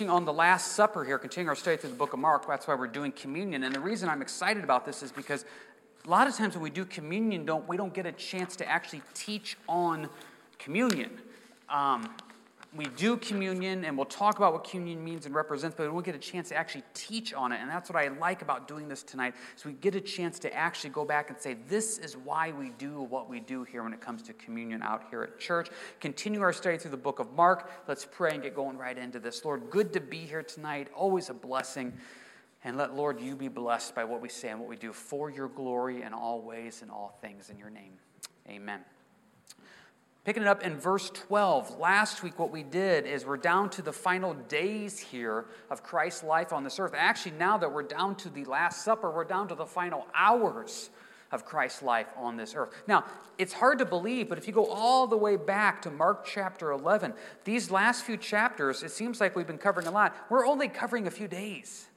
on 0.00 0.24
the 0.24 0.32
Last 0.32 0.72
Supper 0.72 1.04
here, 1.04 1.18
continuing 1.18 1.50
our 1.50 1.54
study 1.54 1.76
through 1.76 1.90
the 1.90 1.96
book 1.96 2.14
of 2.14 2.18
Mark. 2.18 2.48
That's 2.48 2.66
why 2.66 2.74
we're 2.74 2.86
doing 2.86 3.12
communion. 3.12 3.62
And 3.62 3.74
the 3.74 3.80
reason 3.80 4.08
I'm 4.08 4.22
excited 4.22 4.64
about 4.64 4.86
this 4.86 5.02
is 5.02 5.12
because 5.12 5.44
a 6.06 6.08
lot 6.08 6.26
of 6.26 6.34
times 6.34 6.54
when 6.54 6.62
we 6.62 6.70
do 6.70 6.86
communion, 6.86 7.44
don't, 7.44 7.68
we 7.68 7.76
don't 7.76 7.92
get 7.92 8.06
a 8.06 8.12
chance 8.12 8.56
to 8.56 8.66
actually 8.66 9.02
teach 9.12 9.58
on 9.68 10.08
communion. 10.58 11.10
Um, 11.68 12.08
we 12.74 12.86
do 12.96 13.16
communion 13.18 13.84
and 13.84 13.96
we'll 13.96 14.06
talk 14.06 14.38
about 14.38 14.54
what 14.54 14.64
communion 14.64 15.04
means 15.04 15.26
and 15.26 15.34
represents, 15.34 15.76
but 15.76 15.84
we 15.84 15.90
won't 15.90 16.06
get 16.06 16.14
a 16.14 16.18
chance 16.18 16.48
to 16.48 16.56
actually 16.56 16.84
teach 16.94 17.34
on 17.34 17.52
it. 17.52 17.60
And 17.60 17.68
that's 17.68 17.90
what 17.90 18.02
I 18.02 18.08
like 18.08 18.40
about 18.40 18.66
doing 18.66 18.88
this 18.88 19.02
tonight, 19.02 19.34
is 19.56 19.64
we 19.64 19.72
get 19.72 19.94
a 19.94 20.00
chance 20.00 20.38
to 20.40 20.54
actually 20.54 20.90
go 20.90 21.04
back 21.04 21.28
and 21.28 21.38
say, 21.38 21.56
this 21.68 21.98
is 21.98 22.16
why 22.16 22.52
we 22.52 22.70
do 22.78 23.02
what 23.02 23.28
we 23.28 23.40
do 23.40 23.62
here 23.64 23.82
when 23.82 23.92
it 23.92 24.00
comes 24.00 24.22
to 24.22 24.32
communion 24.32 24.82
out 24.82 25.04
here 25.10 25.22
at 25.22 25.38
church. 25.38 25.68
Continue 26.00 26.40
our 26.40 26.52
study 26.52 26.78
through 26.78 26.92
the 26.92 26.96
book 26.96 27.18
of 27.18 27.32
Mark. 27.34 27.70
Let's 27.86 28.06
pray 28.10 28.32
and 28.32 28.42
get 28.42 28.54
going 28.54 28.78
right 28.78 28.96
into 28.96 29.20
this. 29.20 29.44
Lord, 29.44 29.68
good 29.70 29.92
to 29.92 30.00
be 30.00 30.18
here 30.18 30.42
tonight. 30.42 30.88
Always 30.94 31.28
a 31.28 31.34
blessing. 31.34 31.92
And 32.64 32.76
let, 32.76 32.94
Lord, 32.94 33.20
you 33.20 33.34
be 33.34 33.48
blessed 33.48 33.94
by 33.94 34.04
what 34.04 34.20
we 34.20 34.28
say 34.28 34.50
and 34.50 34.60
what 34.60 34.68
we 34.68 34.76
do 34.76 34.92
for 34.92 35.28
your 35.30 35.48
glory 35.48 36.02
in 36.02 36.14
all 36.14 36.40
ways 36.40 36.80
and 36.80 36.90
all 36.90 37.18
things. 37.20 37.50
In 37.50 37.58
your 37.58 37.70
name, 37.70 37.94
amen. 38.48 38.82
Picking 40.24 40.44
it 40.44 40.48
up 40.48 40.62
in 40.62 40.76
verse 40.76 41.10
12, 41.10 41.80
last 41.80 42.22
week 42.22 42.38
what 42.38 42.52
we 42.52 42.62
did 42.62 43.06
is 43.06 43.26
we're 43.26 43.36
down 43.36 43.68
to 43.70 43.82
the 43.82 43.92
final 43.92 44.34
days 44.34 45.00
here 45.00 45.46
of 45.68 45.82
Christ's 45.82 46.22
life 46.22 46.52
on 46.52 46.62
this 46.62 46.78
earth. 46.78 46.94
Actually, 46.96 47.32
now 47.32 47.58
that 47.58 47.72
we're 47.72 47.82
down 47.82 48.14
to 48.16 48.28
the 48.28 48.44
Last 48.44 48.84
Supper, 48.84 49.10
we're 49.10 49.24
down 49.24 49.48
to 49.48 49.56
the 49.56 49.66
final 49.66 50.06
hours 50.14 50.90
of 51.32 51.44
Christ's 51.44 51.82
life 51.82 52.06
on 52.16 52.36
this 52.36 52.54
earth. 52.54 52.70
Now, 52.86 53.04
it's 53.36 53.52
hard 53.52 53.80
to 53.80 53.84
believe, 53.84 54.28
but 54.28 54.38
if 54.38 54.46
you 54.46 54.52
go 54.52 54.66
all 54.66 55.08
the 55.08 55.16
way 55.16 55.34
back 55.34 55.82
to 55.82 55.90
Mark 55.90 56.24
chapter 56.24 56.70
11, 56.70 57.14
these 57.42 57.72
last 57.72 58.04
few 58.04 58.16
chapters, 58.16 58.84
it 58.84 58.92
seems 58.92 59.20
like 59.20 59.34
we've 59.34 59.46
been 59.46 59.58
covering 59.58 59.88
a 59.88 59.90
lot. 59.90 60.14
We're 60.30 60.46
only 60.46 60.68
covering 60.68 61.08
a 61.08 61.10
few 61.10 61.26
days. 61.26 61.88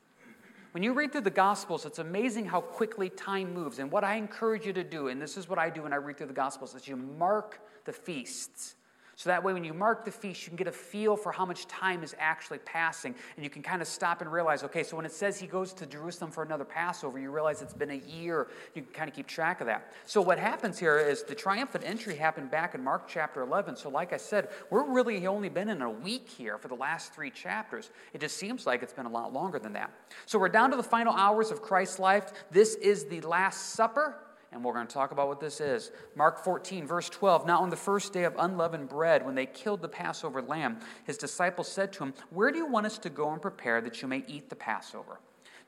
When 0.75 0.83
you 0.83 0.91
read 0.91 1.13
through 1.13 1.21
the 1.21 1.29
Gospels, 1.29 1.85
it's 1.85 1.99
amazing 1.99 2.47
how 2.47 2.59
quickly 2.59 3.09
time 3.09 3.53
moves. 3.53 3.79
And 3.79 3.89
what 3.89 4.03
I 4.03 4.15
encourage 4.15 4.65
you 4.65 4.73
to 4.73 4.83
do, 4.83 5.07
and 5.07 5.21
this 5.21 5.37
is 5.37 5.47
what 5.47 5.57
I 5.57 5.69
do 5.69 5.83
when 5.83 5.93
I 5.93 5.95
read 5.95 6.17
through 6.17 6.27
the 6.27 6.33
Gospels, 6.33 6.75
is 6.75 6.85
you 6.85 6.97
mark 6.97 7.61
the 7.85 7.93
feasts. 7.93 8.75
So 9.17 9.29
that 9.29 9.43
way, 9.43 9.53
when 9.53 9.63
you 9.63 9.73
mark 9.73 10.03
the 10.03 10.11
feast, 10.11 10.43
you 10.43 10.49
can 10.49 10.57
get 10.57 10.67
a 10.67 10.71
feel 10.73 11.15
for 11.15 11.31
how 11.31 11.45
much 11.45 11.67
time 11.67 12.03
is 12.03 12.13
actually 12.19 12.57
passing. 12.59 13.15
And 13.35 13.43
you 13.45 13.49
can 13.49 13.61
kind 13.61 13.81
of 13.81 13.87
stop 13.87 14.21
and 14.21 14.31
realize 14.31 14.63
okay, 14.63 14.83
so 14.83 14.97
when 14.97 15.05
it 15.05 15.13
says 15.13 15.39
he 15.39 15.47
goes 15.47 15.71
to 15.73 15.85
Jerusalem 15.85 16.31
for 16.31 16.43
another 16.43 16.65
Passover, 16.65 17.17
you 17.17 17.31
realize 17.31 17.61
it's 17.61 17.73
been 17.73 17.91
a 17.91 18.01
year. 18.07 18.47
You 18.73 18.81
can 18.81 18.91
kind 18.91 19.09
of 19.09 19.15
keep 19.15 19.27
track 19.27 19.61
of 19.61 19.67
that. 19.67 19.93
So, 20.05 20.21
what 20.21 20.37
happens 20.37 20.77
here 20.77 20.97
is 20.97 21.23
the 21.23 21.35
triumphant 21.35 21.85
entry 21.85 22.15
happened 22.15 22.51
back 22.51 22.75
in 22.75 22.83
Mark 22.83 23.07
chapter 23.07 23.41
11. 23.41 23.77
So, 23.77 23.89
like 23.89 24.11
I 24.11 24.17
said, 24.17 24.49
we're 24.69 24.83
really 24.83 25.25
only 25.27 25.49
been 25.49 25.69
in 25.69 25.81
a 25.81 25.89
week 25.89 26.27
here 26.27 26.57
for 26.57 26.67
the 26.67 26.75
last 26.75 27.13
three 27.13 27.31
chapters. 27.31 27.91
It 28.13 28.19
just 28.19 28.35
seems 28.35 28.65
like 28.65 28.83
it's 28.83 28.93
been 28.93 29.05
a 29.05 29.11
lot 29.11 29.31
longer 29.31 29.59
than 29.59 29.73
that. 29.73 29.91
So, 30.25 30.37
we're 30.37 30.49
down 30.49 30.71
to 30.71 30.77
the 30.77 30.83
final 30.83 31.13
hours 31.13 31.51
of 31.51 31.61
Christ's 31.61 31.99
life. 31.99 32.33
This 32.51 32.75
is 32.75 33.05
the 33.05 33.21
Last 33.21 33.73
Supper 33.73 34.17
and 34.55 34.63
we're 34.63 34.73
going 34.73 34.87
to 34.87 34.93
talk 34.93 35.11
about 35.11 35.27
what 35.27 35.41
this 35.41 35.59
is. 35.59 35.91
Mark 36.15 36.41
14, 36.41 36.87
verse 36.87 37.09
12. 37.09 37.45
Now, 37.45 37.61
on 37.61 37.69
the 37.69 37.75
first 37.75 38.13
day 38.13 38.23
of 38.23 38.33
unleavened 38.39 38.87
bread, 38.87 39.23
when 39.25 39.35
they 39.35 39.45
killed 39.45 39.81
the 39.81 39.89
Passover 39.89 40.41
lamb, 40.41 40.79
his 41.03 41.17
disciples 41.17 41.67
said 41.67 41.91
to 41.93 42.03
him, 42.03 42.13
Where 42.29 42.51
do 42.51 42.57
you 42.57 42.65
want 42.65 42.85
us 42.85 42.97
to 42.99 43.09
go 43.09 43.31
and 43.31 43.41
prepare 43.41 43.81
that 43.81 44.01
you 44.01 44.07
may 44.07 44.23
eat 44.27 44.49
the 44.49 44.55
Passover? 44.55 45.19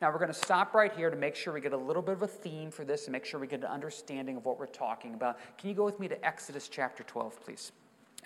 Now, 0.01 0.09
we're 0.09 0.19
going 0.19 0.31
to 0.31 0.33
stop 0.33 0.73
right 0.73 0.93
here 0.93 1.09
to 1.09 1.17
make 1.17 1.35
sure 1.35 1.53
we 1.53 1.59
get 1.59 1.73
a 1.73 1.77
little 1.77 2.01
bit 2.01 2.13
of 2.13 2.21
a 2.21 2.27
theme 2.27 2.71
for 2.71 2.85
this 2.85 3.05
and 3.05 3.11
make 3.11 3.25
sure 3.25 3.39
we 3.39 3.47
get 3.47 3.59
an 3.59 3.65
understanding 3.65 4.37
of 4.37 4.45
what 4.45 4.57
we're 4.57 4.67
talking 4.67 5.15
about. 5.15 5.37
Can 5.57 5.69
you 5.69 5.75
go 5.75 5.83
with 5.83 5.99
me 5.99 6.07
to 6.07 6.25
Exodus 6.25 6.69
chapter 6.69 7.03
12, 7.03 7.43
please? 7.43 7.73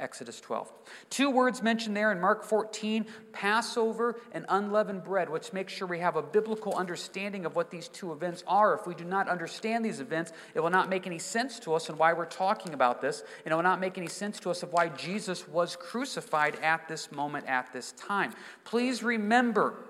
Exodus 0.01 0.41
12. 0.41 0.71
Two 1.09 1.29
words 1.29 1.61
mentioned 1.61 1.95
there 1.95 2.11
in 2.11 2.19
Mark 2.19 2.43
14 2.43 3.05
Passover 3.31 4.19
and 4.31 4.45
unleavened 4.49 5.03
bread, 5.03 5.29
which 5.29 5.53
makes 5.53 5.71
sure 5.71 5.87
we 5.87 5.99
have 5.99 6.15
a 6.15 6.21
biblical 6.21 6.75
understanding 6.75 7.45
of 7.45 7.55
what 7.55 7.71
these 7.71 7.87
two 7.87 8.11
events 8.11 8.43
are. 8.47 8.73
If 8.73 8.87
we 8.87 8.95
do 8.95 9.05
not 9.05 9.29
understand 9.29 9.85
these 9.85 9.99
events, 9.99 10.33
it 10.55 10.59
will 10.59 10.69
not 10.69 10.89
make 10.89 11.05
any 11.07 11.19
sense 11.19 11.59
to 11.61 11.73
us 11.73 11.89
and 11.89 11.97
why 11.97 12.13
we're 12.13 12.25
talking 12.25 12.73
about 12.73 13.01
this, 13.01 13.23
and 13.45 13.51
it 13.51 13.55
will 13.55 13.63
not 13.63 13.79
make 13.79 13.97
any 13.97 14.07
sense 14.07 14.39
to 14.41 14.49
us 14.49 14.63
of 14.63 14.73
why 14.73 14.89
Jesus 14.89 15.47
was 15.47 15.75
crucified 15.75 16.55
at 16.61 16.87
this 16.87 17.11
moment, 17.11 17.45
at 17.47 17.71
this 17.71 17.91
time. 17.93 18.33
Please 18.65 19.03
remember 19.03 19.85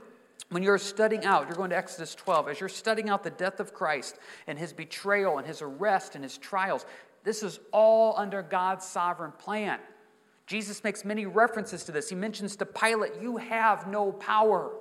when 0.49 0.63
you're 0.63 0.77
studying 0.77 1.23
out, 1.23 1.47
you're 1.47 1.55
going 1.55 1.69
to 1.69 1.77
Exodus 1.77 2.13
12, 2.13 2.49
as 2.49 2.59
you're 2.59 2.67
studying 2.67 3.09
out 3.09 3.23
the 3.23 3.29
death 3.29 3.61
of 3.61 3.73
Christ 3.73 4.17
and 4.47 4.59
his 4.59 4.73
betrayal 4.73 5.37
and 5.37 5.47
his 5.47 5.61
arrest 5.61 6.15
and 6.15 6.23
his 6.25 6.37
trials, 6.37 6.85
this 7.23 7.41
is 7.41 7.59
all 7.71 8.15
under 8.17 8.41
God's 8.41 8.85
sovereign 8.85 9.31
plan. 9.31 9.79
Jesus 10.51 10.83
makes 10.83 11.05
many 11.05 11.25
references 11.25 11.85
to 11.85 11.93
this. 11.93 12.09
He 12.09 12.15
mentions 12.15 12.57
to 12.57 12.65
Pilate, 12.65 13.13
You 13.21 13.37
have 13.37 13.87
no 13.87 14.11
power. 14.11 14.73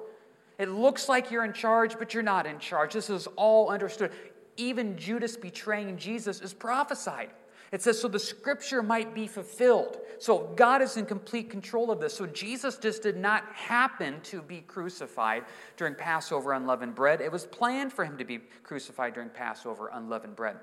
It 0.59 0.69
looks 0.69 1.09
like 1.09 1.31
you're 1.31 1.45
in 1.45 1.53
charge, 1.53 1.97
but 1.97 2.13
you're 2.13 2.25
not 2.25 2.45
in 2.45 2.59
charge. 2.59 2.93
This 2.93 3.09
is 3.09 3.29
all 3.37 3.71
understood. 3.71 4.11
Even 4.57 4.99
Judas 4.99 5.37
betraying 5.37 5.97
Jesus 5.97 6.41
is 6.41 6.53
prophesied. 6.53 7.31
It 7.71 7.83
says, 7.83 8.01
so 8.01 8.09
the 8.09 8.19
scripture 8.19 8.83
might 8.83 9.15
be 9.15 9.29
fulfilled. 9.29 9.99
So 10.19 10.53
God 10.57 10.83
is 10.83 10.97
in 10.97 11.07
complete 11.07 11.51
control 11.51 11.93
of 11.93 12.01
this. 12.01 12.15
So 12.15 12.27
Jesus 12.27 12.77
just 12.77 13.05
did 13.05 13.17
not 13.17 13.45
happen 13.55 14.21
to 14.23 14.43
be 14.43 14.63
crucified 14.63 15.45
during 15.77 15.95
Passover 15.95 16.53
unleavened 16.53 16.97
bread. 16.97 17.21
It 17.21 17.31
was 17.31 17.47
planned 17.47 17.93
for 17.93 18.05
him 18.05 18.19
to 18.19 18.25
be 18.25 18.41
crucified 18.65 19.15
during 19.15 19.31
Passover 19.31 19.89
unleavened 19.93 20.35
bread. 20.35 20.57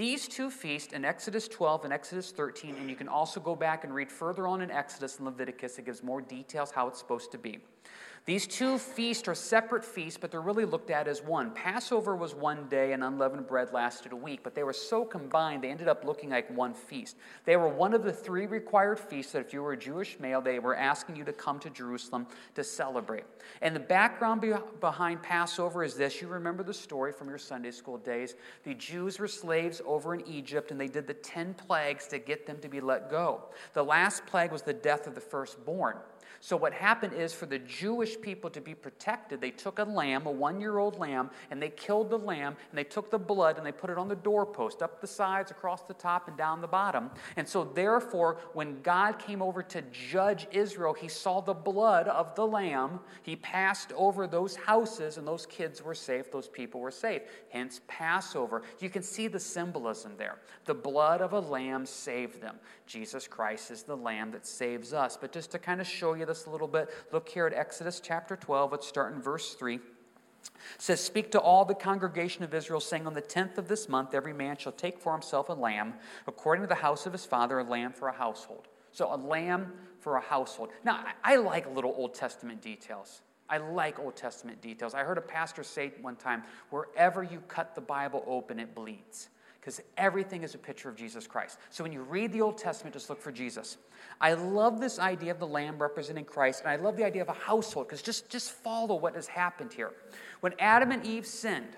These 0.00 0.28
two 0.28 0.48
feasts 0.48 0.94
in 0.94 1.04
Exodus 1.04 1.46
12 1.46 1.84
and 1.84 1.92
Exodus 1.92 2.30
13, 2.30 2.76
and 2.76 2.88
you 2.88 2.96
can 2.96 3.06
also 3.06 3.38
go 3.38 3.54
back 3.54 3.84
and 3.84 3.94
read 3.94 4.10
further 4.10 4.46
on 4.46 4.62
in 4.62 4.70
Exodus 4.70 5.18
and 5.18 5.26
Leviticus, 5.26 5.78
it 5.78 5.84
gives 5.84 6.02
more 6.02 6.22
details 6.22 6.70
how 6.70 6.88
it's 6.88 6.98
supposed 6.98 7.30
to 7.32 7.36
be. 7.36 7.58
These 8.30 8.46
two 8.46 8.78
feasts 8.78 9.26
are 9.26 9.34
separate 9.34 9.84
feasts, 9.84 10.16
but 10.16 10.30
they're 10.30 10.40
really 10.40 10.64
looked 10.64 10.92
at 10.92 11.08
as 11.08 11.20
one. 11.20 11.50
Passover 11.50 12.14
was 12.14 12.32
one 12.32 12.68
day, 12.68 12.92
and 12.92 13.02
unleavened 13.02 13.48
bread 13.48 13.72
lasted 13.72 14.12
a 14.12 14.16
week, 14.16 14.44
but 14.44 14.54
they 14.54 14.62
were 14.62 14.72
so 14.72 15.04
combined, 15.04 15.64
they 15.64 15.68
ended 15.68 15.88
up 15.88 16.04
looking 16.04 16.30
like 16.30 16.48
one 16.56 16.72
feast. 16.72 17.16
They 17.44 17.56
were 17.56 17.66
one 17.66 17.92
of 17.92 18.04
the 18.04 18.12
three 18.12 18.46
required 18.46 19.00
feasts 19.00 19.32
that 19.32 19.40
if 19.40 19.52
you 19.52 19.64
were 19.64 19.72
a 19.72 19.76
Jewish 19.76 20.16
male, 20.20 20.40
they 20.40 20.60
were 20.60 20.76
asking 20.76 21.16
you 21.16 21.24
to 21.24 21.32
come 21.32 21.58
to 21.58 21.70
Jerusalem 21.70 22.28
to 22.54 22.62
celebrate. 22.62 23.24
And 23.62 23.74
the 23.74 23.80
background 23.80 24.44
behind 24.78 25.24
Passover 25.24 25.82
is 25.82 25.96
this 25.96 26.22
you 26.22 26.28
remember 26.28 26.62
the 26.62 26.72
story 26.72 27.10
from 27.10 27.28
your 27.28 27.36
Sunday 27.36 27.72
school 27.72 27.98
days. 27.98 28.36
The 28.62 28.74
Jews 28.74 29.18
were 29.18 29.26
slaves 29.26 29.82
over 29.84 30.14
in 30.14 30.24
Egypt, 30.28 30.70
and 30.70 30.80
they 30.80 30.86
did 30.86 31.08
the 31.08 31.14
10 31.14 31.54
plagues 31.54 32.06
to 32.06 32.20
get 32.20 32.46
them 32.46 32.60
to 32.60 32.68
be 32.68 32.80
let 32.80 33.10
go. 33.10 33.46
The 33.72 33.82
last 33.82 34.24
plague 34.26 34.52
was 34.52 34.62
the 34.62 34.72
death 34.72 35.08
of 35.08 35.16
the 35.16 35.20
firstborn. 35.20 35.96
So, 36.42 36.56
what 36.56 36.72
happened 36.72 37.12
is 37.12 37.34
for 37.34 37.44
the 37.44 37.58
Jewish 37.58 38.18
people 38.18 38.48
to 38.48 38.62
be 38.62 38.74
protected, 38.74 39.42
they 39.42 39.50
took 39.50 39.78
a 39.78 39.84
lamb, 39.84 40.24
a 40.24 40.30
one 40.30 40.58
year 40.58 40.78
old 40.78 40.98
lamb, 40.98 41.28
and 41.50 41.60
they 41.60 41.68
killed 41.68 42.08
the 42.08 42.18
lamb, 42.18 42.56
and 42.70 42.78
they 42.78 42.84
took 42.84 43.10
the 43.10 43.18
blood 43.18 43.58
and 43.58 43.66
they 43.66 43.72
put 43.72 43.90
it 43.90 43.98
on 43.98 44.08
the 44.08 44.16
doorpost, 44.16 44.82
up 44.82 45.02
the 45.02 45.06
sides, 45.06 45.50
across 45.50 45.82
the 45.82 45.92
top, 45.92 46.28
and 46.28 46.38
down 46.38 46.62
the 46.62 46.66
bottom. 46.66 47.10
And 47.36 47.46
so, 47.46 47.64
therefore, 47.64 48.38
when 48.54 48.80
God 48.80 49.18
came 49.18 49.42
over 49.42 49.62
to 49.64 49.82
judge 49.92 50.46
Israel, 50.50 50.94
he 50.94 51.08
saw 51.08 51.42
the 51.42 51.52
blood 51.52 52.08
of 52.08 52.34
the 52.34 52.46
lamb. 52.46 53.00
He 53.22 53.36
passed 53.36 53.92
over 53.92 54.26
those 54.26 54.56
houses, 54.56 55.18
and 55.18 55.26
those 55.26 55.44
kids 55.44 55.82
were 55.82 55.94
safe, 55.94 56.32
those 56.32 56.48
people 56.48 56.80
were 56.80 56.90
safe. 56.90 57.20
Hence, 57.50 57.82
Passover. 57.86 58.62
You 58.78 58.88
can 58.88 59.02
see 59.02 59.28
the 59.28 59.38
symbolism 59.38 60.14
there. 60.16 60.38
The 60.64 60.74
blood 60.74 61.20
of 61.20 61.34
a 61.34 61.40
lamb 61.40 61.84
saved 61.84 62.40
them. 62.40 62.56
Jesus 62.86 63.28
Christ 63.28 63.70
is 63.70 63.82
the 63.82 63.96
lamb 63.96 64.30
that 64.32 64.46
saves 64.46 64.94
us. 64.94 65.18
But 65.20 65.32
just 65.32 65.50
to 65.50 65.58
kind 65.58 65.82
of 65.82 65.86
show 65.86 66.14
you 66.14 66.29
this 66.30 66.46
a 66.46 66.50
little 66.50 66.68
bit. 66.68 66.88
Look 67.12 67.28
here 67.28 67.46
at 67.46 67.52
Exodus 67.52 68.00
chapter 68.00 68.36
12. 68.36 68.70
Let's 68.70 68.86
start 68.86 69.12
in 69.12 69.20
verse 69.20 69.54
3. 69.54 69.74
It 69.74 69.82
says, 70.78 71.02
Speak 71.02 71.32
to 71.32 71.40
all 71.40 71.64
the 71.64 71.74
congregation 71.74 72.44
of 72.44 72.54
Israel, 72.54 72.80
saying, 72.80 73.06
On 73.06 73.14
the 73.14 73.20
tenth 73.20 73.58
of 73.58 73.66
this 73.66 73.88
month, 73.88 74.14
every 74.14 74.32
man 74.32 74.56
shall 74.56 74.72
take 74.72 74.98
for 74.98 75.12
himself 75.12 75.48
a 75.48 75.52
lamb, 75.52 75.94
according 76.28 76.62
to 76.62 76.68
the 76.68 76.76
house 76.76 77.04
of 77.04 77.12
his 77.12 77.26
father, 77.26 77.58
a 77.58 77.64
lamb 77.64 77.92
for 77.92 78.08
a 78.08 78.12
household. 78.12 78.68
So, 78.92 79.12
a 79.12 79.16
lamb 79.16 79.72
for 79.98 80.16
a 80.16 80.20
household. 80.20 80.70
Now, 80.84 81.04
I 81.24 81.36
like 81.36 81.72
little 81.74 81.94
Old 81.96 82.14
Testament 82.14 82.62
details. 82.62 83.22
I 83.48 83.58
like 83.58 83.98
Old 83.98 84.14
Testament 84.14 84.62
details. 84.62 84.94
I 84.94 85.02
heard 85.02 85.18
a 85.18 85.22
pastor 85.22 85.64
say 85.64 85.92
one 86.00 86.16
time, 86.16 86.44
Wherever 86.70 87.24
you 87.24 87.42
cut 87.48 87.74
the 87.74 87.80
Bible 87.80 88.22
open, 88.28 88.60
it 88.60 88.74
bleeds 88.74 89.30
because 89.60 89.80
everything 89.98 90.42
is 90.42 90.54
a 90.54 90.58
picture 90.58 90.88
of 90.88 90.96
Jesus 90.96 91.26
Christ. 91.26 91.58
So 91.68 91.84
when 91.84 91.92
you 91.92 92.02
read 92.02 92.32
the 92.32 92.40
Old 92.40 92.56
Testament, 92.56 92.94
just 92.94 93.10
look 93.10 93.20
for 93.20 93.30
Jesus. 93.30 93.76
I 94.20 94.32
love 94.32 94.80
this 94.80 94.98
idea 94.98 95.30
of 95.32 95.38
the 95.38 95.46
lamb 95.46 95.78
representing 95.78 96.24
Christ, 96.24 96.62
and 96.62 96.70
I 96.70 96.76
love 96.76 96.96
the 96.96 97.04
idea 97.04 97.20
of 97.20 97.28
a 97.28 97.34
household 97.34 97.86
because 97.86 98.00
just, 98.00 98.30
just 98.30 98.52
follow 98.52 98.94
what 98.94 99.14
has 99.14 99.26
happened 99.26 99.72
here. 99.72 99.92
When 100.40 100.54
Adam 100.58 100.92
and 100.92 101.04
Eve 101.04 101.26
sinned, 101.26 101.76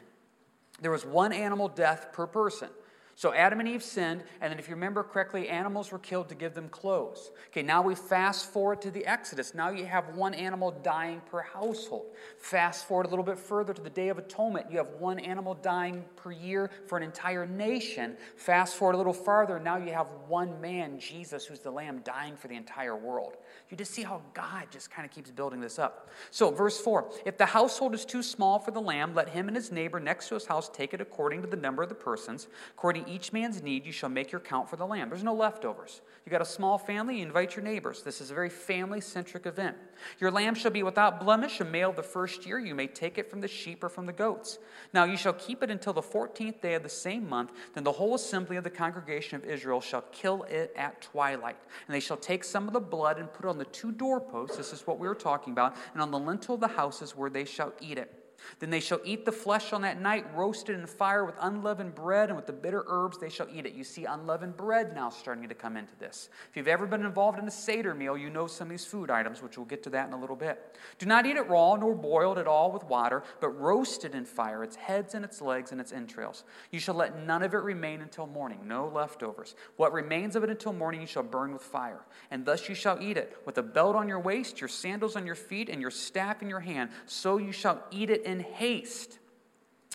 there 0.81 0.93
was 0.93 1.05
one 1.05 1.33
animal 1.33 1.69
death 1.69 2.09
per 2.13 2.27
person. 2.27 2.69
So 3.15 3.35
Adam 3.35 3.61
and 3.61 3.69
Eve 3.69 3.83
sinned, 3.83 4.23
and 4.41 4.51
then 4.51 4.59
if 4.59 4.69
you 4.69 4.75
remember 4.75 5.03
correctly, 5.03 5.49
animals 5.49 5.93
were 5.93 5.99
killed 5.99 6.29
to 6.31 6.35
give 6.35 6.55
them 6.55 6.69
clothes. 6.69 7.31
Okay, 7.49 7.63
now 7.63 7.83
we 7.83 7.95
fast 7.95 8.51
forward 8.51 8.81
to 8.83 8.91
the 8.91 9.05
Exodus. 9.05 9.55
Now 9.55 9.69
you 9.69 9.85
have 9.85 10.17
one 10.17 10.33
animal 10.33 10.71
dying 10.83 11.21
per 11.31 11.43
household. 11.43 12.07
Fast 12.39 12.89
forward 12.89 13.07
a 13.07 13.11
little 13.11 13.25
bit 13.25 13.39
further 13.39 13.75
to 13.75 13.83
the 13.83 13.91
Day 13.91 14.09
of 14.09 14.19
Atonement. 14.19 14.71
You 14.71 14.79
have 14.79 14.89
one 14.99 15.19
animal 15.19 15.55
dying 15.55 16.05
per 16.17 16.33
year 16.33 16.71
for 16.87 16.97
an 16.97 17.05
entire 17.05 17.47
nation. 17.47 18.17
Fast 18.37 18.77
forward 18.77 18.95
a 18.95 18.99
little 18.99 19.13
farther. 19.13 19.59
Now 19.59 19.77
you 19.77 19.93
have 19.93 20.09
one 20.27 20.61
man, 20.61 20.99
Jesus, 20.99 21.45
who's 21.45 21.61
the 21.61 21.71
Lamb, 21.71 22.01
dying 22.05 22.37
for 22.37 22.49
the 22.49 22.57
entire 22.57 22.97
world. 22.97 23.37
You 23.69 23.77
just 23.77 23.93
see 23.93 24.03
how 24.03 24.23
God 24.35 24.65
just 24.71 24.91
kind 24.91 25.05
of 25.05 25.15
keeps 25.15 25.31
building 25.31 25.61
this 25.61 25.79
up. 25.79 26.11
So, 26.31 26.51
verse 26.51 26.81
4 26.81 27.11
If 27.25 27.39
the 27.39 27.47
household 27.47 27.95
is 27.95 28.05
too 28.05 28.23
small 28.23 28.59
for 28.59 28.71
the 28.71 28.81
lamb, 28.81 29.15
let 29.15 29.29
him 29.29 29.49
and 29.49 29.57
his 29.57 29.73
neighbor 29.73 30.01
next 30.01 30.29
to 30.29 30.35
his 30.35 30.47
house 30.47 30.69
take 30.69 30.95
it 30.95 31.01
according 31.01 31.43
to 31.43 31.49
the 31.49 31.57
number 31.57 31.83
of 31.83 31.89
the 31.89 31.95
persons. 31.95 32.49
According 32.77 33.02
each 33.09 33.33
man's 33.33 33.63
need, 33.63 33.87
you 33.87 33.93
shall 33.93 34.09
make 34.09 34.33
your 34.33 34.41
count 34.41 34.69
for 34.69 34.77
the 34.77 34.87
lamb. 34.87 35.09
There's 35.09 35.23
no 35.23 35.35
leftovers. 35.35 36.01
You 36.25 36.31
got 36.31 36.41
a 36.41 36.47
small 36.47 36.79
family, 36.79 37.19
you 37.19 37.27
invite 37.27 37.57
your 37.57 37.65
neighbors. 37.65 38.03
This 38.03 38.21
is 38.21 38.31
a 38.31 38.35
very 38.35 38.49
family 38.49 39.01
centric 39.01 39.47
event. 39.47 39.77
Your 40.21 40.31
lamb 40.31 40.55
shall 40.55 40.71
be 40.71 40.83
without 40.83 41.21
blemish, 41.21 41.61
a 41.61 41.65
male 41.65 41.93
the 41.93 42.03
first 42.03 42.47
year. 42.47 42.59
You 42.59 42.75
may 42.75 42.87
take 42.87 43.19
it 43.19 43.29
from 43.31 43.41
the 43.41 43.49
sheep 43.49 43.83
or 43.83 43.89
from 43.89 44.07
the 44.07 44.13
goats. 44.13 44.59
Now 44.93 45.05
you 45.05 45.17
shall 45.17 45.33
keep 45.33 45.63
it 45.63 45.71
until 45.71 45.93
the 45.93 46.03
14th 46.03 46.61
day 46.61 46.75
of 46.75 46.83
the 46.83 46.89
same 46.89 47.29
month. 47.29 47.53
Then 47.75 47.85
the 47.85 47.93
whole 47.93 48.15
assembly 48.15 48.57
of 48.57 48.65
the 48.65 48.71
congregation 48.71 49.37
of 49.37 49.45
Israel 49.45 49.81
shall 49.81 50.05
kill 50.13 50.45
it 50.45 50.73
at 50.77 51.03
twilight. 51.03 51.57
And 51.87 51.95
they 51.95 52.01
shall 52.01 52.17
take 52.17 52.45
some 52.45 52.67
of 52.67 52.73
the 52.73 52.81
blood 52.81 53.19
and 53.19 53.33
put 53.33 53.47
it 53.47 53.49
on 53.49 53.59
the 53.59 53.65
two 53.67 53.93
doorposts. 53.93 54.57
This 54.57 54.73
is 54.73 54.87
what 54.87 54.99
we 54.99 55.09
were 55.09 55.15
talking 55.15 55.53
about. 55.53 55.77
And 55.93 56.01
on 56.03 56.11
the 56.11 56.19
lintel 56.19 56.55
of 56.55 56.61
the 56.61 56.69
houses 56.69 57.17
where 57.17 57.31
they 57.31 57.45
shall 57.45 57.73
eat 57.81 57.99
it. 57.99 58.22
Then 58.59 58.71
they 58.71 58.81
shall 58.81 59.01
eat 59.05 59.25
the 59.25 59.33
flesh 59.33 59.73
on 59.73 59.83
that 59.83 60.01
night, 60.01 60.27
roasted 60.35 60.79
in 60.79 60.87
fire 60.87 61.25
with 61.25 61.35
unleavened 61.41 61.95
bread, 61.95 62.29
and 62.29 62.37
with 62.37 62.47
the 62.47 62.53
bitter 62.53 62.85
herbs 62.87 63.19
they 63.19 63.29
shall 63.29 63.49
eat 63.53 63.67
it. 63.67 63.75
You 63.75 63.85
see 63.85 64.05
unleavened 64.05 64.57
bread 64.57 64.95
now 64.95 65.11
starting 65.11 65.49
to 65.49 65.55
come 65.55 65.77
into 65.77 65.95
this. 65.99 66.29
If 66.51 66.57
you've 66.57 66.69
ever 66.69 66.87
been 66.87 67.05
involved 67.05 67.39
in 67.39 67.47
a 67.47 67.51
Seder 67.51 67.95
meal, 67.95 68.17
you 68.17 68.31
know 68.31 68.47
some 68.47 68.69
of 68.69 68.71
these 68.71 68.85
food 68.85 69.11
items, 69.11 69.43
which 69.43 69.57
we'll 69.57 69.67
get 69.67 69.83
to 69.85 69.91
that 69.91 70.07
in 70.07 70.13
a 70.13 70.21
little 70.21 70.37
bit. 70.37 70.77
Do 70.99 71.07
not 71.07 71.27
eat 71.27 71.37
it 71.37 71.49
raw, 71.49 71.77
nor 71.77 71.95
boiled 71.95 72.39
at 72.39 72.47
all 72.47 72.73
with 72.73 72.85
water, 72.85 73.23
but 73.41 73.51
roasted 73.51 74.15
in 74.15 74.25
fire, 74.25 74.63
its 74.65 74.77
heads 74.77 75.15
and 75.15 75.25
its 75.25 75.41
legs 75.41 75.73
and 75.73 75.81
its 75.81 75.93
entrails. 75.93 76.45
You 76.71 76.81
shall 76.81 76.95
let 76.95 77.19
none 77.25 77.43
of 77.43 77.55
it 77.55 77.59
remain 77.59 78.01
until 78.01 78.27
morning, 78.27 78.61
no 78.65 78.89
leftovers. 78.89 79.55
What 79.77 79.93
remains 79.93 80.37
of 80.37 80.45
it 80.45 80.51
until 80.51 80.73
morning 80.73 81.01
you 81.01 81.07
shall 81.07 81.23
burn 81.23 81.53
with 81.53 81.63
fire. 81.63 82.01
And 82.31 82.45
thus 82.45 82.69
you 82.69 82.75
shall 82.75 83.01
eat 83.01 83.17
it, 83.17 83.37
with 83.45 83.59
a 83.59 83.63
belt 83.63 83.97
on 83.97 84.09
your 84.09 84.21
waist, 84.21 84.61
your 84.61 84.69
sandals 84.69 85.17
on 85.17 85.27
your 85.27 85.35
feet, 85.35 85.69
and 85.69 85.81
your 85.81 85.91
staff 85.91 86.43
in 86.43 86.49
your 86.49 86.61
hand. 86.61 86.91
So 87.07 87.39
you 87.39 87.53
shall 87.53 87.83
eat 87.91 88.11
it 88.11 88.25
in 88.33 88.41
haste. 88.41 89.19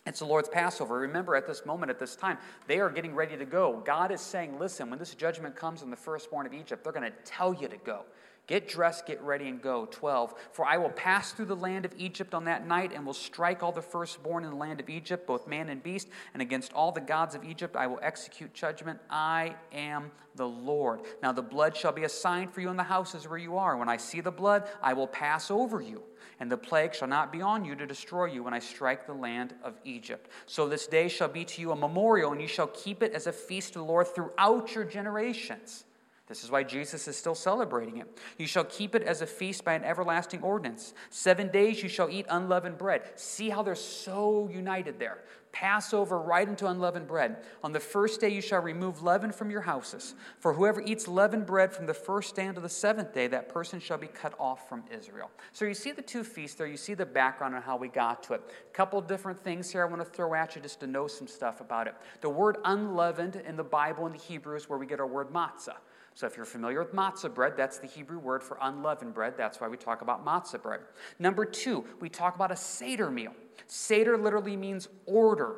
It's 0.06 0.19
the 0.19 0.25
Lord's 0.25 0.48
Passover. 0.48 1.00
Remember, 1.00 1.36
at 1.36 1.45
this 1.45 1.66
moment, 1.66 1.89
at 1.89 2.00
this 2.00 2.16
time, 2.16 2.38
they 2.68 2.80
are 2.80 2.89
getting 2.89 3.13
ready 3.13 3.36
to 3.36 3.44
go. 3.44 3.81
God 3.86 4.12
is 4.12 4.22
saying, 4.22 4.57
Listen, 4.57 4.89
when 4.89 5.00
this 5.00 5.13
judgment 5.13 5.56
comes 5.56 5.84
on 5.84 5.89
the 5.89 5.98
firstborn 5.98 6.45
of 6.45 6.54
Egypt, 6.54 6.84
they're 6.84 6.94
going 6.94 7.12
to 7.12 7.18
tell 7.25 7.54
you 7.54 7.68
to 7.68 7.78
go. 7.78 8.06
Get 8.47 8.69
dressed, 8.69 9.05
get 9.05 9.21
ready, 9.21 9.49
and 9.49 9.61
go. 9.61 9.88
12. 9.91 10.33
For 10.53 10.65
I 10.65 10.77
will 10.77 10.89
pass 10.89 11.33
through 11.33 11.47
the 11.47 11.55
land 11.55 11.83
of 11.83 11.94
Egypt 11.97 12.33
on 12.33 12.45
that 12.45 12.65
night 12.65 12.94
and 12.94 13.05
will 13.05 13.13
strike 13.13 13.61
all 13.61 13.73
the 13.73 13.81
firstborn 13.81 14.45
in 14.45 14.51
the 14.51 14.55
land 14.55 14.79
of 14.79 14.89
Egypt, 14.89 15.27
both 15.27 15.47
man 15.47 15.67
and 15.67 15.83
beast, 15.83 16.07
and 16.33 16.41
against 16.41 16.71
all 16.71 16.94
the 16.94 17.01
gods 17.01 17.35
of 17.35 17.44
Egypt 17.44 17.75
I 17.75 17.88
will 17.88 17.99
execute 18.01 18.53
judgment. 18.53 18.99
I 19.09 19.55
am 19.73 20.11
the 20.35 20.47
Lord. 20.47 21.01
Now 21.21 21.33
the 21.33 21.41
blood 21.41 21.75
shall 21.75 21.91
be 21.91 22.05
a 22.05 22.09
sign 22.09 22.47
for 22.47 22.61
you 22.61 22.69
in 22.69 22.77
the 22.77 22.83
houses 22.83 23.27
where 23.27 23.38
you 23.38 23.57
are. 23.57 23.75
When 23.75 23.89
I 23.89 23.97
see 23.97 24.21
the 24.21 24.31
blood, 24.31 24.69
I 24.81 24.93
will 24.93 25.07
pass 25.07 25.51
over 25.51 25.81
you 25.81 26.03
and 26.39 26.51
the 26.51 26.57
plague 26.57 26.93
shall 26.93 27.07
not 27.07 27.31
be 27.31 27.41
on 27.41 27.65
you 27.65 27.75
to 27.75 27.85
destroy 27.85 28.25
you 28.25 28.43
when 28.43 28.53
I 28.53 28.59
strike 28.59 29.07
the 29.07 29.13
land 29.13 29.55
of 29.63 29.73
Egypt. 29.83 30.29
So 30.45 30.67
this 30.67 30.88
day 30.88 31.07
shall 31.07 31.27
be 31.27 31.45
to 31.45 31.61
you 31.61 31.71
a 31.71 31.75
memorial, 31.75 32.31
and 32.31 32.41
you 32.41 32.47
shall 32.47 32.67
keep 32.67 33.01
it 33.01 33.13
as 33.13 33.27
a 33.27 33.33
feast 33.33 33.73
to 33.73 33.79
the 33.79 33.85
Lord 33.85 34.07
throughout 34.07 34.75
your 34.75 34.83
generations. 34.83 35.83
This 36.27 36.44
is 36.44 36.51
why 36.51 36.63
Jesus 36.63 37.07
is 37.07 37.15
still 37.15 37.35
celebrating 37.35 37.97
it. 37.97 38.19
You 38.38 38.47
shall 38.47 38.65
keep 38.65 38.95
it 38.95 39.03
as 39.03 39.21
a 39.21 39.27
feast 39.27 39.63
by 39.63 39.74
an 39.75 39.85
everlasting 39.85 40.41
ordinance. 40.41 40.94
Seven 41.09 41.50
days 41.50 41.81
you 41.81 41.88
shall 41.88 42.09
eat 42.09 42.25
unleavened 42.29 42.77
bread. 42.77 43.12
See 43.15 43.50
how 43.50 43.63
they're 43.63 43.75
so 43.75 44.50
united 44.51 45.00
there. 45.00 45.19
Passover 45.51 46.19
right 46.19 46.47
into 46.47 46.67
unleavened 46.67 47.07
bread. 47.07 47.38
On 47.63 47.71
the 47.71 47.79
first 47.79 48.21
day 48.21 48.29
you 48.29 48.41
shall 48.41 48.61
remove 48.61 49.01
leaven 49.01 49.31
from 49.31 49.49
your 49.49 49.61
houses. 49.61 50.15
For 50.39 50.53
whoever 50.53 50.81
eats 50.81 51.07
leavened 51.07 51.45
bread 51.45 51.73
from 51.73 51.85
the 51.85 51.94
first 51.94 52.35
day 52.35 52.47
unto 52.47 52.61
the 52.61 52.69
seventh 52.69 53.13
day, 53.13 53.27
that 53.27 53.49
person 53.49 53.79
shall 53.79 53.97
be 53.97 54.07
cut 54.07 54.33
off 54.39 54.69
from 54.69 54.83
Israel. 54.91 55.31
So 55.53 55.65
you 55.65 55.73
see 55.73 55.91
the 55.91 56.01
two 56.01 56.23
feasts 56.23 56.57
there. 56.57 56.67
You 56.67 56.77
see 56.77 56.94
the 56.94 57.05
background 57.05 57.55
on 57.55 57.61
how 57.61 57.77
we 57.77 57.88
got 57.88 58.23
to 58.23 58.33
it. 58.33 58.41
A 58.69 58.73
couple 58.73 59.01
different 59.01 59.44
things 59.44 59.71
here 59.71 59.81
I 59.81 59.85
want 59.85 60.01
to 60.01 60.09
throw 60.09 60.33
at 60.35 60.55
you 60.55 60.61
just 60.61 60.79
to 60.81 60.88
know 60.88 61.07
some 61.07 61.27
stuff 61.27 61.61
about 61.61 61.88
it. 61.88 61.95
The 62.21 62.29
word 62.29 62.57
unleavened 62.65 63.38
in 63.38 63.55
the 63.55 63.63
Bible 63.63 64.05
in 64.05 64.13
the 64.13 64.19
Hebrew 64.19 64.55
is 64.55 64.69
where 64.69 64.79
we 64.79 64.85
get 64.85 65.00
our 65.00 65.07
word 65.07 65.29
matzah. 65.29 65.77
So, 66.13 66.25
if 66.25 66.35
you're 66.35 66.47
familiar 66.47 66.79
with 66.79 66.95
matzah 66.95 67.31
bread, 67.31 67.53
that's 67.55 67.77
the 67.77 67.85
Hebrew 67.85 68.17
word 68.17 68.41
for 68.41 68.57
unleavened 68.59 69.13
bread. 69.13 69.35
That's 69.38 69.61
why 69.61 69.67
we 69.67 69.77
talk 69.77 70.01
about 70.01 70.25
matzah 70.25 70.59
bread. 70.59 70.79
Number 71.19 71.45
two, 71.45 71.85
we 72.00 72.09
talk 72.09 72.33
about 72.35 72.51
a 72.51 72.55
Seder 72.55 73.11
meal. 73.11 73.33
Seder 73.68 74.18
literally 74.18 74.56
means 74.56 74.88
order. 75.06 75.56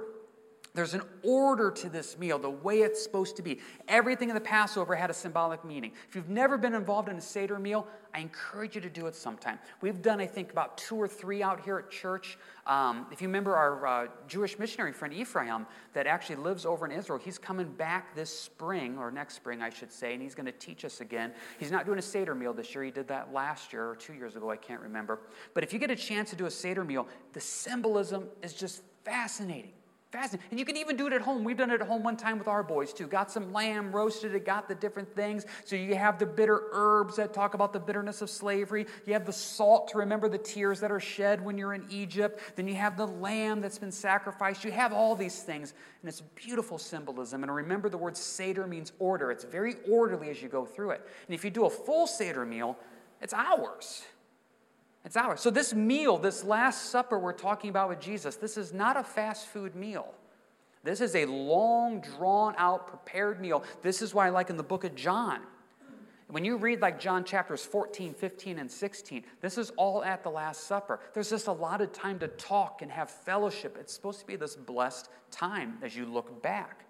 There's 0.76 0.94
an 0.94 1.02
order 1.24 1.72
to 1.72 1.90
this 1.90 2.18
meal, 2.18 2.38
the 2.38 2.50
way 2.50 2.80
it's 2.82 3.02
supposed 3.02 3.36
to 3.38 3.42
be. 3.42 3.60
Everything 3.88 4.30
in 4.30 4.36
the 4.36 4.42
Passover 4.42 4.96
had 4.96 5.10
a 5.10 5.14
symbolic 5.14 5.66
meaning. 5.66 5.92
If 6.08 6.16
you've 6.16 6.30
never 6.30 6.58
been 6.58 6.76
involved 6.76 7.10
in 7.10 7.18
a 7.18 7.22
Seder 7.22 7.58
meal, 7.58 7.88
I 8.14 8.20
encourage 8.20 8.76
you 8.76 8.82
to 8.82 8.90
do 8.90 9.08
it 9.08 9.16
sometime. 9.16 9.58
We've 9.82 10.02
done, 10.02 10.22
I 10.22 10.28
think, 10.28 10.52
about 10.52 10.78
two 10.78 10.96
or 10.96 11.08
three 11.08 11.42
out 11.42 11.62
here 11.62 11.80
at 11.80 11.90
church. 11.90 12.38
Um, 12.68 13.08
if 13.12 13.20
you 13.20 13.28
remember 13.28 13.56
our 13.56 13.88
uh, 13.88 14.08
Jewish 14.28 14.60
missionary 14.60 14.94
friend 14.94 15.12
Ephraim, 15.14 15.66
that 15.94 16.06
actually 16.06 16.36
lives 16.36 16.66
over 16.66 16.86
in 16.86 16.92
Israel, 16.92 17.20
he's 17.20 17.40
coming 17.40 17.68
back 17.72 18.16
this 18.16 18.30
spring, 18.30 18.98
or 18.98 19.10
next 19.10 19.36
spring, 19.36 19.64
I 19.64 19.72
should 19.72 19.92
say, 19.92 20.14
and 20.14 20.22
he's 20.22 20.36
going 20.36 20.46
to 20.46 20.52
teach 20.52 20.86
us 20.86 21.02
again. 21.02 21.34
He's 21.60 21.72
not 21.72 21.88
doing 21.88 21.98
a 21.98 22.04
Seder 22.04 22.36
meal 22.36 22.54
this 22.54 22.76
year. 22.76 22.84
He 22.84 22.92
did 22.92 23.08
that 23.08 23.34
last 23.34 23.74
year 23.74 23.90
or 23.90 23.96
two 23.96 24.14
years 24.14 24.36
ago, 24.36 24.52
I 24.52 24.58
can't 24.58 24.82
remember. 24.82 25.20
But 25.56 25.64
if 25.64 25.74
you 25.74 25.80
get 25.80 25.90
a 25.90 25.96
chance 25.96 26.30
to 26.30 26.36
do 26.36 26.46
a 26.46 26.52
Seder 26.52 26.84
meal, 26.84 27.08
the 27.34 27.42
symbolism 27.42 28.28
is 28.44 28.54
just 28.54 28.84
fascinating. 29.04 29.72
Fascinating. 30.12 30.48
And 30.50 30.60
you 30.60 30.66
can 30.66 30.76
even 30.76 30.96
do 30.98 31.06
it 31.06 31.14
at 31.14 31.22
home. 31.22 31.44
We've 31.44 31.56
done 31.56 31.70
it 31.70 31.82
at 31.82 31.88
home 31.88 32.02
one 32.02 32.18
time 32.18 32.40
with 32.40 32.48
our 32.48 32.64
boys 32.64 32.94
too. 32.94 33.06
Got 33.06 33.30
some 33.30 33.54
lamb, 33.54 33.92
roasted 33.92 34.34
it, 34.34 34.44
got 34.44 34.68
the 34.68 34.74
different 34.74 35.14
things. 35.16 35.46
So 35.66 35.76
you 35.76 35.94
have 35.94 36.18
the 36.18 36.26
bitter 36.26 36.64
herbs 36.72 37.18
that 37.18 37.32
talk 37.32 37.54
about 37.54 37.74
the 37.74 37.80
bitterness 37.80 38.24
of 38.24 38.32
slavery. 38.32 38.88
You 39.06 39.14
have 39.14 39.28
the 39.28 39.34
salt 39.34 39.88
to 39.90 40.00
remember 40.00 40.28
the 40.28 40.40
tears 40.40 40.80
that 40.80 40.92
are 40.92 41.00
shed 41.00 41.46
when 41.46 41.60
you're 41.60 41.76
in 41.76 41.86
Egypt. 41.92 42.40
Then 42.56 42.68
you 42.68 42.74
have 42.74 42.98
the 42.98 43.06
lamb 43.06 43.62
that's 43.62 43.78
been 43.78 43.92
sacrificed. 43.92 44.64
You 44.64 44.72
have 44.72 44.94
all 44.94 45.16
these 45.16 45.44
things. 45.44 45.76
And 46.02 46.10
it's 46.10 46.22
beautiful 46.22 46.80
symbolism. 46.80 47.44
And 47.44 47.54
remember, 47.54 47.88
the 47.88 47.98
word 47.98 48.18
Seder 48.18 48.66
means 48.66 48.94
order. 48.98 49.30
It's 49.30 49.44
very 49.44 49.76
orderly 49.88 50.32
as 50.32 50.42
you 50.42 50.50
go 50.50 50.66
through 50.66 50.92
it. 50.92 51.08
And 51.28 51.36
if 51.36 51.44
you 51.44 51.52
do 51.52 51.66
a 51.66 51.70
full 51.70 52.08
Seder 52.08 52.48
meal, 52.48 52.80
it's 53.22 53.34
hours. 53.34 54.02
It's 55.06 55.16
hours. 55.16 55.42
So, 55.42 55.50
this 55.50 55.74
meal, 55.74 56.18
this 56.18 56.44
Last 56.44 56.90
Supper 56.90 57.18
we're 57.18 57.34
talking 57.34 57.70
about 57.70 57.90
with 57.90 58.00
Jesus, 58.00 58.36
this 58.36 58.58
is 58.58 58.74
not 58.74 58.98
a 58.98 59.04
fast 59.04 59.48
food 59.48 59.76
meal. 59.76 60.14
This 60.84 61.02
is 61.02 61.16
a 61.16 61.26
long, 61.26 62.02
drawn 62.02 62.56
out, 62.58 62.88
prepared 62.88 63.42
meal. 63.42 63.64
This 63.82 64.02
is 64.02 64.14
why 64.14 64.28
I 64.28 64.30
like 64.30 64.50
in 64.50 64.58
the 64.58 64.64
book 64.64 64.84
of 64.84 64.96
John. 64.96 65.42
When 66.30 66.46
you 66.46 66.58
read 66.58 66.80
like 66.80 67.00
John 67.00 67.24
chapters 67.24 67.66
14, 67.66 68.14
15, 68.14 68.60
and 68.60 68.72
16, 68.72 69.24
this 69.42 69.58
is 69.58 69.72
all 69.72 70.04
at 70.04 70.24
the 70.24 70.30
Last 70.30 70.68
Supper. 70.68 71.00
There's 71.14 71.32
just 71.32 71.48
a 71.48 71.52
lot 71.52 71.82
of 71.82 71.92
time 71.92 72.20
to 72.20 72.28
talk 72.28 72.84
and 72.84 72.92
have 72.92 73.10
fellowship. 73.10 73.78
It's 73.80 73.94
supposed 73.94 74.20
to 74.20 74.28
be 74.28 74.36
this 74.36 74.56
blessed 74.56 75.10
time 75.32 75.80
as 75.82 75.96
you 75.96 76.06
look 76.06 76.44
back. 76.44 76.86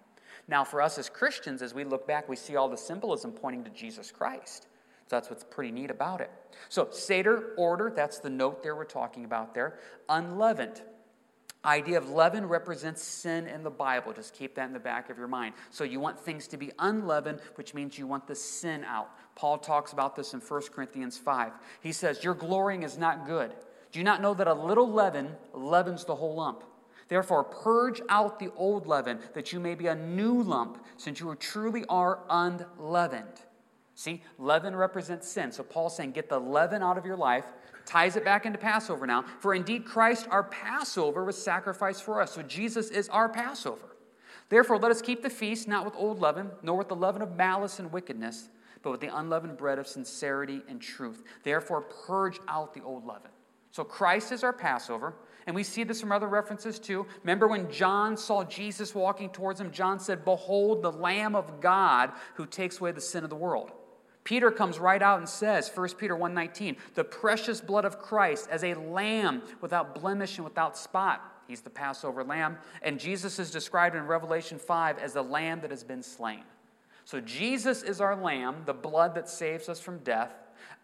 Now, 0.46 0.62
for 0.62 0.82
us 0.82 0.98
as 0.98 1.08
Christians, 1.08 1.62
as 1.62 1.72
we 1.72 1.84
look 1.84 2.06
back, 2.06 2.28
we 2.28 2.36
see 2.36 2.56
all 2.56 2.68
the 2.68 2.76
symbolism 2.76 3.32
pointing 3.32 3.64
to 3.64 3.70
Jesus 3.70 4.10
Christ. 4.10 4.66
So 5.10 5.16
that's 5.16 5.28
what's 5.28 5.42
pretty 5.42 5.72
neat 5.72 5.90
about 5.90 6.20
it. 6.20 6.30
So, 6.68 6.86
Seder 6.92 7.54
order, 7.56 7.92
that's 7.94 8.20
the 8.20 8.30
note 8.30 8.62
there 8.62 8.76
we're 8.76 8.84
talking 8.84 9.24
about 9.24 9.54
there. 9.54 9.80
Unleavened. 10.08 10.82
Idea 11.64 11.98
of 11.98 12.10
leaven 12.10 12.46
represents 12.46 13.02
sin 13.02 13.48
in 13.48 13.64
the 13.64 13.70
Bible. 13.70 14.12
Just 14.12 14.34
keep 14.34 14.54
that 14.54 14.68
in 14.68 14.72
the 14.72 14.78
back 14.78 15.10
of 15.10 15.18
your 15.18 15.26
mind. 15.26 15.56
So 15.70 15.82
you 15.82 15.98
want 15.98 16.20
things 16.20 16.46
to 16.46 16.56
be 16.56 16.70
unleavened, 16.78 17.40
which 17.56 17.74
means 17.74 17.98
you 17.98 18.06
want 18.06 18.28
the 18.28 18.36
sin 18.36 18.84
out. 18.84 19.10
Paul 19.34 19.58
talks 19.58 19.92
about 19.92 20.14
this 20.14 20.32
in 20.32 20.38
1 20.38 20.62
Corinthians 20.72 21.18
5. 21.18 21.54
He 21.80 21.90
says, 21.90 22.22
Your 22.22 22.34
glorying 22.34 22.84
is 22.84 22.96
not 22.96 23.26
good. 23.26 23.52
Do 23.90 23.98
you 23.98 24.04
not 24.04 24.22
know 24.22 24.34
that 24.34 24.46
a 24.46 24.54
little 24.54 24.88
leaven 24.88 25.32
leavens 25.52 26.04
the 26.04 26.14
whole 26.14 26.36
lump? 26.36 26.62
Therefore, 27.08 27.42
purge 27.42 28.00
out 28.08 28.38
the 28.38 28.52
old 28.54 28.86
leaven, 28.86 29.18
that 29.34 29.52
you 29.52 29.58
may 29.58 29.74
be 29.74 29.88
a 29.88 29.96
new 29.96 30.40
lump, 30.40 30.84
since 30.98 31.18
you 31.18 31.34
truly 31.34 31.84
are 31.88 32.20
unleavened. 32.30 33.42
See, 34.00 34.22
leaven 34.38 34.74
represents 34.74 35.28
sin. 35.28 35.52
So 35.52 35.62
Paul's 35.62 35.94
saying, 35.94 36.12
get 36.12 36.30
the 36.30 36.40
leaven 36.40 36.82
out 36.82 36.96
of 36.96 37.04
your 37.04 37.18
life, 37.18 37.44
ties 37.84 38.16
it 38.16 38.24
back 38.24 38.46
into 38.46 38.58
Passover 38.58 39.06
now. 39.06 39.26
For 39.40 39.54
indeed, 39.54 39.84
Christ, 39.84 40.26
our 40.30 40.44
Passover, 40.44 41.22
was 41.22 41.36
sacrificed 41.36 42.02
for 42.02 42.22
us. 42.22 42.32
So 42.32 42.40
Jesus 42.40 42.88
is 42.88 43.10
our 43.10 43.28
Passover. 43.28 43.94
Therefore, 44.48 44.78
let 44.78 44.90
us 44.90 45.02
keep 45.02 45.22
the 45.22 45.28
feast 45.28 45.68
not 45.68 45.84
with 45.84 45.94
old 45.96 46.18
leaven, 46.18 46.50
nor 46.62 46.78
with 46.78 46.88
the 46.88 46.96
leaven 46.96 47.20
of 47.20 47.36
malice 47.36 47.78
and 47.78 47.92
wickedness, 47.92 48.48
but 48.80 48.90
with 48.90 49.02
the 49.02 49.14
unleavened 49.14 49.58
bread 49.58 49.78
of 49.78 49.86
sincerity 49.86 50.62
and 50.66 50.80
truth. 50.80 51.22
Therefore, 51.42 51.82
purge 51.82 52.40
out 52.48 52.72
the 52.72 52.82
old 52.82 53.04
leaven. 53.04 53.30
So 53.70 53.84
Christ 53.84 54.32
is 54.32 54.42
our 54.42 54.54
Passover. 54.54 55.12
And 55.46 55.54
we 55.54 55.62
see 55.62 55.84
this 55.84 56.00
from 56.00 56.12
other 56.12 56.26
references 56.26 56.78
too. 56.78 57.06
Remember 57.22 57.48
when 57.48 57.70
John 57.70 58.16
saw 58.16 58.44
Jesus 58.44 58.94
walking 58.94 59.28
towards 59.28 59.60
him? 59.60 59.70
John 59.70 60.00
said, 60.00 60.24
Behold, 60.24 60.80
the 60.80 60.92
Lamb 60.92 61.36
of 61.36 61.60
God 61.60 62.12
who 62.36 62.46
takes 62.46 62.80
away 62.80 62.92
the 62.92 63.00
sin 63.02 63.24
of 63.24 63.30
the 63.30 63.36
world. 63.36 63.72
Peter 64.30 64.52
comes 64.52 64.78
right 64.78 65.02
out 65.02 65.18
and 65.18 65.28
says, 65.28 65.68
1 65.74 65.98
Peter 65.98 66.14
1:19, 66.14 66.76
the 66.94 67.02
precious 67.02 67.60
blood 67.60 67.84
of 67.84 67.98
Christ 67.98 68.46
as 68.48 68.62
a 68.62 68.74
lamb 68.74 69.42
without 69.60 69.92
blemish 69.92 70.38
and 70.38 70.44
without 70.44 70.78
spot. 70.78 71.20
He's 71.48 71.62
the 71.62 71.68
Passover 71.68 72.22
lamb. 72.22 72.56
And 72.80 73.00
Jesus 73.00 73.40
is 73.40 73.50
described 73.50 73.96
in 73.96 74.06
Revelation 74.06 74.60
5 74.60 75.00
as 75.00 75.14
the 75.14 75.22
lamb 75.24 75.62
that 75.62 75.72
has 75.72 75.82
been 75.82 76.04
slain. 76.04 76.44
So 77.04 77.20
Jesus 77.20 77.82
is 77.82 78.00
our 78.00 78.14
lamb, 78.14 78.62
the 78.66 78.72
blood 78.72 79.16
that 79.16 79.28
saves 79.28 79.68
us 79.68 79.80
from 79.80 79.98
death. 80.04 80.32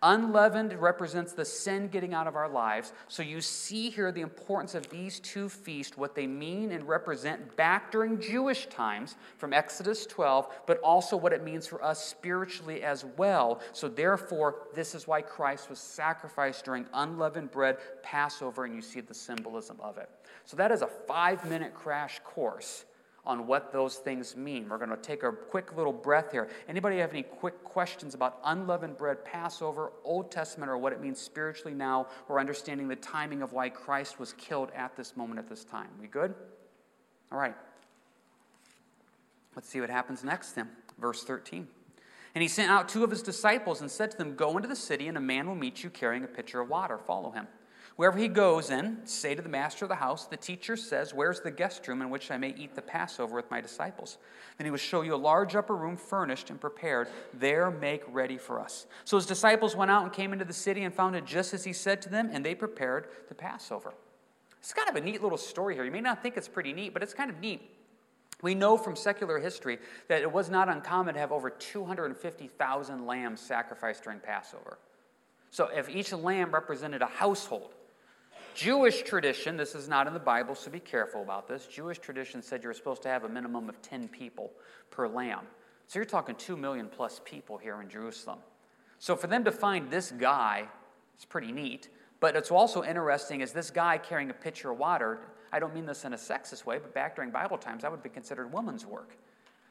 Unleavened 0.03 0.75
represents 0.75 1.33
the 1.33 1.45
sin 1.45 1.89
getting 1.89 2.13
out 2.13 2.27
of 2.27 2.37
our 2.37 2.51
lives. 2.51 2.93
So 3.09 3.23
you 3.23 3.41
see 3.41 3.89
here 3.89 4.13
the 4.13 4.21
importance 4.21 4.75
of 4.75 4.91
these 4.91 5.21
two 5.21 5.49
feasts, 5.49 5.97
what 5.97 6.15
they 6.15 6.27
mean 6.27 6.73
and 6.73 6.87
represent 6.87 7.57
back 7.57 7.91
during 7.91 8.21
Jewish 8.21 8.67
times 8.67 9.17
from 9.39 9.55
Exodus 9.55 10.05
12, 10.05 10.49
but 10.67 10.79
also 10.81 11.17
what 11.17 11.33
it 11.33 11.43
means 11.43 11.67
for 11.67 11.83
us 11.83 12.05
spiritually 12.05 12.83
as 12.83 13.07
well. 13.17 13.61
So 13.73 13.89
therefore, 13.89 14.67
this 14.75 14.95
is 14.95 15.07
why 15.07 15.23
Christ 15.23 15.71
was 15.71 15.79
sacrificed 15.79 16.67
during 16.67 16.85
unleavened 16.93 17.51
bread 17.51 17.79
Passover, 18.03 18.67
and 18.67 18.75
you 18.75 18.83
see 18.83 19.01
the 19.01 19.15
symbolism 19.15 19.79
of 19.81 19.97
it. 19.97 20.11
So 20.45 20.59
that 20.59 20.71
is 20.73 20.83
a 20.83 20.87
five 20.87 21.49
minute 21.49 21.75
crash 21.75 22.21
course 22.23 22.85
on 23.27 23.47
what 23.47 23.73
those 23.73 23.97
things 23.97 24.37
mean. 24.37 24.69
We're 24.69 24.79
going 24.79 24.91
to 24.91 24.97
take 24.97 25.25
a 25.25 25.33
quick 25.33 25.77
little 25.77 25.93
breath 25.93 26.31
here. 26.31 26.49
Anybody 26.69 26.99
have 26.99 27.11
any 27.11 27.25
quick 27.25 27.65
questions 27.65 28.15
about 28.15 28.39
unleavened 28.45 28.97
bread, 28.97 29.25
Passover, 29.25 29.93
Old 30.05 30.31
Testament, 30.31 30.71
or 30.71 30.79
what 30.79 30.93
it 30.93 31.01
means 31.01 31.19
spiritually 31.19 31.75
now, 31.75 32.07
or 32.29 32.39
understanding 32.39 32.87
the 32.87 32.97
timing 32.97 33.43
of 33.43 33.53
why 33.53 33.69
Christ 33.69 34.21
was 34.21 34.33
killed 34.35 34.71
at 34.77 34.97
this 34.97 35.17
moment 35.17 35.41
at 35.41 35.49
this 35.49 35.65
time? 35.65 35.89
We 36.01 36.07
good? 36.07 36.35
All 37.33 37.39
right. 37.39 37.57
Let's 39.57 39.69
see 39.69 39.81
what 39.81 39.91
happens 39.91 40.23
next 40.23 40.53
then. 40.53 40.69
Verse 40.99 41.25
13. 41.25 41.67
And 42.37 42.43
he 42.43 42.49
sent 42.49 42.71
out 42.71 42.89
two 42.89 43.03
of 43.03 43.11
his 43.11 43.23
disciples 43.23 43.81
and 43.81 43.91
said 43.91 44.11
to 44.13 44.19
them, 44.19 44.37
Go 44.37 44.57
into 44.57 44.69
the 44.69 44.77
city, 44.77 45.09
and 45.09 45.17
a 45.17 45.21
man 45.21 45.49
will 45.49 45.55
meet 45.55 45.83
you 45.83 45.91
carrying 45.91 46.23
a 46.23 46.29
pitcher 46.29 46.61
of 46.61 46.69
water. 46.69 46.99
Follow 46.99 47.31
him. 47.31 47.49
Wherever 47.97 48.19
he 48.19 48.29
goes 48.29 48.71
in, 48.71 48.99
say 49.05 49.35
to 49.35 49.41
the 49.41 49.49
master 49.49 49.87
of 49.87 49.89
the 49.89 49.95
house, 49.95 50.27
The 50.27 50.37
teacher 50.37 50.77
says, 50.77 51.15
Where's 51.15 51.41
the 51.41 51.51
guest 51.51 51.89
room 51.89 52.03
in 52.03 52.11
which 52.11 52.31
I 52.31 52.37
may 52.37 52.51
eat 52.51 52.75
the 52.75 52.83
Passover 52.83 53.35
with 53.35 53.51
my 53.51 53.63
disciples? 53.63 54.19
Then 54.59 54.67
he 54.67 54.71
will 54.71 54.77
show 54.77 55.01
you 55.01 55.15
a 55.15 55.17
large 55.17 55.57
upper 55.57 55.75
room 55.75 55.97
furnished 55.97 56.51
and 56.51 56.61
prepared. 56.61 57.09
There 57.33 57.71
make 57.71 58.03
ready 58.09 58.37
for 58.37 58.61
us. 58.61 58.87
So 59.07 59.17
his 59.17 59.25
disciples 59.25 59.75
went 59.75 59.91
out 59.91 60.03
and 60.03 60.13
came 60.13 60.35
into 60.35 60.45
the 60.45 60.53
city 60.53 60.85
and 60.85 60.95
found 60.95 61.17
it 61.17 61.25
just 61.25 61.55
as 61.55 61.65
he 61.65 61.73
said 61.73 62.03
to 62.03 62.11
them, 62.11 62.29
and 62.31 62.45
they 62.45 62.55
prepared 62.55 63.09
the 63.29 63.35
Passover. 63.35 63.95
It's 64.61 64.75
kind 64.75 64.91
of 64.91 64.97
a 64.97 65.01
neat 65.01 65.23
little 65.23 65.39
story 65.39 65.75
here. 65.75 65.85
You 65.85 65.91
may 65.91 66.03
not 66.03 66.23
think 66.23 66.37
it's 66.37 66.49
pretty 66.49 66.75
neat, 66.75 66.93
but 66.93 67.03
it's 67.03 67.15
kind 67.15 67.31
of 67.31 67.41
neat. 67.41 67.63
We 68.43 68.55
know 68.55 68.77
from 68.77 68.95
secular 68.95 69.39
history 69.39 69.79
that 70.09 70.21
it 70.21 70.31
was 70.31 70.51
not 70.51 70.69
uncommon 70.69 71.15
to 71.15 71.21
have 71.21 71.33
over 71.33 71.49
250,000 71.49 73.07
lambs 73.07 73.41
sacrificed 73.41 74.05
during 74.05 74.19
Passover. 74.19 74.77
So 75.51 75.69
if 75.75 75.89
each 75.89 76.13
lamb 76.13 76.53
represented 76.53 77.01
a 77.01 77.07
household, 77.07 77.76
Jewish 78.57 79.03
tradition, 79.03 79.59
this 79.59 79.75
is 79.75 79.87
not 79.87 80.07
in 80.07 80.15
the 80.15 80.19
Bible, 80.19 80.55
so 80.55 80.71
be 80.71 80.81
careful 80.81 81.21
about 81.21 81.47
this. 81.47 81.67
Jewish 81.67 81.99
tradition 81.99 82.41
said 82.41 82.63
you 82.63 82.69
were 82.69 82.75
supposed 82.75 83.03
to 83.03 83.09
have 83.11 83.25
a 83.25 83.29
minimum 83.29 83.69
of 83.69 83.83
10 83.83 84.09
people 84.09 84.51
per 84.91 85.07
lamb. 85.07 85.45
So 85.89 85.99
you're 85.99 86.07
talking 86.07 86.35
2 86.35 86.57
million 86.57 86.89
plus 86.89 87.21
people 87.27 87.59
here 87.59 87.83
in 87.83 87.91
Jerusalem. 87.91 88.39
So 88.99 89.15
for 89.15 89.27
them 89.27 89.45
to 89.45 89.53
find 89.53 89.91
this 89.91 90.11
guy, 90.11 90.67
it's 91.15 91.27
pretty 91.27 91.53
neat. 91.53 91.91
But 92.19 92.35
it's 92.35 92.51
also 92.51 92.83
interesting 92.83 93.43
is 93.43 93.53
this 93.53 93.71
guy 93.71 93.99
carrying 93.99 94.31
a 94.31 94.35
pitcher 94.35 94.71
of 94.71 94.79
water. 94.79 95.19
I 95.53 95.59
don't 95.59 95.75
mean 95.75 95.85
this 95.85 96.07
in 96.07 96.15
a 96.15 96.17
sexist 96.17 96.65
way, 96.65 96.79
but 96.79 96.95
back 96.95 97.15
during 97.15 97.31
Bible 97.31 97.59
times, 97.59 97.83
that 97.83 97.91
would 97.91 98.03
be 98.03 98.09
considered 98.09 98.51
woman's 98.51 98.87
work. 98.87 99.19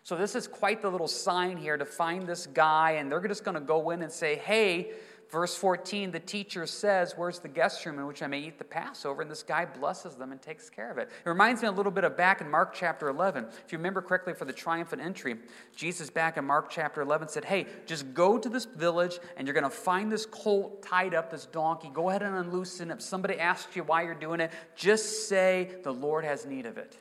So 0.04 0.16
this 0.16 0.36
is 0.36 0.48
quite 0.48 0.84
the 0.84 0.90
little 0.92 1.08
sign 1.08 1.58
here 1.58 1.76
to 1.78 1.86
find 1.86 2.28
this 2.28 2.46
guy, 2.46 2.92
and 2.92 3.12
they're 3.12 3.28
just 3.28 3.44
going 3.44 3.56
to 3.56 3.62
go 3.62 3.90
in 3.90 4.04
and 4.04 4.12
say, 4.12 4.36
hey, 4.36 4.92
Verse 5.30 5.56
14, 5.56 6.12
the 6.12 6.20
teacher 6.20 6.66
says, 6.68 7.14
Where's 7.16 7.40
the 7.40 7.48
guest 7.48 7.86
room 7.86 7.98
in 7.98 8.06
which 8.06 8.22
I 8.22 8.28
may 8.28 8.40
eat 8.40 8.58
the 8.58 8.64
Passover? 8.64 9.24
And 9.24 9.32
this 9.32 9.42
guy 9.42 9.66
blesses 9.66 10.16
them 10.16 10.32
and 10.32 10.42
takes 10.42 10.70
care 10.70 10.92
of 10.92 10.98
it. 10.98 11.10
It 11.26 11.28
reminds 11.28 11.62
me 11.62 11.68
a 11.68 11.72
little 11.72 11.92
bit 11.92 12.04
of 12.04 12.16
back 12.16 12.42
in 12.42 12.50
Mark 12.50 12.74
chapter 12.74 13.10
11. 13.10 13.46
If 13.66 13.72
you 13.72 13.80
remember 13.80 14.02
correctly, 14.02 14.34
for 14.34 14.46
the 14.46 14.54
triumphant 14.54 15.02
entry, 15.02 15.38
Jesus 15.76 16.10
back 16.10 16.38
in 16.38 16.46
Mark 16.46 16.70
chapter 16.70 17.02
11 17.02 17.30
said, 17.30 17.46
Hey, 17.46 17.66
just 17.88 18.14
go 18.14 18.38
to 18.38 18.48
this 18.48 18.66
village 18.66 19.20
and 19.36 19.48
you're 19.48 19.56
going 19.56 19.64
to 19.64 19.70
find 19.70 20.12
this 20.12 20.26
colt 20.28 20.84
tied 20.84 21.16
up, 21.16 21.32
this 21.32 21.48
donkey. 21.48 21.90
Go 21.92 22.10
ahead 22.10 22.22
and 22.22 22.36
unloosen 22.36 22.92
it. 22.92 22.96
If 22.96 23.02
somebody 23.02 23.40
asks 23.40 23.76
you 23.76 23.84
why 23.84 24.04
you're 24.04 24.14
doing 24.14 24.40
it, 24.40 24.52
just 24.76 25.28
say, 25.28 25.72
The 25.84 25.94
Lord 25.94 26.24
has 26.24 26.46
need 26.46 26.66
of 26.68 26.78
it. 26.78 26.98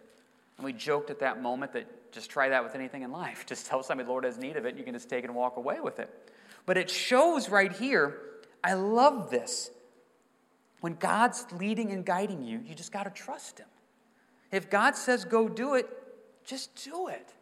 And 0.57 0.65
we 0.65 0.73
joked 0.73 1.11
at 1.11 1.19
that 1.21 1.43
moment 1.43 1.73
that 1.73 2.13
just 2.13 2.31
try 2.31 2.49
that 2.49 2.63
with 2.63 2.75
anything 2.75 3.03
in 3.03 3.11
life. 3.11 3.45
Just 3.49 3.67
tell 3.67 3.83
somebody 3.83 4.07
the 4.07 4.13
Lord 4.13 4.25
has 4.25 4.39
need 4.39 4.57
of 4.57 4.65
it, 4.65 4.71
and 4.71 4.79
you 4.79 4.85
can 4.85 4.95
just 4.95 5.11
take 5.11 5.25
it 5.25 5.27
and 5.27 5.35
walk 5.35 5.57
away 5.57 5.81
with 5.81 5.99
it. 5.99 6.33
But 6.67 6.79
it 6.79 6.91
shows 6.91 7.49
right 7.49 7.73
here, 7.73 8.19
I 8.63 8.75
love 8.75 9.31
this. 9.31 9.71
When 10.81 10.95
God's 10.95 11.47
leading 11.53 11.93
and 11.93 12.05
guiding 12.05 12.43
you, 12.43 12.61
you 12.65 12.75
just 12.75 12.93
got 12.93 13.05
to 13.05 13.11
trust 13.11 13.59
Him. 13.59 13.69
If 14.51 14.71
God 14.71 14.97
says 14.97 15.25
go 15.25 15.49
do 15.49 15.75
it, 15.75 15.89
just 16.45 16.85
do 16.85 17.09
it. 17.09 17.33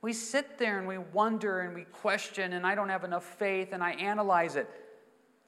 We 0.00 0.12
sit 0.12 0.58
there 0.58 0.78
and 0.78 0.86
we 0.86 0.98
wonder 0.98 1.60
and 1.60 1.74
we 1.74 1.84
question, 1.84 2.52
and 2.52 2.66
I 2.66 2.74
don't 2.74 2.88
have 2.88 3.04
enough 3.04 3.24
faith, 3.24 3.72
and 3.72 3.82
I 3.82 3.92
analyze 3.92 4.54
it. 4.54 4.68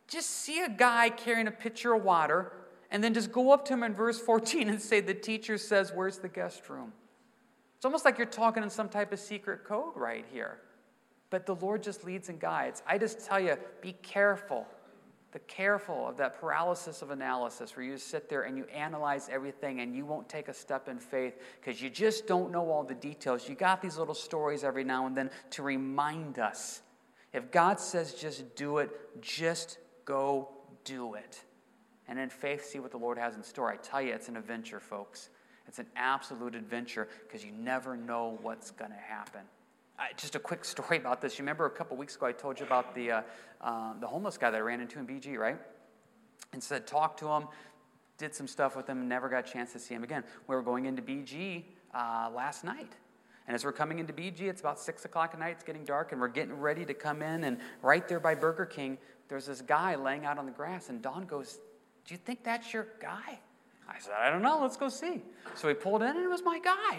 Just 0.09 0.29
see 0.29 0.63
a 0.63 0.69
guy 0.69 1.09
carrying 1.09 1.47
a 1.47 1.53
pitcher 1.53 1.95
of 1.95 2.03
water, 2.03 2.53
and 2.91 3.03
then 3.03 3.15
just 3.15 3.31
go 3.31 3.53
up 3.53 3.65
to 3.67 3.75
him 3.75 3.85
in 3.85 3.95
verse 3.95 4.19
14 4.21 4.69
and 4.69 4.83
say, 4.83 5.01
The 5.01 5.15
teacher 5.15 5.57
says, 5.57 5.93
Where's 5.95 6.19
the 6.19 6.29
guest 6.29 6.69
room? 6.69 6.93
It's 7.77 7.85
almost 7.85 8.05
like 8.05 8.19
you're 8.19 8.27
talking 8.27 8.63
in 8.63 8.71
some 8.71 8.89
type 8.89 9.13
of 9.13 9.21
secret 9.21 9.65
code 9.65 9.97
right 9.97 10.27
here. 10.33 10.59
But 11.31 11.47
the 11.47 11.55
Lord 11.55 11.83
just 11.83 12.05
leads 12.05 12.29
and 12.29 12.41
guides. 12.41 12.83
I 12.87 12.99
just 12.99 13.25
tell 13.25 13.41
you, 13.41 13.57
be 13.81 13.93
careful. 14.03 14.67
Be 15.33 15.39
careful 15.47 16.09
of 16.09 16.17
that 16.17 16.41
paralysis 16.41 17.03
of 17.03 17.11
analysis 17.11 17.77
where 17.77 17.87
you 17.87 17.97
sit 17.99 18.29
there 18.29 18.43
and 18.43 18.59
you 18.59 18.65
analyze 18.65 19.29
everything 19.31 19.81
and 19.81 19.95
you 19.95 20.05
won't 20.05 20.29
take 20.29 20.49
a 20.49 20.55
step 20.55 20.89
in 20.89 20.99
faith 20.99 21.39
because 21.61 21.81
you 21.81 21.89
just 21.89 22.27
don't 22.27 22.51
know 22.51 22.69
all 22.69 22.83
the 22.83 22.97
details. 22.97 23.49
You 23.49 23.55
got 23.55 23.81
these 23.81 23.97
little 23.97 24.15
stories 24.15 24.65
every 24.65 24.83
now 24.83 25.07
and 25.07 25.17
then 25.17 25.31
to 25.51 25.63
remind 25.63 26.41
us. 26.41 26.83
If 27.33 27.53
God 27.53 27.79
says 27.79 28.15
just 28.15 28.57
do 28.57 28.79
it, 28.79 28.91
just 29.23 29.79
go 30.05 30.49
do 30.83 31.15
it. 31.15 31.45
And 32.09 32.19
in 32.19 32.29
faith, 32.29 32.65
see 32.65 32.81
what 32.81 32.91
the 32.91 32.99
Lord 32.99 33.17
has 33.19 33.37
in 33.37 33.45
store. 33.45 33.71
I 33.71 33.77
tell 33.77 34.03
you, 34.03 34.13
it's 34.13 34.29
an 34.29 34.37
adventure, 34.37 34.81
folks. 34.81 35.29
It's 35.69 35.79
an 35.79 35.87
absolute 35.95 36.57
adventure 36.57 37.07
because 37.23 37.45
you 37.45 37.53
never 37.53 37.97
know 37.97 38.37
what's 38.43 38.73
going 38.73 38.91
to 38.91 38.97
happen 38.97 39.43
just 40.17 40.35
a 40.35 40.39
quick 40.39 40.65
story 40.75 40.99
about 40.99 41.21
this. 41.21 41.39
You 41.39 41.43
remember 41.43 41.67
a 41.67 41.71
couple 41.71 41.97
weeks 41.97 42.17
ago 42.17 42.27
I 42.27 42.33
told 42.33 42.61
you 42.61 42.67
about 42.67 42.95
the, 42.95 43.11
uh, 43.11 43.23
uh, 43.61 43.93
the 44.01 44.07
homeless 44.07 44.39
guy 44.39 44.51
that 44.51 44.57
I 44.57 44.61
ran 44.61 44.81
into 44.81 44.99
in 44.99 45.07
BG, 45.07 45.37
right? 45.37 45.59
And 46.53 46.63
said, 46.63 46.87
talk 46.87 47.17
to 47.19 47.29
him, 47.29 47.45
did 48.19 48.35
some 48.35 48.49
stuff 48.49 48.77
with 48.77 48.87
him, 48.87 49.09
never 49.09 49.29
got 49.29 49.49
a 49.49 49.53
chance 49.53 49.73
to 49.73 49.79
see 49.79 49.95
him 49.95 50.03
again. 50.03 50.25
We 50.47 50.55
were 50.55 50.63
going 50.63 50.87
into 50.87 51.03
BG 51.03 51.65
uh, 51.95 52.31
last 52.35 52.65
night. 52.65 52.93
And 53.47 53.55
as 53.55 53.65
we're 53.65 53.73
coming 53.73 53.99
into 53.99 54.13
BG, 54.13 54.43
it's 54.43 54.61
about 54.61 54.79
6 54.79 55.05
o'clock 55.05 55.31
at 55.33 55.41
night, 55.41 55.53
it's 55.53 55.65
getting 55.65 55.85
dark, 55.85 56.13
and 56.13 56.21
we're 56.21 56.29
getting 56.29 56.55
ready 56.55 56.85
to 56.85 56.95
come 56.95 57.23
in. 57.23 57.45
And 57.45 57.59
right 57.83 58.07
there 58.07 58.21
by 58.21 58.35
Burger 58.35 58.67
King, 58.67 58.99
there's 59.29 59.47
this 59.47 59.61
guy 59.61 59.97
laying 59.97 60.25
out 60.25 60.39
on 60.39 60.47
the 60.47 60.53
grass. 60.53 60.89
And 60.89 61.03
Dawn 61.03 61.25
goes, 61.25 61.59
Do 62.05 62.15
you 62.15 62.19
think 62.19 62.45
that's 62.45 62.73
your 62.73 62.87
guy? 63.01 63.41
I 63.89 63.99
said, 63.99 64.13
I 64.21 64.31
don't 64.31 64.43
know, 64.43 64.61
let's 64.63 64.77
go 64.77 64.89
see. 64.89 65.23
So 65.57 65.67
we 65.67 65.75
pulled 65.75 66.03
in, 66.03 66.11
and 66.11 66.21
it 66.25 66.29
was 66.29 66.45
my 66.45 66.61
guy. 66.61 66.99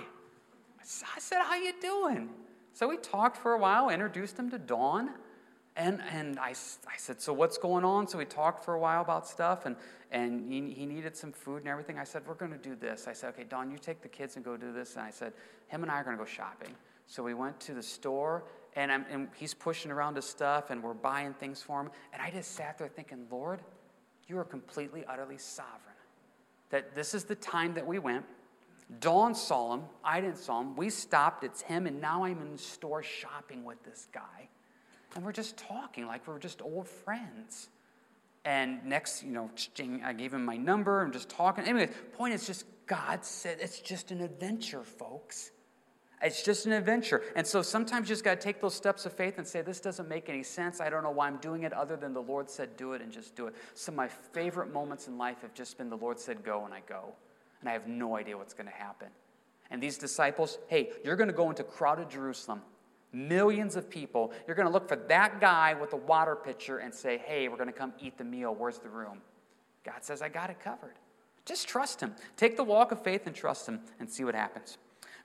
I 0.79 1.19
said, 1.19 1.41
How 1.41 1.55
you 1.55 1.73
doing? 1.79 2.29
So 2.73 2.87
we 2.87 2.97
talked 2.97 3.37
for 3.37 3.53
a 3.53 3.57
while, 3.57 3.89
introduced 3.89 4.37
him 4.37 4.49
to 4.51 4.57
Dawn. 4.57 5.11
And, 5.75 6.01
and 6.11 6.37
I, 6.37 6.49
I 6.49 6.97
said, 6.97 7.21
So 7.21 7.31
what's 7.31 7.57
going 7.57 7.85
on? 7.85 8.07
So 8.07 8.17
we 8.17 8.25
talked 8.25 8.65
for 8.65 8.73
a 8.73 8.79
while 8.79 9.01
about 9.01 9.27
stuff, 9.27 9.65
and, 9.65 9.75
and 10.11 10.51
he, 10.51 10.73
he 10.73 10.85
needed 10.85 11.15
some 11.15 11.31
food 11.31 11.57
and 11.59 11.67
everything. 11.67 11.97
I 11.97 12.03
said, 12.03 12.23
We're 12.27 12.33
going 12.33 12.51
to 12.51 12.57
do 12.57 12.75
this. 12.75 13.07
I 13.07 13.13
said, 13.13 13.29
Okay, 13.29 13.45
Dawn, 13.45 13.71
you 13.71 13.77
take 13.77 14.01
the 14.01 14.09
kids 14.09 14.35
and 14.35 14.43
go 14.43 14.57
do 14.57 14.73
this. 14.73 14.95
And 14.95 15.05
I 15.05 15.11
said, 15.11 15.33
Him 15.67 15.83
and 15.83 15.91
I 15.91 15.95
are 15.95 16.03
going 16.03 16.17
to 16.17 16.21
go 16.21 16.29
shopping. 16.29 16.75
So 17.07 17.23
we 17.23 17.33
went 17.33 17.59
to 17.61 17.73
the 17.73 17.83
store, 17.83 18.43
and, 18.75 18.91
I'm, 18.91 19.05
and 19.09 19.27
he's 19.35 19.53
pushing 19.53 19.91
around 19.91 20.15
his 20.15 20.25
stuff, 20.25 20.69
and 20.69 20.81
we're 20.81 20.93
buying 20.93 21.33
things 21.33 21.61
for 21.61 21.81
him. 21.81 21.89
And 22.13 22.21
I 22.21 22.31
just 22.31 22.51
sat 22.53 22.77
there 22.77 22.87
thinking, 22.87 23.27
Lord, 23.29 23.61
you 24.27 24.37
are 24.37 24.45
completely, 24.45 25.03
utterly 25.05 25.37
sovereign. 25.37 25.95
That 26.69 26.95
this 26.95 27.13
is 27.13 27.25
the 27.25 27.35
time 27.35 27.73
that 27.73 27.85
we 27.85 27.99
went. 27.99 28.25
Dawn 28.99 29.33
saw 29.33 29.75
him. 29.75 29.83
I 30.03 30.21
didn't 30.21 30.37
saw 30.37 30.61
him. 30.61 30.75
We 30.75 30.89
stopped. 30.89 31.43
It's 31.43 31.61
him. 31.61 31.87
And 31.87 32.01
now 32.01 32.23
I'm 32.23 32.41
in 32.41 32.51
the 32.53 32.57
store 32.57 33.03
shopping 33.03 33.63
with 33.63 33.81
this 33.83 34.07
guy. 34.11 34.49
And 35.15 35.23
we're 35.23 35.31
just 35.31 35.57
talking 35.57 36.07
like 36.07 36.27
we're 36.27 36.39
just 36.39 36.61
old 36.61 36.87
friends. 36.87 37.69
And 38.43 38.83
next, 38.85 39.23
you 39.23 39.31
know, 39.31 39.49
I 40.03 40.13
gave 40.13 40.33
him 40.33 40.43
my 40.43 40.57
number. 40.57 41.01
I'm 41.01 41.11
just 41.11 41.29
talking. 41.29 41.63
Anyway, 41.65 41.89
point 42.13 42.33
is 42.33 42.47
just 42.47 42.65
God 42.87 43.23
said 43.23 43.57
it's 43.61 43.79
just 43.79 44.11
an 44.11 44.21
adventure, 44.21 44.83
folks. 44.83 45.51
It's 46.23 46.43
just 46.43 46.65
an 46.65 46.71
adventure. 46.73 47.23
And 47.35 47.45
so 47.45 47.61
sometimes 47.61 48.07
you 48.07 48.13
just 48.13 48.23
got 48.23 48.39
to 48.39 48.43
take 48.43 48.61
those 48.61 48.75
steps 48.75 49.05
of 49.05 49.13
faith 49.13 49.37
and 49.37 49.47
say, 49.47 49.61
This 49.61 49.79
doesn't 49.79 50.07
make 50.07 50.29
any 50.29 50.43
sense. 50.43 50.81
I 50.81 50.89
don't 50.89 51.03
know 51.03 51.11
why 51.11 51.27
I'm 51.27 51.37
doing 51.37 51.63
it 51.63 51.73
other 51.73 51.95
than 51.95 52.13
the 52.13 52.21
Lord 52.21 52.49
said 52.49 52.77
do 52.77 52.93
it 52.93 53.01
and 53.01 53.11
just 53.11 53.35
do 53.35 53.47
it. 53.47 53.55
Some 53.73 53.93
of 53.93 53.97
my 53.97 54.07
favorite 54.07 54.71
moments 54.71 55.07
in 55.07 55.17
life 55.17 55.41
have 55.41 55.53
just 55.53 55.77
been 55.77 55.89
the 55.89 55.97
Lord 55.97 56.19
said 56.19 56.43
go 56.43 56.65
and 56.65 56.73
I 56.73 56.81
go. 56.87 57.13
And 57.61 57.69
I 57.69 57.73
have 57.73 57.87
no 57.87 58.17
idea 58.17 58.37
what's 58.37 58.53
going 58.53 58.67
to 58.67 58.73
happen. 58.73 59.07
And 59.69 59.81
these 59.81 59.97
disciples, 59.97 60.57
hey, 60.67 60.89
you're 61.05 61.15
going 61.15 61.29
to 61.29 61.35
go 61.35 61.49
into 61.49 61.63
crowded 61.63 62.09
Jerusalem, 62.09 62.61
millions 63.13 63.75
of 63.75 63.89
people. 63.89 64.33
You're 64.45 64.55
going 64.55 64.67
to 64.67 64.73
look 64.73 64.87
for 64.87 64.97
that 64.97 65.39
guy 65.39 65.73
with 65.73 65.91
the 65.91 65.97
water 65.97 66.35
pitcher 66.35 66.79
and 66.79 66.93
say, 66.93 67.17
Hey, 67.17 67.47
we're 67.47 67.57
going 67.57 67.67
to 67.67 67.73
come 67.73 67.93
eat 67.99 68.17
the 68.17 68.23
meal. 68.23 68.53
Where's 68.53 68.79
the 68.79 68.89
room? 68.89 69.21
God 69.83 70.01
says, 70.01 70.21
I 70.21 70.29
got 70.29 70.49
it 70.49 70.59
covered. 70.59 70.95
Just 71.45 71.67
trust 71.67 72.01
Him. 72.01 72.13
Take 72.37 72.57
the 72.57 72.63
walk 72.63 72.91
of 72.91 73.03
faith 73.03 73.25
and 73.25 73.35
trust 73.35 73.67
Him 73.67 73.79
and 73.99 74.09
see 74.09 74.23
what 74.23 74.35
happens. 74.35 74.77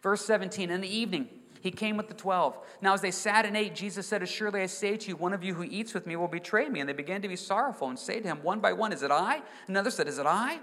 Verse 0.02 0.24
17 0.24 0.70
In 0.70 0.80
the 0.80 0.88
evening, 0.88 1.28
he 1.60 1.70
came 1.72 1.96
with 1.96 2.06
the 2.06 2.14
twelve. 2.14 2.56
Now, 2.80 2.94
as 2.94 3.00
they 3.00 3.10
sat 3.10 3.44
and 3.44 3.56
ate, 3.56 3.74
Jesus 3.74 4.06
said, 4.06 4.22
Assuredly 4.22 4.62
I 4.62 4.66
say 4.66 4.96
to 4.96 5.08
you, 5.08 5.16
one 5.16 5.32
of 5.32 5.42
you 5.42 5.54
who 5.54 5.64
eats 5.64 5.94
with 5.94 6.06
me 6.06 6.14
will 6.14 6.28
betray 6.28 6.68
me. 6.68 6.78
And 6.78 6.88
they 6.88 6.92
began 6.92 7.22
to 7.22 7.28
be 7.28 7.34
sorrowful 7.34 7.88
and 7.88 7.98
say 7.98 8.20
to 8.20 8.28
him, 8.28 8.42
one 8.42 8.60
by 8.60 8.72
one, 8.72 8.92
Is 8.92 9.02
it 9.02 9.10
I? 9.10 9.42
Another 9.66 9.90
said, 9.90 10.06
Is 10.06 10.18
it 10.18 10.26
I? 10.26 10.60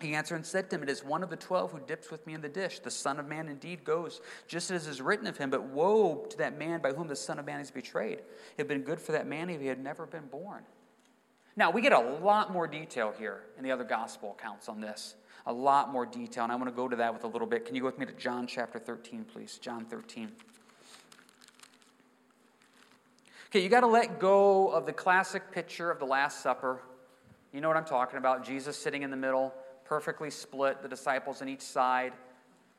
He 0.00 0.14
answered 0.14 0.36
and 0.36 0.46
said 0.46 0.70
to 0.70 0.76
him, 0.76 0.82
It 0.82 0.90
is 0.90 1.04
one 1.04 1.22
of 1.22 1.30
the 1.30 1.36
twelve 1.36 1.72
who 1.72 1.80
dips 1.80 2.10
with 2.10 2.26
me 2.26 2.34
in 2.34 2.40
the 2.40 2.48
dish. 2.48 2.78
The 2.80 2.90
Son 2.90 3.18
of 3.18 3.26
Man 3.26 3.48
indeed 3.48 3.84
goes, 3.84 4.20
just 4.46 4.70
as 4.70 4.86
is 4.86 5.00
written 5.00 5.26
of 5.26 5.36
him, 5.36 5.50
but 5.50 5.62
woe 5.62 6.26
to 6.30 6.38
that 6.38 6.58
man 6.58 6.80
by 6.80 6.92
whom 6.92 7.08
the 7.08 7.16
Son 7.16 7.38
of 7.38 7.46
Man 7.46 7.60
is 7.60 7.70
betrayed. 7.70 8.18
It 8.18 8.58
had 8.58 8.68
been 8.68 8.82
good 8.82 9.00
for 9.00 9.12
that 9.12 9.26
man 9.26 9.50
if 9.50 9.60
he 9.60 9.66
had 9.66 9.82
never 9.82 10.06
been 10.06 10.26
born. 10.26 10.62
Now, 11.56 11.70
we 11.70 11.80
get 11.80 11.92
a 11.92 11.98
lot 11.98 12.52
more 12.52 12.66
detail 12.66 13.14
here 13.18 13.44
in 13.56 13.64
the 13.64 13.70
other 13.70 13.84
gospel 13.84 14.36
accounts 14.38 14.68
on 14.68 14.80
this 14.80 15.14
a 15.46 15.52
lot 15.52 15.92
more 15.92 16.04
detail, 16.04 16.42
and 16.42 16.52
I 16.52 16.56
want 16.56 16.66
to 16.66 16.74
go 16.74 16.88
to 16.88 16.96
that 16.96 17.14
with 17.14 17.24
a 17.24 17.28
little 17.28 17.46
bit. 17.46 17.64
Can 17.64 17.76
you 17.76 17.80
go 17.80 17.86
with 17.86 17.98
me 17.98 18.06
to 18.06 18.12
John 18.12 18.46
chapter 18.46 18.78
13, 18.78 19.24
please? 19.24 19.58
John 19.58 19.84
13. 19.84 20.32
Okay, 23.48 23.62
you 23.62 23.68
got 23.68 23.80
to 23.80 23.86
let 23.86 24.18
go 24.18 24.68
of 24.68 24.86
the 24.86 24.92
classic 24.92 25.52
picture 25.52 25.90
of 25.90 26.00
the 26.00 26.04
Last 26.04 26.42
Supper. 26.42 26.82
You 27.52 27.60
know 27.60 27.68
what 27.68 27.76
I'm 27.76 27.84
talking 27.84 28.18
about. 28.18 28.44
Jesus 28.44 28.76
sitting 28.76 29.02
in 29.02 29.10
the 29.10 29.16
middle, 29.16 29.54
perfectly 29.88 30.30
split, 30.30 30.82
the 30.82 30.88
disciples 30.88 31.42
on 31.42 31.48
each 31.48 31.62
side, 31.62 32.12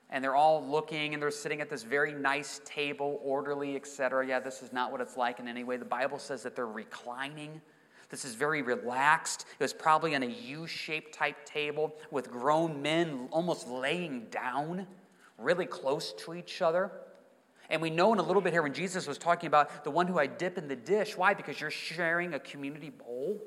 and 0.09 0.23
they're 0.23 0.35
all 0.35 0.65
looking 0.65 1.13
and 1.13 1.21
they're 1.21 1.31
sitting 1.31 1.61
at 1.61 1.69
this 1.69 1.83
very 1.83 2.13
nice 2.13 2.61
table, 2.65 3.19
orderly, 3.23 3.75
etc. 3.75 4.25
Yeah, 4.25 4.39
this 4.39 4.61
is 4.61 4.71
not 4.71 4.91
what 4.91 5.01
it's 5.01 5.17
like 5.17 5.39
in 5.39 5.47
any 5.47 5.63
way. 5.63 5.77
The 5.77 5.85
Bible 5.85 6.19
says 6.19 6.43
that 6.43 6.55
they're 6.55 6.67
reclining 6.67 7.61
this 8.09 8.23
is 8.23 8.35
very 8.35 8.61
relaxed. 8.61 9.45
It 9.59 9.63
was 9.63 9.73
probably 9.73 10.15
on 10.15 10.23
a 10.23 10.27
U 10.27 10.65
shaped 10.65 11.13
type 11.13 11.45
table 11.45 11.95
with 12.09 12.31
grown 12.31 12.81
men 12.81 13.27
almost 13.31 13.67
laying 13.67 14.27
down, 14.29 14.87
really 15.37 15.65
close 15.65 16.13
to 16.19 16.33
each 16.33 16.61
other. 16.61 16.91
And 17.69 17.81
we 17.81 17.89
know 17.89 18.13
in 18.13 18.19
a 18.19 18.23
little 18.23 18.41
bit 18.41 18.53
here 18.53 18.61
when 18.61 18.73
Jesus 18.73 19.07
was 19.07 19.17
talking 19.17 19.47
about 19.47 19.83
the 19.83 19.91
one 19.91 20.07
who 20.07 20.17
I 20.17 20.25
dip 20.25 20.57
in 20.57 20.69
the 20.69 20.75
dish. 20.75 21.17
Why? 21.17 21.33
Because 21.33 21.59
you're 21.59 21.69
sharing 21.69 22.33
a 22.33 22.39
community 22.39 22.91
bowl. 22.91 23.41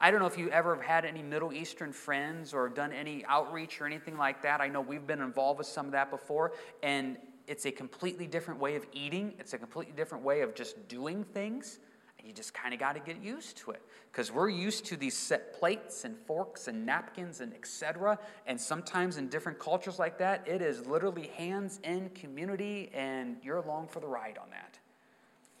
I 0.00 0.10
don't 0.10 0.20
know 0.20 0.26
if 0.26 0.38
you 0.38 0.50
ever 0.50 0.74
have 0.74 0.84
had 0.84 1.04
any 1.04 1.22
Middle 1.22 1.52
Eastern 1.52 1.92
friends 1.92 2.52
or 2.52 2.68
done 2.68 2.92
any 2.92 3.24
outreach 3.26 3.80
or 3.80 3.86
anything 3.86 4.16
like 4.16 4.42
that. 4.42 4.60
I 4.60 4.68
know 4.68 4.80
we've 4.80 5.06
been 5.06 5.20
involved 5.20 5.58
with 5.58 5.66
some 5.66 5.86
of 5.86 5.92
that 5.92 6.10
before, 6.10 6.52
and 6.82 7.16
it's 7.46 7.66
a 7.66 7.70
completely 7.70 8.26
different 8.26 8.60
way 8.60 8.76
of 8.76 8.86
eating, 8.92 9.34
it's 9.38 9.52
a 9.52 9.58
completely 9.58 9.92
different 9.94 10.24
way 10.24 10.40
of 10.40 10.54
just 10.54 10.88
doing 10.88 11.24
things 11.24 11.78
and 12.24 12.30
you 12.30 12.34
just 12.34 12.54
kind 12.54 12.72
of 12.72 12.80
got 12.80 12.94
to 12.94 13.00
get 13.00 13.22
used 13.22 13.58
to 13.58 13.72
it. 13.72 13.82
Because 14.10 14.32
we're 14.32 14.48
used 14.48 14.86
to 14.86 14.96
these 14.96 15.14
set 15.14 15.52
plates 15.58 16.06
and 16.06 16.16
forks 16.16 16.68
and 16.68 16.86
napkins 16.86 17.40
and 17.40 17.52
etc 17.52 18.18
and 18.46 18.58
sometimes 18.58 19.18
in 19.18 19.28
different 19.28 19.58
cultures 19.58 19.98
like 19.98 20.16
that 20.18 20.46
it 20.46 20.62
is 20.62 20.86
literally 20.86 21.30
hands 21.36 21.80
in 21.84 22.08
community 22.10 22.90
and 22.94 23.36
you're 23.42 23.58
along 23.58 23.88
for 23.88 24.00
the 24.00 24.06
ride 24.06 24.38
on 24.40 24.48
that. 24.50 24.78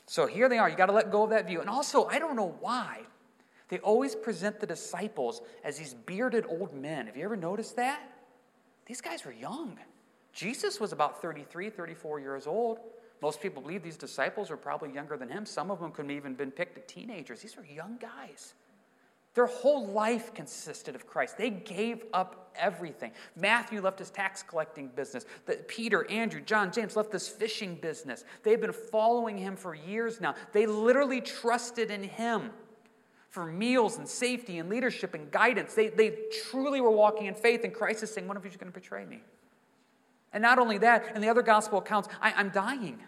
So 0.06 0.26
here 0.26 0.48
they 0.48 0.58
are. 0.58 0.68
You 0.70 0.76
got 0.76 0.86
to 0.86 0.92
let 0.92 1.10
go 1.10 1.24
of 1.24 1.30
that 1.30 1.46
view. 1.46 1.60
And 1.60 1.68
also 1.68 2.06
i 2.06 2.18
don't 2.18 2.36
know 2.36 2.56
why 2.60 3.00
they 3.74 3.80
always 3.80 4.14
present 4.14 4.60
the 4.60 4.66
disciples 4.66 5.42
as 5.64 5.78
these 5.78 5.94
bearded 5.94 6.46
old 6.48 6.72
men 6.72 7.06
have 7.06 7.16
you 7.16 7.24
ever 7.24 7.36
noticed 7.36 7.74
that 7.74 8.00
these 8.86 9.00
guys 9.00 9.24
were 9.24 9.32
young 9.32 9.76
jesus 10.32 10.78
was 10.78 10.92
about 10.92 11.20
33 11.20 11.70
34 11.70 12.20
years 12.20 12.46
old 12.46 12.78
most 13.24 13.40
people 13.40 13.62
believe 13.62 13.82
these 13.82 13.96
disciples 13.96 14.50
were 14.50 14.58
probably 14.58 14.92
younger 14.92 15.16
than 15.16 15.30
him. 15.30 15.46
Some 15.46 15.70
of 15.70 15.80
them 15.80 15.92
could 15.92 16.04
have 16.04 16.10
even 16.10 16.34
been 16.34 16.50
picked 16.50 16.76
at 16.76 16.86
teenagers. 16.86 17.40
These 17.40 17.56
were 17.56 17.64
young 17.64 17.96
guys. 17.96 18.52
Their 19.32 19.46
whole 19.46 19.86
life 19.86 20.34
consisted 20.34 20.94
of 20.94 21.06
Christ. 21.06 21.38
They 21.38 21.48
gave 21.48 22.04
up 22.12 22.52
everything. 22.54 23.12
Matthew 23.34 23.80
left 23.80 23.98
his 23.98 24.10
tax 24.10 24.42
collecting 24.42 24.88
business. 24.88 25.24
Peter, 25.68 26.06
Andrew, 26.10 26.42
John, 26.42 26.70
James 26.70 26.96
left 26.96 27.10
this 27.10 27.26
fishing 27.26 27.76
business. 27.76 28.24
They've 28.42 28.60
been 28.60 28.72
following 28.72 29.38
him 29.38 29.56
for 29.56 29.74
years 29.74 30.20
now. 30.20 30.34
They 30.52 30.66
literally 30.66 31.22
trusted 31.22 31.90
in 31.90 32.02
him 32.02 32.50
for 33.34 33.46
meals 33.46 33.98
and 33.98 34.08
safety 34.08 34.58
and 34.58 34.68
leadership 34.68 35.12
and 35.12 35.28
guidance. 35.28 35.74
They, 35.74 35.88
they 35.88 36.16
truly 36.50 36.80
were 36.80 36.92
walking 36.92 37.26
in 37.26 37.34
faith, 37.34 37.64
and 37.64 37.74
Christ 37.74 38.04
is 38.04 38.14
saying, 38.14 38.28
One 38.28 38.36
of 38.36 38.44
you 38.44 38.50
is 38.50 38.56
going 38.56 38.72
to 38.72 38.80
betray 38.80 39.04
me. 39.04 39.24
And 40.32 40.40
not 40.40 40.60
only 40.60 40.78
that, 40.78 41.16
in 41.16 41.20
the 41.20 41.28
other 41.28 41.42
gospel 41.42 41.78
accounts, 41.78 42.08
I, 42.22 42.32
I'm 42.34 42.50
dying. 42.50 43.00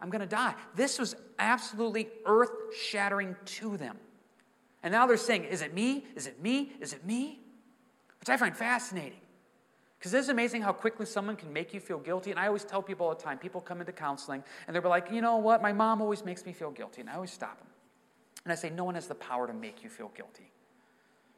I'm 0.00 0.10
going 0.10 0.20
to 0.20 0.26
die. 0.26 0.56
This 0.74 0.98
was 0.98 1.14
absolutely 1.38 2.08
earth 2.24 2.50
shattering 2.76 3.36
to 3.44 3.76
them. 3.76 3.98
And 4.82 4.90
now 4.90 5.06
they're 5.06 5.16
saying, 5.16 5.44
Is 5.44 5.62
it 5.62 5.72
me? 5.72 6.04
Is 6.16 6.26
it 6.26 6.42
me? 6.42 6.72
Is 6.80 6.92
it 6.92 7.06
me? 7.06 7.38
Which 8.18 8.30
I 8.30 8.36
find 8.36 8.56
fascinating. 8.56 9.20
Because 9.96 10.12
it's 10.12 10.26
amazing 10.26 10.62
how 10.62 10.72
quickly 10.72 11.06
someone 11.06 11.36
can 11.36 11.52
make 11.52 11.72
you 11.72 11.78
feel 11.78 11.98
guilty. 11.98 12.32
And 12.32 12.40
I 12.40 12.48
always 12.48 12.64
tell 12.64 12.82
people 12.82 13.06
all 13.06 13.14
the 13.14 13.22
time 13.22 13.38
people 13.38 13.60
come 13.60 13.78
into 13.78 13.92
counseling 13.92 14.42
and 14.66 14.74
they're 14.74 14.82
like, 14.82 15.12
You 15.12 15.20
know 15.20 15.36
what? 15.36 15.62
My 15.62 15.72
mom 15.72 16.02
always 16.02 16.24
makes 16.24 16.44
me 16.44 16.52
feel 16.52 16.72
guilty. 16.72 17.02
And 17.02 17.08
I 17.08 17.14
always 17.14 17.30
stop 17.30 17.58
them. 17.58 17.68
And 18.46 18.52
I 18.52 18.54
say, 18.54 18.70
No 18.70 18.84
one 18.84 18.94
has 18.94 19.08
the 19.08 19.14
power 19.16 19.48
to 19.48 19.52
make 19.52 19.82
you 19.82 19.90
feel 19.90 20.12
guilty. 20.14 20.52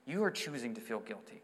You 0.07 0.23
are 0.25 0.31
choosing 0.31 0.75
to 0.75 0.81
feel 0.83 1.01
guilty. 1.01 1.41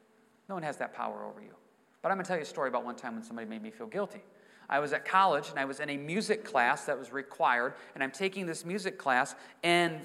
No 0.46 0.55
one 0.55 0.62
has 0.62 0.77
that 0.77 0.92
power 0.92 1.24
over 1.24 1.40
you. 1.40 1.55
But 2.03 2.11
I'm 2.11 2.18
going 2.18 2.24
to 2.27 2.29
tell 2.29 2.37
you 2.37 2.42
a 2.42 2.46
story 2.46 2.68
about 2.68 2.85
one 2.85 2.96
time 2.96 3.14
when 3.14 3.22
somebody 3.22 3.48
made 3.48 3.62
me 3.62 3.70
feel 3.70 3.87
guilty. 3.87 4.22
I 4.68 4.79
was 4.79 4.92
at 4.92 5.07
college 5.07 5.48
and 5.48 5.59
I 5.59 5.64
was 5.64 5.81
in 5.81 5.88
a 5.88 5.96
music 5.96 6.44
class 6.44 6.85
that 6.85 6.98
was 6.98 7.14
required, 7.14 7.72
and 7.94 8.05
I'm 8.05 8.11
taking 8.11 8.44
this 8.44 8.62
music 8.62 8.98
class 8.98 9.35
and 9.62 10.03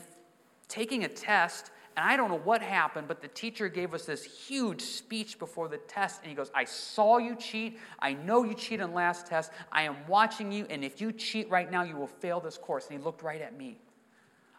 taking 0.69 1.03
a 1.03 1.09
test. 1.09 1.71
And 1.97 2.09
I 2.09 2.15
don't 2.15 2.29
know 2.29 2.39
what 2.39 2.61
happened, 2.61 3.09
but 3.09 3.21
the 3.21 3.27
teacher 3.27 3.67
gave 3.67 3.93
us 3.93 4.05
this 4.05 4.23
huge 4.23 4.81
speech 4.81 5.39
before 5.39 5.67
the 5.67 5.79
test. 5.79 6.21
And 6.21 6.29
he 6.29 6.35
goes, 6.35 6.51
I 6.55 6.63
saw 6.63 7.17
you 7.17 7.35
cheat. 7.35 7.79
I 7.99 8.13
know 8.13 8.45
you 8.45 8.53
cheated 8.53 8.85
on 8.85 8.93
last 8.93 9.27
test. 9.27 9.51
I 9.73 9.83
am 9.83 9.97
watching 10.07 10.53
you. 10.53 10.65
And 10.69 10.85
if 10.85 11.01
you 11.01 11.11
cheat 11.11 11.49
right 11.49 11.69
now, 11.69 11.83
you 11.83 11.97
will 11.97 12.07
fail 12.07 12.39
this 12.39 12.57
course. 12.57 12.87
And 12.87 12.97
he 12.97 13.03
looked 13.03 13.23
right 13.23 13.41
at 13.41 13.57
me. 13.57 13.77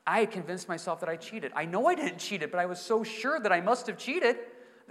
I 0.07 0.21
had 0.21 0.31
convinced 0.31 0.69
myself 0.69 1.01
that 1.01 1.09
I 1.09 1.17
cheated. 1.17 1.53
I 1.55 1.67
know 1.67 1.87
I 1.87 1.95
didn't 1.95 2.19
cheat 2.19 2.43
it, 2.43 2.51
but 2.51 2.59
I 2.59 2.67
was 2.67 2.81
so 2.81 3.05
sure 3.05 3.39
that 3.41 3.53
I 3.53 3.61
must 3.61 3.87
have 3.87 3.99
cheated. 3.99 4.37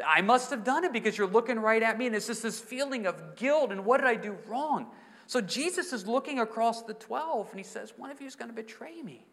I 0.05 0.21
must 0.21 0.49
have 0.51 0.63
done 0.63 0.83
it 0.83 0.93
because 0.93 1.17
you're 1.17 1.27
looking 1.27 1.59
right 1.59 1.81
at 1.81 1.97
me. 1.97 2.07
And 2.07 2.15
it's 2.15 2.27
just 2.27 2.43
this 2.43 2.59
feeling 2.59 3.05
of 3.05 3.35
guilt 3.35 3.71
and 3.71 3.85
what 3.85 3.97
did 3.97 4.07
I 4.07 4.15
do 4.15 4.37
wrong? 4.47 4.87
So 5.27 5.41
Jesus 5.41 5.93
is 5.93 6.07
looking 6.07 6.39
across 6.39 6.83
the 6.83 6.93
12 6.93 7.49
and 7.51 7.59
he 7.59 7.63
says, 7.63 7.93
One 7.97 8.09
of 8.09 8.21
you 8.21 8.27
is 8.27 8.35
going 8.35 8.49
to 8.49 8.55
betray 8.55 9.01
me. 9.01 9.27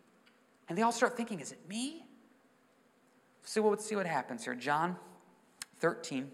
And 0.68 0.76
they 0.76 0.82
all 0.82 0.92
start 0.92 1.16
thinking, 1.16 1.40
Is 1.40 1.52
it 1.52 1.60
me? 1.68 2.04
So 3.44 3.66
let's 3.68 3.86
see 3.86 3.94
what 3.94 4.06
happens 4.06 4.44
here. 4.44 4.54
John 4.54 4.96
13, 5.78 6.30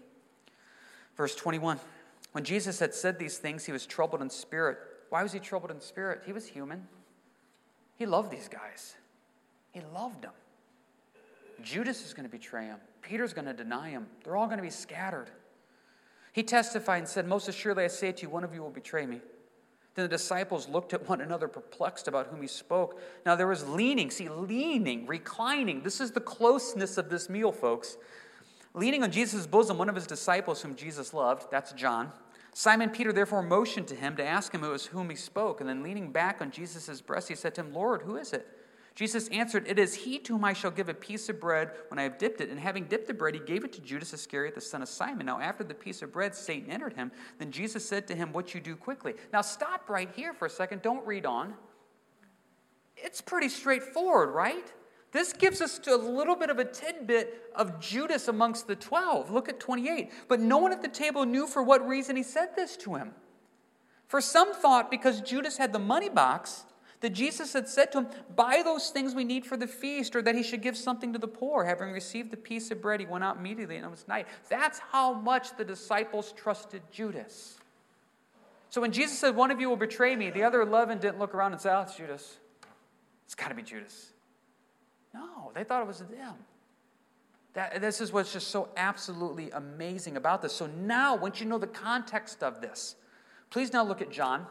verse 1.15 1.35
21. 1.35 1.79
When 2.31 2.43
Jesus 2.43 2.79
had 2.79 2.93
said 2.93 3.19
these 3.19 3.37
things, 3.37 3.65
he 3.65 3.71
was 3.71 3.85
troubled 3.85 4.21
in 4.21 4.29
spirit. 4.29 4.79
Why 5.09 5.21
was 5.21 5.31
he 5.31 5.39
troubled 5.39 5.69
in 5.69 5.79
spirit? 5.79 6.23
He 6.25 6.33
was 6.33 6.47
human. 6.47 6.87
He 7.95 8.07
loved 8.07 8.31
these 8.31 8.49
guys, 8.49 8.95
he 9.73 9.81
loved 9.93 10.21
them. 10.21 10.31
Judas 11.61 12.05
is 12.05 12.13
going 12.13 12.25
to 12.25 12.31
betray 12.31 12.65
him. 12.65 12.77
Peter's 13.01 13.33
going 13.33 13.45
to 13.45 13.53
deny 13.53 13.89
him. 13.89 14.07
They're 14.23 14.35
all 14.35 14.45
going 14.45 14.57
to 14.57 14.63
be 14.63 14.69
scattered. 14.69 15.29
He 16.31 16.43
testified 16.43 16.99
and 16.99 17.07
said, 17.07 17.27
Most 17.27 17.47
assuredly 17.47 17.83
I 17.83 17.87
say 17.87 18.11
to 18.11 18.21
you, 18.23 18.29
one 18.29 18.43
of 18.43 18.53
you 18.53 18.61
will 18.61 18.69
betray 18.69 19.05
me. 19.05 19.19
Then 19.95 20.03
the 20.03 20.09
disciples 20.09 20.67
looked 20.67 20.93
at 20.93 21.07
one 21.07 21.21
another, 21.21 21.47
perplexed 21.47 22.07
about 22.07 22.27
whom 22.27 22.41
he 22.41 22.47
spoke. 22.47 22.99
Now 23.25 23.35
there 23.35 23.47
was 23.47 23.67
leaning, 23.67 24.09
see, 24.09 24.29
leaning, 24.29 25.05
reclining. 25.05 25.83
This 25.83 26.01
is 26.01 26.11
the 26.11 26.19
closeness 26.19 26.97
of 26.97 27.09
this 27.09 27.29
meal, 27.29 27.51
folks. 27.51 27.97
Leaning 28.73 29.03
on 29.03 29.11
Jesus' 29.11 29.45
bosom, 29.45 29.77
one 29.77 29.89
of 29.89 29.95
his 29.95 30.07
disciples 30.07 30.61
whom 30.61 30.75
Jesus 30.75 31.13
loved, 31.13 31.51
that's 31.51 31.73
John. 31.73 32.11
Simon 32.55 32.89
Peter 32.89 33.13
therefore 33.13 33.43
motioned 33.43 33.87
to 33.87 33.95
him 33.95 34.15
to 34.15 34.23
ask 34.23 34.51
him 34.51 34.61
who 34.61 34.71
was 34.71 34.87
whom 34.87 35.09
he 35.09 35.15
spoke. 35.15 35.59
And 35.59 35.69
then 35.69 35.83
leaning 35.83 36.11
back 36.11 36.41
on 36.41 36.49
Jesus' 36.49 37.01
breast, 37.01 37.27
he 37.27 37.35
said 37.35 37.53
to 37.55 37.61
him, 37.61 37.73
Lord, 37.73 38.01
who 38.01 38.15
is 38.15 38.33
it? 38.33 38.47
Jesus 38.95 39.27
answered, 39.29 39.67
It 39.67 39.79
is 39.79 39.95
he 39.95 40.19
to 40.19 40.33
whom 40.33 40.45
I 40.45 40.53
shall 40.53 40.69
give 40.69 40.87
a 40.87 40.93
piece 40.93 41.27
of 41.27 41.39
bread 41.39 41.71
when 41.87 41.97
I 41.97 42.03
have 42.03 42.19
dipped 42.19 42.41
it. 42.41 42.49
And 42.49 42.59
having 42.59 42.85
dipped 42.85 43.07
the 43.07 43.13
bread, 43.13 43.33
he 43.33 43.39
gave 43.39 43.63
it 43.63 43.73
to 43.73 43.81
Judas 43.81 44.13
Iscariot, 44.13 44.53
the 44.53 44.61
son 44.61 44.83
of 44.83 44.89
Simon. 44.89 45.25
Now, 45.25 45.39
after 45.39 45.63
the 45.63 45.73
piece 45.73 46.03
of 46.03 46.11
bread, 46.11 46.35
Satan 46.35 46.69
entered 46.69 46.93
him. 46.93 47.11
Then 47.39 47.51
Jesus 47.51 47.87
said 47.87 48.07
to 48.07 48.15
him, 48.15 48.31
What 48.33 48.53
you 48.53 48.61
do 48.61 48.75
quickly. 48.75 49.15
Now, 49.31 49.41
stop 49.41 49.89
right 49.89 50.09
here 50.15 50.33
for 50.33 50.45
a 50.45 50.49
second. 50.49 50.83
Don't 50.83 51.05
read 51.07 51.25
on. 51.25 51.55
It's 52.95 53.19
pretty 53.19 53.49
straightforward, 53.49 54.29
right? 54.29 54.71
This 55.11 55.33
gives 55.33 55.61
us 55.61 55.79
a 55.87 55.95
little 55.95 56.35
bit 56.35 56.49
of 56.49 56.59
a 56.59 56.65
tidbit 56.65 57.51
of 57.55 57.79
Judas 57.79 58.27
amongst 58.27 58.67
the 58.67 58.75
12. 58.75 59.31
Look 59.31 59.49
at 59.49 59.59
28. 59.59 60.11
But 60.27 60.39
no 60.39 60.57
one 60.59 60.71
at 60.71 60.83
the 60.83 60.87
table 60.87 61.25
knew 61.25 61.47
for 61.47 61.63
what 61.63 61.87
reason 61.87 62.15
he 62.15 62.23
said 62.23 62.49
this 62.55 62.77
to 62.77 62.95
him. 62.95 63.11
For 64.07 64.21
some 64.21 64.53
thought 64.53 64.91
because 64.91 65.21
Judas 65.21 65.57
had 65.57 65.73
the 65.73 65.79
money 65.79 66.09
box, 66.09 66.65
that 67.03 67.11
Jesus 67.11 67.51
had 67.51 67.67
said 67.67 67.91
to 67.91 67.97
him, 67.99 68.07
Buy 68.33 68.61
those 68.63 68.89
things 68.89 69.13
we 69.13 69.25
need 69.25 69.45
for 69.45 69.57
the 69.57 69.67
feast, 69.67 70.15
or 70.15 70.21
that 70.21 70.35
he 70.35 70.41
should 70.41 70.61
give 70.61 70.77
something 70.77 71.11
to 71.11 71.19
the 71.19 71.27
poor. 71.27 71.65
Having 71.65 71.91
received 71.91 72.31
the 72.31 72.37
piece 72.37 72.71
of 72.71 72.81
bread, 72.81 73.01
he 73.01 73.05
went 73.05 73.25
out 73.25 73.35
immediately, 73.35 73.75
and 73.75 73.85
it 73.85 73.91
was 73.91 74.07
night. 74.07 74.25
That's 74.47 74.79
how 74.79 75.11
much 75.11 75.57
the 75.57 75.65
disciples 75.65 76.31
trusted 76.31 76.81
Judas. 76.93 77.57
So 78.69 78.79
when 78.79 78.93
Jesus 78.93 79.19
said, 79.19 79.35
One 79.35 79.51
of 79.51 79.59
you 79.59 79.67
will 79.67 79.75
betray 79.75 80.15
me, 80.15 80.29
the 80.29 80.43
other 80.43 80.61
11 80.61 80.99
didn't 80.99 81.19
look 81.19 81.35
around 81.35 81.51
and 81.51 81.59
say, 81.59 81.71
Oh, 81.73 81.81
it's 81.81 81.97
Judas. 81.97 82.37
It's 83.25 83.35
got 83.35 83.49
to 83.49 83.55
be 83.55 83.63
Judas. 83.63 84.11
No, 85.13 85.51
they 85.53 85.65
thought 85.65 85.81
it 85.81 85.87
was 85.87 85.99
them. 85.99 86.35
That, 87.53 87.81
this 87.81 87.99
is 87.99 88.13
what's 88.13 88.31
just 88.31 88.47
so 88.47 88.69
absolutely 88.77 89.51
amazing 89.51 90.15
about 90.15 90.41
this. 90.41 90.53
So 90.53 90.67
now, 90.67 91.17
once 91.17 91.41
you 91.41 91.47
know 91.47 91.57
the 91.57 91.67
context 91.67 92.43
of 92.43 92.61
this, 92.61 92.95
please 93.49 93.73
now 93.73 93.83
look 93.83 94.01
at 94.01 94.09
John. 94.09 94.47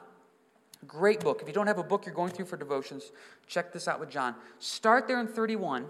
Great 0.87 1.21
book. 1.21 1.40
If 1.42 1.49
you 1.49 1.55
don't 1.55 1.66
have 1.66 1.79
a 1.79 1.85
book 1.85 2.07
you're 2.07 2.14
going 2.14 2.33
through 2.33 2.47
for 2.47 2.57
devotions, 2.57 3.12
check 3.47 3.73
this 3.73 3.87
out 3.87 4.01
with 4.01 4.11
John. 4.11 4.35
Start 4.59 5.07
there 5.07 5.21
in 5.21 5.29
31. 5.29 5.87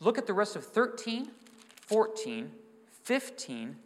Look 0.00 0.16
at 0.16 0.26
the 0.26 0.32
rest 0.32 0.56
of 0.56 0.64
13, 0.64 1.30
14, 1.86 2.50
15, 3.02 3.76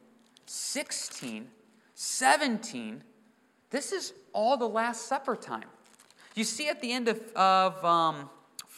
16, 0.46 1.48
17. 1.94 3.02
This 3.70 3.92
is 3.92 4.12
all 4.32 4.56
the 4.56 4.68
Last 4.68 5.06
Supper 5.06 5.34
time. 5.34 5.64
You 6.36 6.44
see 6.44 6.68
at 6.68 6.80
the 6.80 6.92
end 6.92 7.08
of, 7.08 7.20
of 7.34 7.84
um, 7.84 8.30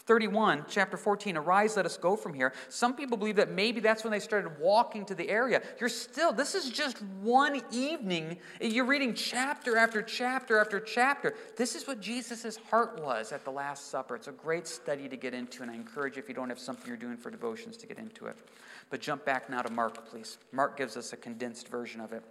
31, 0.07 0.67
chapter 0.69 0.97
14, 0.97 1.37
arise, 1.37 1.77
let 1.77 1.85
us 1.85 1.97
go 1.97 2.15
from 2.15 2.33
here. 2.33 2.53
Some 2.69 2.95
people 2.95 3.17
believe 3.17 3.37
that 3.37 3.51
maybe 3.51 3.81
that's 3.81 4.05
when 4.05 4.13
they 4.13 4.21
started 4.21 4.53
walking 4.61 5.05
to 5.07 5.17
the 5.17 5.29
area. 5.29 5.61
You're 5.81 5.89
still, 5.89 6.33
this 6.33 6.55
is 6.55 6.71
just 6.71 7.03
one 7.23 7.61
evening. 7.73 8.39
You're 8.61 8.85
reading 8.85 9.15
chapter 9.15 9.77
after 9.77 10.03
chapter 10.03 10.61
after 10.61 10.79
chapter. 10.79 11.35
This 11.57 11.75
is 11.75 11.89
what 11.89 12.01
Jesus' 12.01 12.57
heart 12.71 13.03
was 13.03 13.33
at 13.33 13.45
the 13.45 13.51
Last 13.51 13.91
Supper. 13.91 14.15
It's 14.15 14.29
a 14.29 14.33
great 14.33 14.69
study 14.69 15.09
to 15.09 15.17
get 15.17 15.35
into, 15.35 15.63
and 15.63 15.71
I 15.73 15.75
encourage 15.75 16.17
you, 16.17 16.23
if 16.23 16.29
you 16.29 16.35
don't 16.37 16.51
have 16.51 16.61
something 16.61 16.87
you're 16.87 16.97
doing 16.97 17.17
for 17.17 17.31
devotions, 17.31 17.77
to 17.79 17.87
get 17.89 17.99
into 17.99 18.27
it. 18.27 18.37
But 18.91 19.01
jump 19.01 19.25
back 19.25 19.51
now 19.51 19.63
to 19.63 19.73
Mark, 19.73 20.09
please. 20.09 20.39
Mark 20.53 20.77
gives 20.77 20.97
us 20.97 21.13
a 21.13 21.17
condensed 21.17 21.67
version 21.67 22.01
of 22.01 22.13
it. 22.13 22.23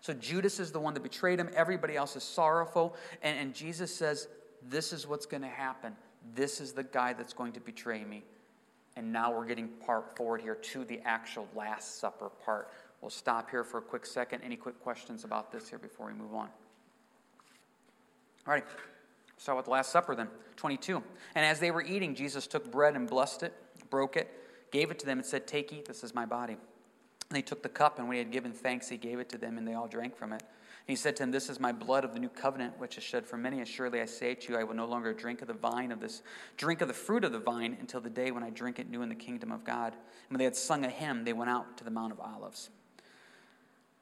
So 0.00 0.12
Judas 0.12 0.60
is 0.60 0.70
the 0.70 0.78
one 0.78 0.94
that 0.94 1.02
betrayed 1.02 1.40
him. 1.40 1.50
Everybody 1.56 1.96
else 1.96 2.14
is 2.14 2.22
sorrowful. 2.22 2.94
And, 3.22 3.36
and 3.36 3.54
Jesus 3.54 3.92
says, 3.92 4.28
This 4.62 4.92
is 4.92 5.08
what's 5.08 5.26
going 5.26 5.42
to 5.42 5.48
happen. 5.48 5.96
This 6.34 6.60
is 6.60 6.72
the 6.72 6.82
guy 6.82 7.12
that's 7.12 7.32
going 7.32 7.52
to 7.52 7.60
betray 7.60 8.04
me. 8.04 8.24
And 8.96 9.12
now 9.12 9.32
we're 9.32 9.46
getting 9.46 9.68
part 9.68 10.16
forward 10.16 10.40
here 10.40 10.56
to 10.56 10.84
the 10.84 11.00
actual 11.04 11.46
Last 11.54 12.00
Supper 12.00 12.30
part. 12.44 12.70
We'll 13.00 13.10
stop 13.10 13.50
here 13.50 13.62
for 13.62 13.78
a 13.78 13.82
quick 13.82 14.04
second. 14.04 14.42
Any 14.42 14.56
quick 14.56 14.80
questions 14.82 15.24
about 15.24 15.52
this 15.52 15.68
here 15.68 15.78
before 15.78 16.06
we 16.06 16.14
move 16.14 16.34
on? 16.34 16.48
All 18.46 18.54
right. 18.54 18.64
Start 19.36 19.56
with 19.56 19.66
the 19.66 19.70
Last 19.70 19.92
Supper 19.92 20.16
then. 20.16 20.28
22. 20.56 21.02
And 21.36 21.46
as 21.46 21.60
they 21.60 21.70
were 21.70 21.82
eating, 21.82 22.14
Jesus 22.14 22.46
took 22.48 22.70
bread 22.72 22.96
and 22.96 23.08
blessed 23.08 23.44
it, 23.44 23.54
broke 23.88 24.16
it, 24.16 24.28
gave 24.72 24.90
it 24.90 24.98
to 24.98 25.06
them, 25.06 25.18
and 25.18 25.26
said, 25.26 25.46
Take, 25.46 25.72
eat, 25.72 25.86
this 25.86 26.02
is 26.02 26.14
my 26.14 26.26
body. 26.26 26.56
And 27.28 27.36
he 27.36 27.42
took 27.42 27.62
the 27.62 27.68
cup, 27.68 27.98
and 27.98 28.08
when 28.08 28.16
he 28.16 28.18
had 28.18 28.32
given 28.32 28.52
thanks, 28.52 28.88
he 28.88 28.96
gave 28.96 29.20
it 29.20 29.28
to 29.28 29.38
them, 29.38 29.58
and 29.58 29.68
they 29.68 29.74
all 29.74 29.86
drank 29.86 30.16
from 30.16 30.32
it. 30.32 30.42
He 30.88 30.96
said 30.96 31.16
to 31.16 31.22
them, 31.22 31.30
This 31.30 31.50
is 31.50 31.60
my 31.60 31.70
blood 31.70 32.02
of 32.02 32.14
the 32.14 32.18
new 32.18 32.30
covenant, 32.30 32.78
which 32.78 32.96
is 32.96 33.04
shed 33.04 33.26
for 33.26 33.36
many. 33.36 33.58
And 33.58 33.68
surely 33.68 34.00
I 34.00 34.06
say 34.06 34.34
to 34.34 34.52
you, 34.52 34.58
I 34.58 34.64
will 34.64 34.74
no 34.74 34.86
longer 34.86 35.12
drink 35.12 35.42
of 35.42 35.48
the 35.48 35.54
vine 35.54 35.92
of 35.92 36.00
this, 36.00 36.22
drink 36.56 36.80
of 36.80 36.88
the 36.88 36.94
fruit 36.94 37.24
of 37.24 37.32
the 37.32 37.38
vine 37.38 37.76
until 37.78 38.00
the 38.00 38.08
day 38.08 38.30
when 38.30 38.42
I 38.42 38.48
drink 38.48 38.78
it 38.78 38.88
new 38.88 39.02
in 39.02 39.10
the 39.10 39.14
kingdom 39.14 39.52
of 39.52 39.64
God. 39.64 39.92
And 39.92 40.30
when 40.30 40.38
they 40.38 40.44
had 40.44 40.56
sung 40.56 40.86
a 40.86 40.88
hymn, 40.88 41.24
they 41.24 41.34
went 41.34 41.50
out 41.50 41.76
to 41.76 41.84
the 41.84 41.90
Mount 41.90 42.12
of 42.12 42.20
Olives. 42.20 42.70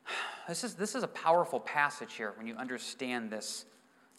This 0.49 0.63
is, 0.63 0.75
this 0.75 0.95
is 0.95 1.03
a 1.03 1.09
powerful 1.09 1.59
passage 1.59 2.15
here 2.15 2.33
when 2.37 2.47
you 2.47 2.55
understand 2.55 3.33
this. 3.33 3.65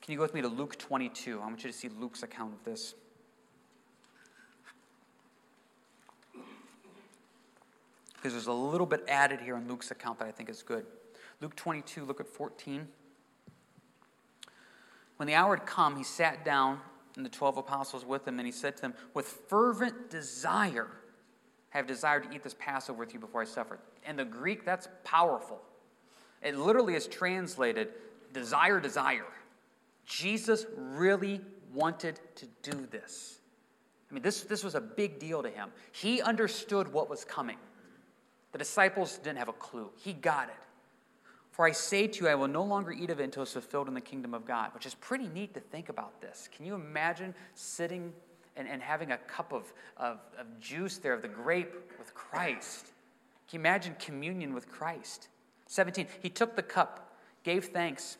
Can 0.01 0.11
you 0.11 0.17
go 0.17 0.23
with 0.23 0.33
me 0.33 0.41
to 0.41 0.49
Luke 0.49 0.77
22? 0.77 1.39
I 1.39 1.45
want 1.45 1.63
you 1.63 1.71
to 1.71 1.77
see 1.77 1.87
Luke's 1.87 2.21
account 2.21 2.53
of 2.53 2.65
this. 2.65 2.95
Because 8.13 8.33
there's 8.33 8.47
a 8.47 8.51
little 8.51 8.85
bit 8.85 9.05
added 9.07 9.39
here 9.39 9.55
in 9.55 9.69
Luke's 9.69 9.89
account 9.89 10.19
that 10.19 10.27
I 10.27 10.31
think 10.31 10.49
is 10.49 10.63
good. 10.63 10.85
Luke 11.41 11.55
22, 11.55 12.05
look 12.05 12.19
at 12.19 12.27
14. 12.27 12.87
When 15.17 15.27
the 15.27 15.33
hour 15.33 15.55
had 15.55 15.65
come, 15.65 15.97
he 15.97 16.03
sat 16.03 16.45
down, 16.45 16.79
and 17.15 17.25
the 17.25 17.29
twelve 17.29 17.57
apostles 17.57 18.05
with 18.05 18.27
him, 18.27 18.39
and 18.39 18.45
he 18.45 18.51
said 18.51 18.75
to 18.77 18.81
them, 18.83 18.93
With 19.13 19.25
fervent 19.25 20.09
desire, 20.09 20.87
I 21.73 21.77
have 21.77 21.87
desired 21.87 22.23
to 22.23 22.35
eat 22.35 22.43
this 22.43 22.55
Passover 22.57 22.99
with 22.99 23.13
you 23.13 23.19
before 23.19 23.41
I 23.41 23.45
suffer. 23.45 23.79
In 24.07 24.15
the 24.15 24.25
Greek, 24.25 24.63
that's 24.63 24.87
powerful. 25.03 25.59
It 26.43 26.55
literally 26.55 26.93
is 26.93 27.07
translated 27.07 27.89
desire, 28.33 28.79
desire. 28.79 29.25
Jesus 30.05 30.65
really 30.75 31.41
wanted 31.73 32.19
to 32.35 32.45
do 32.61 32.87
this. 32.91 33.39
I 34.09 34.13
mean, 34.13 34.23
this, 34.23 34.41
this 34.43 34.63
was 34.63 34.75
a 34.75 34.81
big 34.81 35.19
deal 35.19 35.43
to 35.43 35.49
him. 35.49 35.69
He 35.91 36.21
understood 36.21 36.93
what 36.93 37.09
was 37.09 37.25
coming. 37.25 37.57
The 38.51 38.57
disciples 38.59 39.17
didn't 39.17 39.39
have 39.39 39.49
a 39.49 39.53
clue. 39.53 39.89
He 39.97 40.13
got 40.13 40.49
it. 40.49 40.66
For 41.57 41.65
I 41.65 41.71
say 41.71 42.05
to 42.05 42.23
you, 42.23 42.29
I 42.29 42.35
will 42.35 42.47
no 42.47 42.61
longer 42.61 42.91
eat 42.91 43.09
of 43.09 43.19
it 43.19 43.23
until 43.23 43.41
it's 43.41 43.53
fulfilled 43.53 43.87
in 43.87 43.95
the 43.95 43.99
kingdom 43.99 44.35
of 44.35 44.45
God, 44.45 44.75
which 44.75 44.85
is 44.85 44.93
pretty 44.93 45.27
neat 45.27 45.55
to 45.55 45.59
think 45.59 45.89
about 45.89 46.21
this. 46.21 46.47
Can 46.55 46.67
you 46.67 46.75
imagine 46.75 47.33
sitting 47.55 48.13
and, 48.55 48.67
and 48.67 48.79
having 48.79 49.11
a 49.11 49.17
cup 49.17 49.51
of, 49.51 49.73
of, 49.97 50.19
of 50.37 50.59
juice 50.59 50.99
there, 50.99 51.13
of 51.13 51.23
the 51.23 51.27
grape 51.27 51.73
with 51.97 52.13
Christ? 52.13 52.91
Can 53.49 53.57
you 53.57 53.61
imagine 53.61 53.95
communion 53.97 54.53
with 54.53 54.69
Christ? 54.69 55.29
17, 55.65 56.05
he 56.21 56.29
took 56.29 56.55
the 56.55 56.61
cup, 56.61 57.17
gave 57.41 57.65
thanks, 57.65 58.19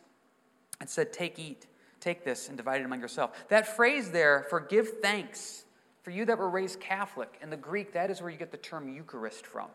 and 0.80 0.90
said, 0.90 1.14
Take, 1.14 1.38
eat, 1.38 1.68
take 2.00 2.26
this, 2.26 2.48
and 2.48 2.58
divide 2.58 2.82
it 2.82 2.86
among 2.86 3.02
yourself. 3.02 3.48
That 3.50 3.76
phrase 3.76 4.10
there, 4.10 4.48
for 4.50 4.60
give 4.60 5.00
thanks, 5.00 5.66
for 6.02 6.10
you 6.10 6.26
that 6.26 6.40
were 6.40 6.50
raised 6.50 6.80
Catholic, 6.80 7.38
in 7.44 7.52
the 7.52 7.58
Greek, 7.58 7.94
that 7.94 8.10
is 8.10 8.20
where 8.20 8.32
you 8.32 8.38
get 8.40 8.50
the 8.50 8.58
term 8.58 8.90
Eucharist 8.90 9.46
from. 9.46 9.68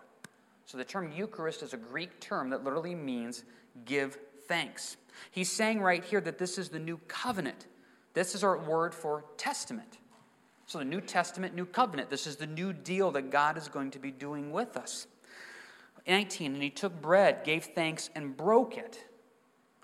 So 0.67 0.79
the 0.79 0.85
term 0.85 1.13
Eucharist 1.13 1.63
is 1.63 1.75
a 1.75 1.77
Greek 1.77 2.21
term 2.21 2.51
that 2.51 2.65
literally 2.65 2.95
means 2.95 3.45
give 3.85 4.19
thanks. 4.47 4.97
He's 5.31 5.51
saying 5.51 5.81
right 5.81 6.05
here 6.05 6.21
that 6.21 6.39
this 6.39 6.59
is 6.59 6.69
the 6.69 6.79
new 6.79 6.99
covenant. 7.09 7.67
This 8.15 8.35
is 8.35 8.45
our 8.45 8.59
word 8.59 8.95
for 8.95 9.25
testament. 9.37 9.99
So 10.67 10.79
the 10.79 10.85
New 10.85 11.01
Testament, 11.01 11.55
new 11.55 11.67
covenant. 11.67 12.09
This 12.09 12.27
is 12.27 12.37
the 12.37 12.47
new 12.47 12.73
deal 12.73 13.11
that 13.11 13.31
God 13.31 13.59
is 13.59 13.69
going 13.69 13.91
to 13.91 13.99
be 13.99 14.11
doing 14.11 14.53
with 14.53 14.77
us. 14.77 15.07
19, 16.07 16.55
and 16.55 16.63
he 16.63 16.71
took 16.71 17.01
bread, 17.03 17.45
gave 17.45 17.65
thanks, 17.67 18.11
and 18.15 18.37
broke 18.37 18.79
it. 18.79 19.05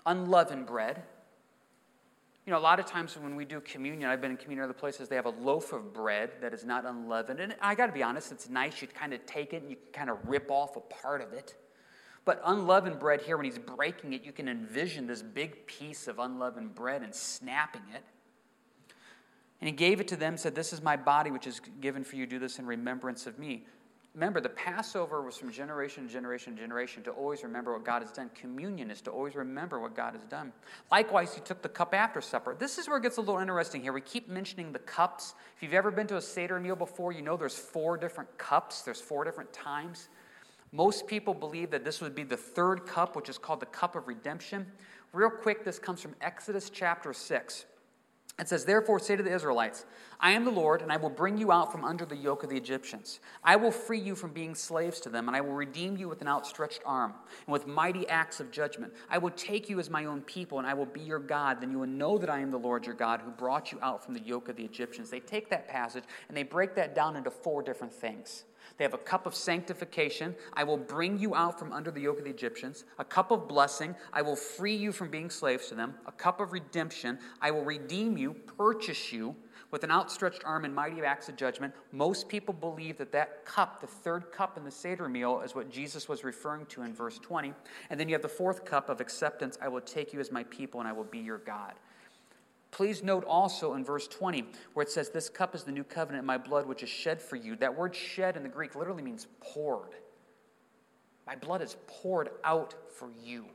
Unleavened 0.05 0.65
bread 0.65 1.03
you 2.49 2.55
know, 2.55 2.59
a 2.59 2.61
lot 2.61 2.79
of 2.79 2.87
times 2.87 3.15
when 3.15 3.35
we 3.35 3.45
do 3.45 3.61
communion, 3.61 4.09
I've 4.09 4.21
been 4.21 4.31
in 4.31 4.37
communion 4.37 4.63
other 4.63 4.73
places, 4.73 5.07
they 5.07 5.15
have 5.15 5.27
a 5.27 5.35
loaf 5.39 5.71
of 5.71 5.93
bread 5.93 6.31
that 6.41 6.51
is 6.51 6.65
not 6.65 6.83
unleavened. 6.83 7.39
And 7.39 7.55
I 7.61 7.75
got 7.75 7.85
to 7.85 7.91
be 7.91 8.01
honest, 8.01 8.31
it's 8.31 8.49
nice. 8.49 8.81
You 8.81 8.87
kind 8.87 9.13
of 9.13 9.23
take 9.27 9.53
it 9.53 9.61
and 9.61 9.69
you 9.69 9.77
kind 9.93 10.09
of 10.09 10.17
rip 10.27 10.49
off 10.49 10.75
a 10.75 10.79
part 10.79 11.21
of 11.21 11.31
it. 11.31 11.53
But 12.25 12.41
unleavened 12.43 12.97
bread 12.97 13.21
here, 13.21 13.37
when 13.37 13.45
he's 13.45 13.59
breaking 13.59 14.13
it, 14.13 14.23
you 14.23 14.31
can 14.31 14.49
envision 14.49 15.05
this 15.05 15.21
big 15.21 15.67
piece 15.67 16.07
of 16.07 16.17
unleavened 16.17 16.73
bread 16.73 17.03
and 17.03 17.13
snapping 17.13 17.83
it. 17.93 18.03
And 19.61 19.69
he 19.69 19.71
gave 19.71 20.01
it 20.01 20.07
to 20.07 20.15
them, 20.15 20.35
said, 20.35 20.55
This 20.55 20.73
is 20.73 20.81
my 20.81 20.95
body, 20.95 21.29
which 21.29 21.45
is 21.45 21.61
given 21.79 22.03
for 22.03 22.15
you. 22.15 22.25
Do 22.25 22.39
this 22.39 22.57
in 22.57 22.65
remembrance 22.65 23.27
of 23.27 23.37
me. 23.37 23.67
Remember, 24.15 24.41
the 24.41 24.49
Passover 24.49 25.21
was 25.21 25.37
from 25.37 25.51
generation 25.51 26.07
to 26.07 26.11
generation 26.11 26.55
to 26.55 26.61
generation 26.61 27.03
to 27.03 27.11
always 27.11 27.43
remember 27.43 27.73
what 27.73 27.85
God 27.85 28.01
has 28.01 28.11
done. 28.11 28.31
Communion 28.33 28.89
is 28.89 29.01
to 29.01 29.11
always 29.11 29.35
remember 29.35 29.79
what 29.79 29.95
God 29.95 30.13
has 30.13 30.23
done. 30.23 30.51
Likewise, 30.91 31.35
he 31.35 31.41
took 31.41 31.61
the 31.61 31.69
cup 31.69 31.93
after 31.93 32.19
supper. 32.19 32.55
This 32.57 32.79
is 32.79 32.87
where 32.87 32.97
it 32.97 33.03
gets 33.03 33.17
a 33.17 33.21
little 33.21 33.39
interesting 33.39 33.81
here. 33.81 33.93
We 33.93 34.01
keep 34.01 34.27
mentioning 34.27 34.71
the 34.71 34.79
cups. 34.79 35.35
If 35.55 35.63
you've 35.63 35.73
ever 35.73 35.91
been 35.91 36.07
to 36.07 36.17
a 36.17 36.21
Seder 36.21 36.59
meal 36.59 36.75
before, 36.75 37.11
you 37.11 37.21
know 37.21 37.37
there's 37.37 37.57
four 37.57 37.97
different 37.97 38.35
cups, 38.39 38.81
there's 38.81 39.01
four 39.01 39.23
different 39.23 39.53
times. 39.53 40.09
Most 40.71 41.07
people 41.07 41.33
believe 41.33 41.69
that 41.71 41.85
this 41.85 42.01
would 42.01 42.15
be 42.15 42.23
the 42.23 42.37
third 42.37 42.87
cup, 42.87 43.15
which 43.15 43.29
is 43.29 43.37
called 43.37 43.59
the 43.59 43.67
cup 43.67 43.95
of 43.95 44.07
redemption. 44.07 44.65
Real 45.13 45.29
quick, 45.29 45.63
this 45.63 45.79
comes 45.79 46.01
from 46.01 46.15
Exodus 46.21 46.69
chapter 46.69 47.13
6. 47.13 47.65
It 48.39 48.47
says, 48.47 48.63
Therefore, 48.63 48.99
say 48.99 49.17
to 49.17 49.23
the 49.23 49.33
Israelites, 49.33 49.85
I 50.21 50.31
am 50.31 50.45
the 50.45 50.51
Lord, 50.51 50.81
and 50.81 50.91
I 50.91 50.97
will 50.97 51.09
bring 51.09 51.37
you 51.37 51.51
out 51.51 51.71
from 51.71 51.83
under 51.83 52.05
the 52.05 52.15
yoke 52.15 52.43
of 52.43 52.49
the 52.49 52.55
Egyptians. 52.55 53.19
I 53.43 53.57
will 53.57 53.71
free 53.71 53.99
you 53.99 54.15
from 54.15 54.31
being 54.31 54.55
slaves 54.55 55.01
to 55.01 55.09
them, 55.09 55.27
and 55.27 55.35
I 55.35 55.41
will 55.41 55.53
redeem 55.53 55.97
you 55.97 56.07
with 56.07 56.21
an 56.21 56.27
outstretched 56.29 56.81
arm 56.85 57.13
and 57.45 57.51
with 57.51 57.67
mighty 57.67 58.07
acts 58.07 58.39
of 58.39 58.49
judgment. 58.49 58.93
I 59.09 59.17
will 59.17 59.31
take 59.31 59.69
you 59.69 59.79
as 59.79 59.89
my 59.89 60.05
own 60.05 60.21
people, 60.21 60.57
and 60.57 60.67
I 60.67 60.73
will 60.73 60.85
be 60.85 61.01
your 61.01 61.19
God. 61.19 61.59
Then 61.59 61.71
you 61.71 61.79
will 61.79 61.87
know 61.87 62.17
that 62.17 62.29
I 62.29 62.39
am 62.39 62.51
the 62.51 62.57
Lord 62.57 62.85
your 62.85 62.95
God 62.95 63.21
who 63.21 63.31
brought 63.31 63.73
you 63.73 63.79
out 63.81 64.03
from 64.03 64.13
the 64.13 64.21
yoke 64.21 64.47
of 64.47 64.55
the 64.55 64.63
Egyptians. 64.63 65.09
They 65.09 65.19
take 65.19 65.49
that 65.49 65.67
passage 65.67 66.05
and 66.29 66.37
they 66.37 66.43
break 66.43 66.75
that 66.75 66.95
down 66.95 67.17
into 67.17 67.31
four 67.31 67.61
different 67.61 67.93
things. 67.93 68.45
They 68.77 68.83
have 68.83 68.93
a 68.93 68.99
cup 68.99 69.25
of 69.25 69.35
sanctification. 69.35 70.35
I 70.53 70.63
will 70.63 70.77
bring 70.77 71.19
you 71.19 71.35
out 71.35 71.59
from 71.59 71.73
under 71.73 71.91
the 71.91 72.01
yoke 72.01 72.19
of 72.19 72.25
the 72.25 72.29
Egyptians. 72.29 72.85
A 72.97 73.03
cup 73.03 73.31
of 73.31 73.47
blessing. 73.47 73.95
I 74.13 74.21
will 74.21 74.35
free 74.35 74.75
you 74.75 74.91
from 74.91 75.09
being 75.09 75.29
slaves 75.29 75.67
to 75.67 75.75
them. 75.75 75.95
A 76.05 76.11
cup 76.11 76.39
of 76.39 76.53
redemption. 76.53 77.19
I 77.41 77.51
will 77.51 77.63
redeem 77.63 78.17
you, 78.17 78.33
purchase 78.33 79.11
you 79.11 79.35
with 79.71 79.83
an 79.83 79.91
outstretched 79.91 80.43
arm 80.45 80.65
and 80.65 80.73
mighty 80.73 81.01
acts 81.01 81.29
of 81.29 81.35
judgment. 81.35 81.73
Most 81.91 82.27
people 82.27 82.53
believe 82.53 82.97
that 82.97 83.11
that 83.11 83.45
cup, 83.45 83.81
the 83.81 83.87
third 83.87 84.31
cup 84.31 84.57
in 84.57 84.63
the 84.63 84.71
Seder 84.71 85.07
meal, 85.07 85.41
is 85.41 85.53
what 85.53 85.69
Jesus 85.69 86.09
was 86.09 86.23
referring 86.23 86.65
to 86.67 86.81
in 86.81 86.93
verse 86.93 87.19
20. 87.19 87.53
And 87.89 87.99
then 87.99 88.09
you 88.09 88.15
have 88.15 88.21
the 88.21 88.27
fourth 88.27 88.65
cup 88.65 88.89
of 88.89 88.99
acceptance 88.99 89.57
I 89.61 89.67
will 89.67 89.81
take 89.81 90.13
you 90.13 90.19
as 90.19 90.31
my 90.31 90.43
people, 90.45 90.79
and 90.79 90.89
I 90.89 90.93
will 90.93 91.03
be 91.03 91.19
your 91.19 91.37
God. 91.39 91.73
Please 92.71 93.01
note 93.03 93.23
also 93.25 93.73
in 93.73 93.83
verse 93.83 94.07
20 94.07 94.45
where 94.73 94.83
it 94.83 94.91
says, 94.91 95.09
This 95.09 95.29
cup 95.29 95.55
is 95.55 95.63
the 95.63 95.71
new 95.71 95.83
covenant 95.83 96.21
in 96.21 96.25
my 96.25 96.37
blood, 96.37 96.67
which 96.67 96.83
is 96.83 96.89
shed 96.89 97.21
for 97.21 97.35
you. 97.35 97.55
That 97.55 97.75
word 97.75 97.95
shed 97.95 98.37
in 98.37 98.43
the 98.43 98.49
Greek 98.49 98.75
literally 98.75 99.03
means 99.03 99.27
poured. 99.39 99.95
My 101.25 101.35
blood 101.35 101.61
is 101.61 101.77
poured 101.87 102.29
out 102.43 102.75
for 102.95 103.09
you. 103.23 103.45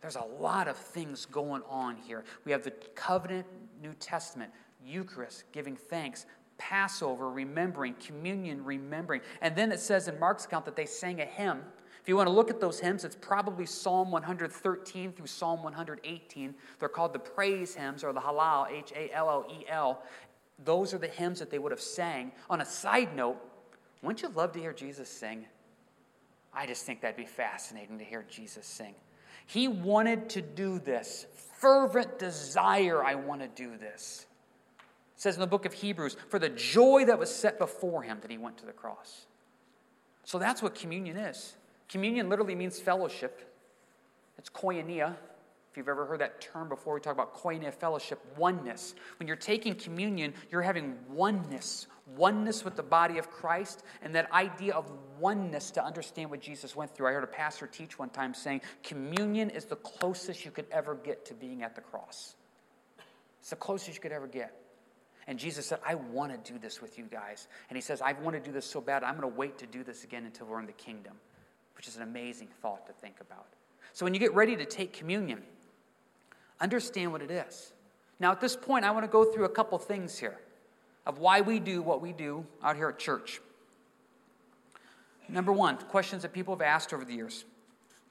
There's 0.00 0.16
a 0.16 0.26
lot 0.40 0.66
of 0.66 0.76
things 0.76 1.26
going 1.26 1.62
on 1.68 1.96
here. 1.96 2.24
We 2.44 2.52
have 2.52 2.64
the 2.64 2.72
covenant, 2.94 3.46
New 3.80 3.94
Testament, 3.94 4.50
Eucharist, 4.84 5.44
giving 5.52 5.76
thanks, 5.76 6.26
Passover, 6.58 7.30
remembering, 7.30 7.94
communion, 7.94 8.64
remembering. 8.64 9.20
And 9.40 9.54
then 9.54 9.72
it 9.72 9.80
says 9.80 10.08
in 10.08 10.18
Mark's 10.18 10.44
account 10.44 10.64
that 10.64 10.76
they 10.76 10.86
sang 10.86 11.20
a 11.20 11.24
hymn 11.24 11.62
if 12.02 12.08
you 12.08 12.16
want 12.16 12.26
to 12.26 12.32
look 12.32 12.50
at 12.50 12.60
those 12.60 12.80
hymns, 12.80 13.04
it's 13.04 13.14
probably 13.14 13.64
Psalm 13.64 14.10
113 14.10 15.12
through 15.12 15.26
Psalm 15.26 15.62
118. 15.62 16.54
They're 16.80 16.88
called 16.88 17.12
the 17.12 17.20
praise 17.20 17.76
hymns 17.76 18.02
or 18.02 18.12
the 18.12 18.20
Hallel, 18.20 18.68
H 18.72 18.92
A 18.96 19.12
L 19.14 19.30
L 19.30 19.46
E 19.48 19.64
L. 19.68 20.02
Those 20.64 20.92
are 20.92 20.98
the 20.98 21.06
hymns 21.06 21.38
that 21.38 21.48
they 21.48 21.60
would 21.60 21.70
have 21.70 21.80
sang. 21.80 22.32
On 22.50 22.60
a 22.60 22.64
side 22.64 23.14
note, 23.14 23.38
wouldn't 24.02 24.20
you 24.20 24.30
love 24.30 24.50
to 24.52 24.58
hear 24.58 24.72
Jesus 24.72 25.08
sing? 25.08 25.46
I 26.52 26.66
just 26.66 26.84
think 26.84 27.02
that'd 27.02 27.16
be 27.16 27.24
fascinating 27.24 27.98
to 27.98 28.04
hear 28.04 28.24
Jesus 28.28 28.66
sing. 28.66 28.96
He 29.46 29.68
wanted 29.68 30.28
to 30.30 30.42
do 30.42 30.80
this. 30.80 31.26
Fervent 31.60 32.18
desire, 32.18 33.04
I 33.04 33.14
want 33.14 33.42
to 33.42 33.48
do 33.48 33.76
this. 33.76 34.26
It 35.14 35.20
says 35.22 35.36
in 35.36 35.40
the 35.40 35.46
book 35.46 35.66
of 35.66 35.72
Hebrews, 35.72 36.16
for 36.28 36.40
the 36.40 36.48
joy 36.48 37.04
that 37.04 37.18
was 37.20 37.32
set 37.32 37.60
before 37.60 38.02
him 38.02 38.18
that 38.22 38.30
he 38.30 38.38
went 38.38 38.58
to 38.58 38.66
the 38.66 38.72
cross. 38.72 39.26
So 40.24 40.40
that's 40.40 40.62
what 40.62 40.74
communion 40.74 41.16
is. 41.16 41.54
Communion 41.92 42.30
literally 42.30 42.54
means 42.54 42.80
fellowship. 42.80 43.54
It's 44.38 44.48
koinonia. 44.48 45.14
If 45.70 45.76
you've 45.76 45.90
ever 45.90 46.06
heard 46.06 46.20
that 46.20 46.40
term 46.40 46.70
before, 46.70 46.94
we 46.94 47.00
talk 47.00 47.12
about 47.12 47.36
koinonia 47.36 47.72
fellowship, 47.72 48.18
oneness. 48.38 48.94
When 49.18 49.26
you're 49.26 49.36
taking 49.36 49.74
communion, 49.74 50.32
you're 50.50 50.62
having 50.62 50.96
oneness, 51.10 51.86
oneness 52.16 52.64
with 52.64 52.76
the 52.76 52.82
body 52.82 53.18
of 53.18 53.30
Christ, 53.30 53.84
and 54.00 54.14
that 54.14 54.32
idea 54.32 54.72
of 54.72 54.90
oneness 55.20 55.70
to 55.72 55.84
understand 55.84 56.30
what 56.30 56.40
Jesus 56.40 56.74
went 56.74 56.94
through. 56.94 57.08
I 57.08 57.12
heard 57.12 57.24
a 57.24 57.26
pastor 57.26 57.66
teach 57.66 57.98
one 57.98 58.08
time 58.08 58.32
saying, 58.32 58.62
Communion 58.82 59.50
is 59.50 59.66
the 59.66 59.76
closest 59.76 60.46
you 60.46 60.50
could 60.50 60.66
ever 60.72 60.94
get 60.94 61.26
to 61.26 61.34
being 61.34 61.62
at 61.62 61.74
the 61.74 61.82
cross. 61.82 62.36
It's 63.40 63.50
the 63.50 63.56
closest 63.56 63.96
you 63.96 64.00
could 64.00 64.12
ever 64.12 64.26
get. 64.26 64.54
And 65.26 65.38
Jesus 65.38 65.66
said, 65.66 65.80
I 65.86 65.96
want 65.96 66.32
to 66.32 66.52
do 66.52 66.58
this 66.58 66.80
with 66.80 66.96
you 66.96 67.04
guys. 67.04 67.48
And 67.68 67.76
he 67.76 67.82
says, 67.82 68.00
I 68.00 68.14
want 68.14 68.34
to 68.34 68.40
do 68.40 68.50
this 68.50 68.64
so 68.64 68.80
bad, 68.80 69.04
I'm 69.04 69.18
going 69.18 69.30
to 69.30 69.38
wait 69.38 69.58
to 69.58 69.66
do 69.66 69.84
this 69.84 70.04
again 70.04 70.24
until 70.24 70.46
we're 70.46 70.58
in 70.58 70.66
the 70.66 70.72
kingdom 70.72 71.18
which 71.76 71.88
is 71.88 71.96
an 71.96 72.02
amazing 72.02 72.48
thought 72.60 72.86
to 72.86 72.92
think 72.92 73.16
about. 73.20 73.46
So 73.92 74.04
when 74.06 74.14
you 74.14 74.20
get 74.20 74.34
ready 74.34 74.56
to 74.56 74.64
take 74.64 74.92
communion, 74.92 75.42
understand 76.60 77.12
what 77.12 77.22
it 77.22 77.30
is. 77.30 77.72
Now, 78.20 78.32
at 78.32 78.40
this 78.40 78.56
point, 78.56 78.84
I 78.84 78.90
want 78.90 79.04
to 79.04 79.10
go 79.10 79.24
through 79.24 79.44
a 79.44 79.50
couple 79.50 79.78
things 79.78 80.18
here 80.18 80.38
of 81.06 81.18
why 81.18 81.40
we 81.40 81.58
do 81.58 81.82
what 81.82 82.00
we 82.00 82.12
do 82.12 82.46
out 82.62 82.76
here 82.76 82.88
at 82.88 82.98
church. 82.98 83.40
Number 85.28 85.52
one, 85.52 85.76
questions 85.76 86.22
that 86.22 86.32
people 86.32 86.54
have 86.54 86.62
asked 86.62 86.92
over 86.92 87.04
the 87.04 87.14
years 87.14 87.44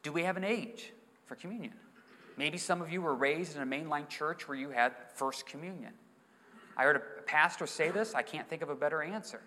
Do 0.03 0.11
we 0.11 0.23
have 0.23 0.37
an 0.37 0.43
age 0.43 0.91
for 1.25 1.35
communion? 1.35 1.73
Maybe 2.37 2.57
some 2.57 2.81
of 2.81 2.91
you 2.91 3.01
were 3.01 3.13
raised 3.13 3.55
in 3.55 3.61
a 3.61 3.65
mainline 3.65 4.09
church 4.09 4.47
where 4.47 4.57
you 4.57 4.69
had 4.69 4.93
first 5.13 5.45
communion. 5.45 5.91
I 6.75 6.83
heard 6.83 6.95
a 6.95 7.21
pastor 7.23 7.67
say 7.67 7.91
this, 7.91 8.15
I 8.15 8.21
can't 8.21 8.49
think 8.49 8.61
of 8.61 8.69
a 8.69 8.75
better 8.75 9.03
answer. 9.03 9.41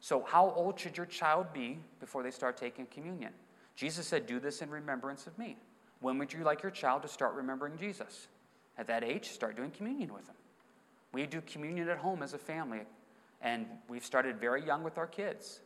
So, 0.00 0.24
how 0.26 0.52
old 0.56 0.80
should 0.80 0.96
your 0.96 1.06
child 1.06 1.52
be 1.52 1.78
before 2.00 2.22
they 2.22 2.30
start 2.30 2.56
taking 2.56 2.86
communion? 2.86 3.32
Jesus 3.76 4.06
said, 4.06 4.26
Do 4.26 4.40
this 4.40 4.62
in 4.62 4.70
remembrance 4.70 5.26
of 5.26 5.38
me. 5.38 5.56
When 6.00 6.18
would 6.18 6.32
you 6.32 6.42
like 6.42 6.62
your 6.62 6.72
child 6.72 7.02
to 7.02 7.08
start 7.08 7.34
remembering 7.34 7.76
Jesus? 7.76 8.28
At 8.78 8.86
that 8.86 9.04
age, 9.04 9.28
start 9.28 9.56
doing 9.56 9.70
communion 9.70 10.12
with 10.14 10.26
them. 10.26 10.36
We 11.12 11.26
do 11.26 11.42
communion 11.42 11.88
at 11.88 11.98
home 11.98 12.22
as 12.22 12.32
a 12.32 12.38
family, 12.38 12.80
and 13.42 13.66
we've 13.88 14.04
started 14.04 14.40
very 14.40 14.64
young 14.64 14.82
with 14.82 14.96
our 14.96 15.06
kids. 15.06 15.60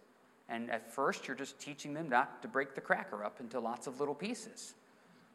And 0.49 0.71
at 0.71 0.93
first, 0.93 1.27
you're 1.29 1.37
just 1.37 1.59
teaching 1.61 1.95
them 1.95 2.09
not 2.09 2.43
to 2.43 2.49
break 2.49 2.75
the 2.75 2.81
cracker 2.81 3.25
up 3.25 3.41
into 3.41 3.61
lots 3.61 3.87
of 3.87 4.01
little 4.01 4.15
pieces. 4.15 4.75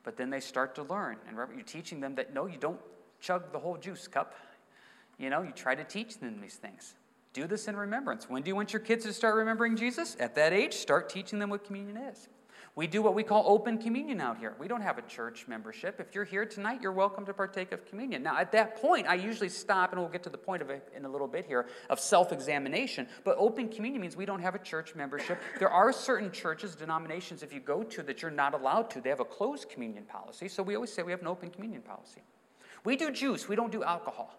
But 0.03 0.17
then 0.17 0.29
they 0.29 0.39
start 0.39 0.75
to 0.75 0.83
learn, 0.83 1.17
and 1.27 1.37
you're 1.37 1.63
teaching 1.63 1.99
them 1.99 2.15
that 2.15 2.33
no, 2.33 2.47
you 2.47 2.57
don't 2.57 2.79
chug 3.21 3.51
the 3.51 3.59
whole 3.59 3.77
juice 3.77 4.07
cup. 4.07 4.35
You 5.17 5.29
know, 5.29 5.41
you 5.41 5.51
try 5.51 5.75
to 5.75 5.83
teach 5.83 6.17
them 6.19 6.39
these 6.41 6.55
things. 6.55 6.95
Do 7.39 7.47
this 7.47 7.69
in 7.69 7.77
remembrance. 7.77 8.29
When 8.29 8.43
do 8.43 8.49
you 8.49 8.55
want 8.57 8.73
your 8.73 8.81
kids 8.81 9.05
to 9.05 9.13
start 9.13 9.35
remembering 9.35 9.77
Jesus? 9.77 10.17
At 10.19 10.35
that 10.35 10.51
age, 10.51 10.73
start 10.73 11.07
teaching 11.09 11.39
them 11.39 11.49
what 11.49 11.63
communion 11.63 11.95
is. 11.95 12.27
We 12.75 12.85
do 12.85 13.01
what 13.01 13.15
we 13.15 13.23
call 13.23 13.45
open 13.47 13.77
communion 13.77 14.19
out 14.19 14.39
here. 14.39 14.55
We 14.59 14.67
don't 14.67 14.81
have 14.81 14.97
a 14.97 15.03
church 15.03 15.47
membership. 15.47 16.01
If 16.01 16.13
you're 16.13 16.25
here 16.25 16.45
tonight, 16.45 16.81
you're 16.81 16.91
welcome 16.91 17.25
to 17.27 17.33
partake 17.33 17.71
of 17.71 17.85
communion. 17.85 18.23
Now, 18.23 18.37
at 18.37 18.51
that 18.51 18.81
point, 18.81 19.07
I 19.07 19.13
usually 19.13 19.47
stop, 19.47 19.93
and 19.93 20.01
we'll 20.01 20.09
get 20.09 20.21
to 20.23 20.29
the 20.29 20.37
point 20.37 20.61
of 20.61 20.69
it 20.69 20.91
in 20.93 21.05
a 21.05 21.09
little 21.09 21.29
bit 21.29 21.45
here, 21.45 21.67
of 21.89 22.01
self 22.01 22.33
examination. 22.33 23.07
But 23.23 23.37
open 23.39 23.69
communion 23.69 24.01
means 24.01 24.17
we 24.17 24.25
don't 24.25 24.41
have 24.41 24.55
a 24.55 24.59
church 24.59 24.93
membership. 24.93 25.39
There 25.59 25.71
are 25.71 25.93
certain 25.93 26.31
churches, 26.31 26.75
denominations, 26.75 27.41
if 27.41 27.53
you 27.53 27.61
go 27.61 27.83
to, 27.83 28.03
that 28.03 28.21
you're 28.21 28.31
not 28.31 28.53
allowed 28.53 28.89
to. 28.89 28.99
They 28.99 29.11
have 29.11 29.21
a 29.21 29.25
closed 29.25 29.69
communion 29.69 30.03
policy. 30.03 30.49
So 30.49 30.61
we 30.61 30.75
always 30.75 30.91
say 30.91 31.03
we 31.03 31.13
have 31.13 31.21
an 31.21 31.27
open 31.27 31.51
communion 31.51 31.83
policy. 31.83 32.21
We 32.83 32.97
do 32.97 33.11
juice, 33.11 33.47
we 33.47 33.55
don't 33.55 33.71
do 33.71 33.81
alcohol. 33.81 34.38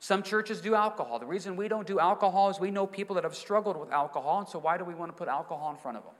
Some 0.00 0.22
churches 0.22 0.60
do 0.60 0.74
alcohol. 0.74 1.18
The 1.18 1.26
reason 1.26 1.56
we 1.56 1.68
don't 1.68 1.86
do 1.86 1.98
alcohol 1.98 2.50
is 2.50 2.60
we 2.60 2.70
know 2.70 2.86
people 2.86 3.14
that 3.14 3.24
have 3.24 3.34
struggled 3.34 3.76
with 3.76 3.90
alcohol, 3.90 4.38
and 4.40 4.48
so 4.48 4.58
why 4.58 4.78
do 4.78 4.84
we 4.84 4.94
want 4.94 5.10
to 5.10 5.16
put 5.16 5.28
alcohol 5.28 5.70
in 5.70 5.76
front 5.76 5.96
of 5.96 6.04
them? 6.04 6.14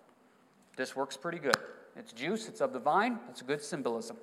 This 0.77 0.97
works 0.97 1.17
pretty 1.17 1.39
good. 1.39 1.57
It's 1.97 2.13
juice, 2.13 2.49
it's 2.49 2.61
of 2.61 2.73
the 2.73 2.79
vine, 2.79 3.19
it's 3.29 3.41
a 3.41 3.45
good 3.45 3.63
symbolism. 3.63 4.17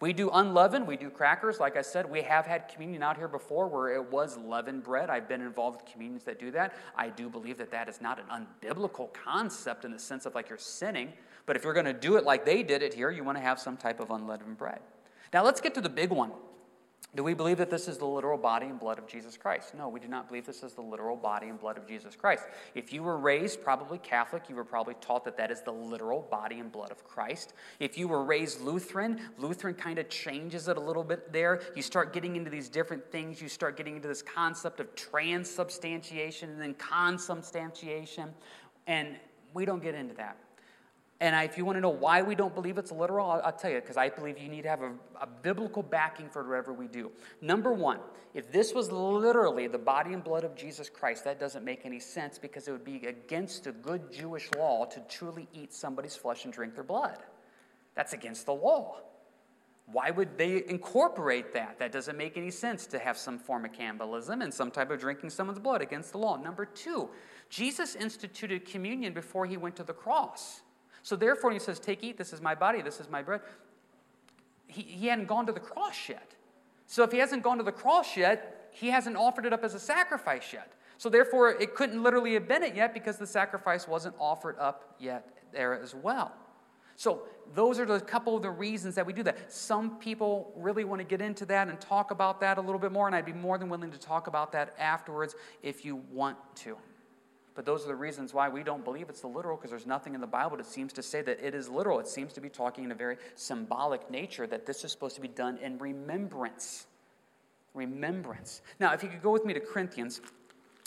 We 0.00 0.12
do 0.12 0.30
unleavened, 0.30 0.86
we 0.86 0.96
do 0.96 1.10
crackers. 1.10 1.58
Like 1.58 1.76
I 1.76 1.82
said, 1.82 2.08
we 2.08 2.22
have 2.22 2.46
had 2.46 2.68
communion 2.68 3.02
out 3.02 3.16
here 3.16 3.28
before 3.28 3.68
where 3.68 3.94
it 3.94 4.12
was 4.12 4.36
leavened 4.36 4.84
bread. 4.84 5.10
I've 5.10 5.28
been 5.28 5.40
involved 5.40 5.82
with 5.82 5.92
communions 5.92 6.24
that 6.24 6.38
do 6.38 6.50
that. 6.52 6.74
I 6.96 7.08
do 7.08 7.28
believe 7.28 7.58
that 7.58 7.70
that 7.72 7.88
is 7.88 8.00
not 8.00 8.20
an 8.20 8.46
unbiblical 8.62 9.12
concept 9.12 9.84
in 9.84 9.90
the 9.90 9.98
sense 9.98 10.26
of 10.26 10.34
like 10.34 10.48
you're 10.48 10.58
sinning, 10.58 11.12
but 11.46 11.56
if 11.56 11.64
you're 11.64 11.72
going 11.72 11.86
to 11.86 11.92
do 11.92 12.16
it 12.16 12.24
like 12.24 12.44
they 12.44 12.62
did 12.62 12.82
it 12.82 12.94
here, 12.94 13.10
you 13.10 13.24
want 13.24 13.38
to 13.38 13.42
have 13.42 13.58
some 13.58 13.76
type 13.76 14.00
of 14.00 14.10
unleavened 14.10 14.58
bread. 14.58 14.80
Now 15.32 15.44
let's 15.44 15.60
get 15.60 15.74
to 15.74 15.80
the 15.80 15.88
big 15.88 16.10
one. 16.10 16.30
Do 17.14 17.22
we 17.22 17.34
believe 17.34 17.58
that 17.58 17.68
this 17.68 17.88
is 17.88 17.98
the 17.98 18.06
literal 18.06 18.38
body 18.38 18.66
and 18.66 18.80
blood 18.80 18.98
of 18.98 19.06
Jesus 19.06 19.36
Christ? 19.36 19.74
No, 19.74 19.86
we 19.90 20.00
do 20.00 20.08
not 20.08 20.28
believe 20.28 20.46
this 20.46 20.62
is 20.62 20.72
the 20.72 20.80
literal 20.80 21.14
body 21.14 21.48
and 21.48 21.60
blood 21.60 21.76
of 21.76 21.86
Jesus 21.86 22.16
Christ. 22.16 22.44
If 22.74 22.90
you 22.90 23.02
were 23.02 23.18
raised 23.18 23.62
probably 23.62 23.98
Catholic, 23.98 24.48
you 24.48 24.56
were 24.56 24.64
probably 24.64 24.94
taught 24.94 25.22
that 25.26 25.36
that 25.36 25.50
is 25.50 25.60
the 25.60 25.72
literal 25.72 26.22
body 26.30 26.58
and 26.58 26.72
blood 26.72 26.90
of 26.90 27.04
Christ. 27.04 27.52
If 27.80 27.98
you 27.98 28.08
were 28.08 28.24
raised 28.24 28.62
Lutheran, 28.62 29.20
Lutheran 29.36 29.74
kind 29.74 29.98
of 29.98 30.08
changes 30.08 30.68
it 30.68 30.78
a 30.78 30.80
little 30.80 31.04
bit 31.04 31.34
there. 31.34 31.60
You 31.76 31.82
start 31.82 32.14
getting 32.14 32.34
into 32.34 32.50
these 32.50 32.70
different 32.70 33.12
things. 33.12 33.42
You 33.42 33.48
start 33.48 33.76
getting 33.76 33.96
into 33.96 34.08
this 34.08 34.22
concept 34.22 34.80
of 34.80 34.94
transubstantiation 34.94 36.48
and 36.48 36.62
then 36.62 36.72
consubstantiation. 36.74 38.30
And 38.86 39.16
we 39.52 39.66
don't 39.66 39.82
get 39.82 39.94
into 39.94 40.14
that. 40.14 40.38
And 41.22 41.36
I, 41.36 41.44
if 41.44 41.56
you 41.56 41.64
want 41.64 41.76
to 41.76 41.80
know 41.80 41.88
why 41.88 42.20
we 42.20 42.34
don't 42.34 42.52
believe 42.52 42.78
it's 42.78 42.90
literal, 42.90 43.30
I'll, 43.30 43.40
I'll 43.44 43.52
tell 43.52 43.70
you, 43.70 43.80
because 43.80 43.96
I 43.96 44.08
believe 44.08 44.38
you 44.38 44.48
need 44.48 44.62
to 44.62 44.68
have 44.68 44.82
a, 44.82 44.90
a, 45.20 45.26
biblical 45.28 45.80
backing 45.80 46.28
for 46.28 46.42
whatever 46.42 46.72
we 46.72 46.88
do. 46.88 47.12
Number 47.40 47.72
one, 47.72 48.00
if 48.34 48.50
this 48.50 48.74
was 48.74 48.90
literally 48.90 49.68
the 49.68 49.78
body 49.78 50.14
and 50.14 50.24
blood 50.24 50.42
of 50.42 50.56
Jesus 50.56 50.90
Christ, 50.90 51.22
that 51.22 51.38
doesn't 51.38 51.64
make 51.64 51.86
any 51.86 52.00
sense 52.00 52.40
because 52.40 52.66
it 52.66 52.72
would 52.72 52.84
be 52.84 53.06
against 53.06 53.68
a 53.68 53.72
good 53.72 54.12
Jewish 54.12 54.50
law 54.58 54.84
to 54.86 55.00
truly 55.08 55.46
eat 55.54 55.72
somebody's 55.72 56.16
flesh 56.16 56.44
and 56.44 56.52
drink 56.52 56.74
their 56.74 56.82
blood. 56.82 57.18
That's 57.94 58.14
against 58.14 58.46
the 58.46 58.54
law. 58.54 58.96
Why 59.86 60.10
would 60.10 60.36
they 60.36 60.64
incorporate 60.66 61.54
that? 61.54 61.78
That 61.78 61.92
doesn't 61.92 62.18
make 62.18 62.36
any 62.36 62.50
sense 62.50 62.84
to 62.86 62.98
have 62.98 63.16
some 63.16 63.38
form 63.38 63.64
of 63.64 63.72
cannibalism 63.72 64.42
and 64.42 64.52
some 64.52 64.72
type 64.72 64.90
of 64.90 64.98
drinking 64.98 65.30
someone's 65.30 65.60
blood 65.60 65.82
against 65.82 66.10
the 66.10 66.18
law. 66.18 66.36
Number 66.36 66.64
two, 66.64 67.10
Jesus 67.48 67.94
instituted 67.94 68.64
communion 68.64 69.12
before 69.12 69.46
he 69.46 69.56
went 69.56 69.76
to 69.76 69.84
the 69.84 69.92
cross. 69.92 70.62
So 71.02 71.16
therefore, 71.16 71.52
he 71.52 71.58
says, 71.58 71.78
Take, 71.78 72.02
eat, 72.04 72.16
this 72.16 72.32
is 72.32 72.40
my 72.40 72.54
body, 72.54 72.82
this 72.82 73.00
is 73.00 73.08
my 73.08 73.22
bread. 73.22 73.40
He, 74.66 74.82
he 74.82 75.06
hadn't 75.08 75.26
gone 75.26 75.46
to 75.46 75.52
the 75.52 75.60
cross 75.60 76.08
yet. 76.08 76.32
So 76.86 77.02
if 77.02 77.12
he 77.12 77.18
hasn't 77.18 77.42
gone 77.42 77.58
to 77.58 77.64
the 77.64 77.72
cross 77.72 78.16
yet, 78.16 78.68
he 78.70 78.88
hasn't 78.88 79.16
offered 79.16 79.46
it 79.46 79.52
up 79.52 79.64
as 79.64 79.74
a 79.74 79.80
sacrifice 79.80 80.52
yet. 80.52 80.72
So 80.98 81.08
therefore, 81.08 81.50
it 81.50 81.74
couldn't 81.74 82.02
literally 82.02 82.34
have 82.34 82.46
been 82.46 82.62
it 82.62 82.74
yet 82.74 82.94
because 82.94 83.16
the 83.16 83.26
sacrifice 83.26 83.88
wasn't 83.88 84.14
offered 84.18 84.56
up 84.58 84.94
yet 84.98 85.28
there 85.52 85.78
as 85.78 85.94
well. 85.94 86.32
So 86.96 87.22
those 87.54 87.78
are 87.80 87.92
a 87.92 88.00
couple 88.00 88.36
of 88.36 88.42
the 88.42 88.50
reasons 88.50 88.94
that 88.94 89.04
we 89.04 89.12
do 89.12 89.22
that. 89.24 89.52
Some 89.52 89.98
people 89.98 90.52
really 90.56 90.84
want 90.84 91.00
to 91.00 91.04
get 91.04 91.20
into 91.20 91.44
that 91.46 91.68
and 91.68 91.80
talk 91.80 92.10
about 92.10 92.40
that 92.40 92.58
a 92.58 92.60
little 92.60 92.78
bit 92.78 92.92
more, 92.92 93.06
and 93.06 93.16
I'd 93.16 93.24
be 93.24 93.32
more 93.32 93.58
than 93.58 93.68
willing 93.68 93.90
to 93.90 93.98
talk 93.98 94.26
about 94.26 94.52
that 94.52 94.74
afterwards 94.78 95.34
if 95.62 95.84
you 95.84 95.96
want 96.12 96.36
to. 96.56 96.76
But 97.54 97.66
those 97.66 97.84
are 97.84 97.88
the 97.88 97.94
reasons 97.94 98.32
why 98.32 98.48
we 98.48 98.62
don't 98.62 98.84
believe 98.84 99.08
it's 99.08 99.20
the 99.20 99.26
literal, 99.26 99.56
because 99.56 99.70
there's 99.70 99.86
nothing 99.86 100.14
in 100.14 100.20
the 100.20 100.26
Bible 100.26 100.56
that 100.56 100.66
seems 100.66 100.92
to 100.94 101.02
say 101.02 101.20
that 101.22 101.44
it 101.44 101.54
is 101.54 101.68
literal. 101.68 101.98
It 101.98 102.08
seems 102.08 102.32
to 102.32 102.40
be 102.40 102.48
talking 102.48 102.84
in 102.84 102.92
a 102.92 102.94
very 102.94 103.16
symbolic 103.34 104.10
nature 104.10 104.46
that 104.46 104.64
this 104.64 104.84
is 104.84 104.92
supposed 104.92 105.16
to 105.16 105.20
be 105.20 105.28
done 105.28 105.58
in 105.58 105.78
remembrance 105.78 106.86
Remembrance. 107.74 108.60
Now, 108.78 108.92
if 108.92 109.02
you 109.02 109.08
could 109.08 109.22
go 109.22 109.30
with 109.30 109.44
me 109.44 109.54
to 109.54 109.60
Corinthians, 109.60 110.20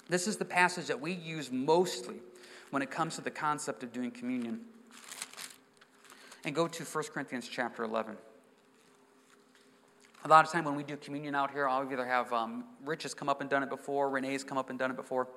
this 0.08 0.28
is 0.28 0.38
the 0.38 0.46
passage 0.46 0.86
that 0.88 1.00
we 1.00 1.14
use 1.14 1.52
mostly 1.52 2.18
when 2.70 2.82
it 2.84 2.92
comes 2.92 3.16
to 3.16 3.22
the 3.22 3.32
concept 3.32 3.82
of 3.82 3.92
doing 3.92 4.12
communion. 4.12 4.62
And 6.44 6.54
go 6.54 6.68
to 6.68 6.84
1 6.84 7.04
Corinthians 7.06 7.48
chapter 7.48 7.84
11. 7.84 8.16
A 10.26 10.28
lot 10.28 10.46
of 10.46 10.52
time 10.52 10.66
when 10.66 10.76
we 10.76 10.84
do 10.84 10.96
communion 10.98 11.34
out 11.34 11.52
here, 11.52 11.68
I'll 11.68 11.92
either 11.92 12.06
have 12.06 12.32
um, 12.32 12.66
Rich 12.84 13.04
has 13.04 13.14
come 13.16 13.30
up 13.30 13.42
and 13.42 13.50
done 13.50 13.64
it 13.64 13.70
before, 13.70 14.10
Renee's 14.10 14.44
come 14.44 14.58
up 14.58 14.70
and 14.70 14.78
done 14.78 14.92
it 14.92 14.98
before. 14.98 15.28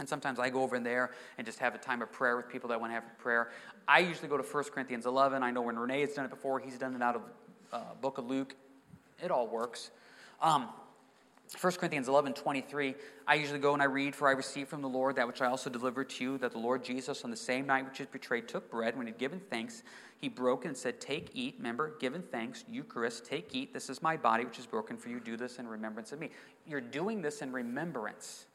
And 0.00 0.08
sometimes 0.08 0.38
I 0.38 0.48
go 0.48 0.62
over 0.62 0.76
in 0.76 0.82
there 0.82 1.10
and 1.36 1.46
just 1.46 1.58
have 1.58 1.74
a 1.74 1.78
time 1.78 2.00
of 2.00 2.10
prayer 2.10 2.34
with 2.34 2.48
people 2.48 2.70
that 2.70 2.80
want 2.80 2.90
to 2.90 2.94
have 2.94 3.04
prayer. 3.18 3.50
I 3.86 3.98
usually 3.98 4.28
go 4.28 4.38
to 4.38 4.42
1 4.42 4.64
Corinthians 4.64 5.04
11. 5.04 5.42
I 5.42 5.50
know 5.50 5.60
when 5.60 5.78
Renee 5.78 6.00
has 6.00 6.14
done 6.14 6.24
it 6.24 6.30
before, 6.30 6.58
he's 6.58 6.78
done 6.78 6.96
it 6.96 7.02
out 7.02 7.16
of 7.16 7.22
uh, 7.70 7.80
book 8.00 8.16
of 8.16 8.26
Luke. 8.26 8.56
It 9.22 9.30
all 9.30 9.46
works. 9.46 9.90
Um, 10.40 10.70
1 11.60 11.72
Corinthians 11.74 12.08
11, 12.08 12.32
23, 12.32 12.94
I 13.26 13.34
usually 13.34 13.58
go 13.58 13.74
and 13.74 13.82
I 13.82 13.86
read, 13.86 14.14
For 14.14 14.26
I 14.26 14.32
received 14.32 14.70
from 14.70 14.80
the 14.80 14.88
Lord 14.88 15.16
that 15.16 15.26
which 15.26 15.42
I 15.42 15.46
also 15.46 15.68
delivered 15.68 16.08
to 16.10 16.24
you, 16.24 16.38
that 16.38 16.52
the 16.52 16.58
Lord 16.58 16.82
Jesus, 16.82 17.22
on 17.22 17.30
the 17.30 17.36
same 17.36 17.66
night 17.66 17.84
which 17.84 17.98
he 17.98 18.04
betrayed, 18.04 18.48
took 18.48 18.70
bread. 18.70 18.96
When 18.96 19.06
he 19.06 19.12
had 19.12 19.18
given 19.18 19.40
thanks, 19.50 19.82
he 20.16 20.30
broke 20.30 20.64
and 20.64 20.74
said, 20.74 20.98
Take, 20.98 21.30
eat. 21.34 21.56
Remember, 21.58 21.94
given 22.00 22.22
thanks, 22.22 22.64
Eucharist, 22.70 23.26
take, 23.26 23.54
eat. 23.54 23.74
This 23.74 23.90
is 23.90 24.00
my 24.00 24.16
body, 24.16 24.46
which 24.46 24.58
is 24.58 24.66
broken 24.66 24.96
for 24.96 25.10
you. 25.10 25.20
Do 25.20 25.36
this 25.36 25.58
in 25.58 25.68
remembrance 25.68 26.12
of 26.12 26.20
me. 26.20 26.30
You're 26.66 26.80
doing 26.80 27.20
this 27.20 27.42
in 27.42 27.52
remembrance. 27.52 28.46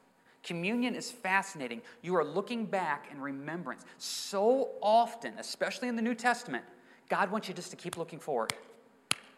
Communion 0.46 0.94
is 0.94 1.10
fascinating. 1.10 1.82
You 2.02 2.14
are 2.14 2.24
looking 2.24 2.66
back 2.66 3.08
in 3.10 3.20
remembrance. 3.20 3.84
So 3.98 4.70
often, 4.80 5.34
especially 5.38 5.88
in 5.88 5.96
the 5.96 6.02
New 6.02 6.14
Testament, 6.14 6.64
God 7.08 7.32
wants 7.32 7.48
you 7.48 7.54
just 7.54 7.70
to 7.70 7.76
keep 7.76 7.96
looking 7.96 8.20
forward. 8.20 8.52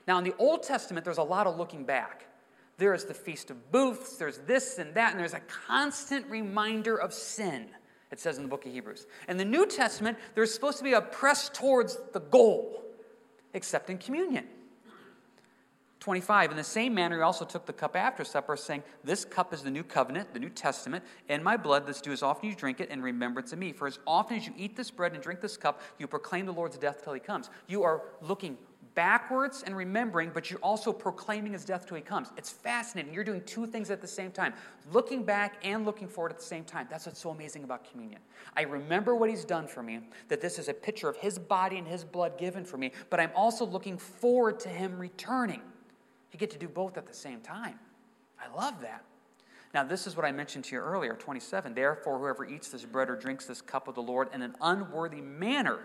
Now, 0.06 0.18
in 0.18 0.24
the 0.24 0.34
Old 0.38 0.62
Testament, 0.62 1.06
there's 1.06 1.16
a 1.16 1.22
lot 1.22 1.46
of 1.46 1.56
looking 1.56 1.84
back. 1.84 2.26
There 2.76 2.92
is 2.92 3.06
the 3.06 3.14
Feast 3.14 3.50
of 3.50 3.72
Booths, 3.72 4.16
there's 4.16 4.38
this 4.40 4.78
and 4.78 4.94
that, 4.94 5.12
and 5.12 5.18
there's 5.18 5.32
a 5.32 5.40
constant 5.66 6.26
reminder 6.26 7.00
of 7.00 7.14
sin, 7.14 7.68
it 8.12 8.20
says 8.20 8.36
in 8.36 8.42
the 8.42 8.48
book 8.50 8.66
of 8.66 8.72
Hebrews. 8.72 9.06
In 9.28 9.38
the 9.38 9.46
New 9.46 9.66
Testament, 9.66 10.18
there's 10.34 10.52
supposed 10.52 10.76
to 10.76 10.84
be 10.84 10.92
a 10.92 11.00
press 11.00 11.48
towards 11.48 11.98
the 12.12 12.20
goal, 12.20 12.84
except 13.54 13.88
in 13.88 13.96
communion. 13.96 14.46
25, 16.00 16.52
in 16.52 16.56
the 16.56 16.62
same 16.64 16.94
manner, 16.94 17.16
he 17.16 17.22
also 17.22 17.44
took 17.44 17.66
the 17.66 17.72
cup 17.72 17.96
after 17.96 18.24
supper, 18.24 18.56
saying, 18.56 18.84
This 19.02 19.24
cup 19.24 19.52
is 19.52 19.62
the 19.62 19.70
new 19.70 19.82
covenant, 19.82 20.32
the 20.32 20.38
New 20.38 20.48
Testament, 20.48 21.04
in 21.28 21.42
my 21.42 21.56
blood. 21.56 21.86
This 21.86 22.00
do 22.00 22.12
as 22.12 22.22
often 22.22 22.48
as 22.48 22.54
you 22.54 22.58
drink 22.58 22.80
it 22.80 22.90
in 22.90 23.02
remembrance 23.02 23.52
of 23.52 23.58
me. 23.58 23.72
For 23.72 23.88
as 23.88 23.98
often 24.06 24.36
as 24.36 24.46
you 24.46 24.54
eat 24.56 24.76
this 24.76 24.92
bread 24.92 25.12
and 25.14 25.22
drink 25.22 25.40
this 25.40 25.56
cup, 25.56 25.80
you 25.98 26.06
proclaim 26.06 26.46
the 26.46 26.52
Lord's 26.52 26.78
death 26.78 27.02
till 27.02 27.14
he 27.14 27.20
comes. 27.20 27.50
You 27.66 27.82
are 27.82 28.02
looking 28.22 28.56
backwards 28.94 29.62
and 29.66 29.76
remembering, 29.76 30.30
but 30.32 30.50
you're 30.50 30.60
also 30.60 30.92
proclaiming 30.92 31.52
his 31.52 31.64
death 31.64 31.86
till 31.86 31.96
he 31.96 32.02
comes. 32.02 32.32
It's 32.36 32.50
fascinating. 32.50 33.12
You're 33.12 33.24
doing 33.24 33.42
two 33.44 33.66
things 33.66 33.90
at 33.90 34.00
the 34.00 34.08
same 34.08 34.30
time 34.30 34.54
looking 34.92 35.24
back 35.24 35.54
and 35.62 35.84
looking 35.84 36.08
forward 36.08 36.32
at 36.32 36.38
the 36.38 36.44
same 36.44 36.64
time. 36.64 36.86
That's 36.90 37.06
what's 37.06 37.20
so 37.20 37.30
amazing 37.30 37.64
about 37.64 37.88
communion. 37.90 38.20
I 38.56 38.62
remember 38.62 39.14
what 39.14 39.30
he's 39.30 39.44
done 39.44 39.66
for 39.66 39.82
me, 39.82 40.00
that 40.28 40.40
this 40.40 40.58
is 40.58 40.68
a 40.68 40.74
picture 40.74 41.08
of 41.08 41.16
his 41.16 41.38
body 41.38 41.78
and 41.78 41.86
his 41.86 42.04
blood 42.04 42.38
given 42.38 42.64
for 42.64 42.76
me, 42.76 42.92
but 43.10 43.20
I'm 43.20 43.32
also 43.36 43.66
looking 43.66 43.98
forward 43.98 44.58
to 44.60 44.68
him 44.68 44.98
returning. 44.98 45.60
You 46.32 46.38
get 46.38 46.50
to 46.50 46.58
do 46.58 46.68
both 46.68 46.96
at 46.96 47.06
the 47.06 47.14
same 47.14 47.40
time. 47.40 47.78
I 48.40 48.54
love 48.54 48.80
that. 48.82 49.04
Now, 49.74 49.84
this 49.84 50.06
is 50.06 50.16
what 50.16 50.24
I 50.24 50.32
mentioned 50.32 50.64
to 50.66 50.74
you 50.74 50.80
earlier, 50.80 51.14
27. 51.14 51.74
Therefore, 51.74 52.18
whoever 52.18 52.46
eats 52.46 52.68
this 52.68 52.84
bread 52.84 53.10
or 53.10 53.16
drinks 53.16 53.44
this 53.46 53.60
cup 53.60 53.86
of 53.88 53.94
the 53.94 54.02
Lord 54.02 54.28
in 54.32 54.42
an 54.42 54.54
unworthy 54.60 55.20
manner, 55.20 55.80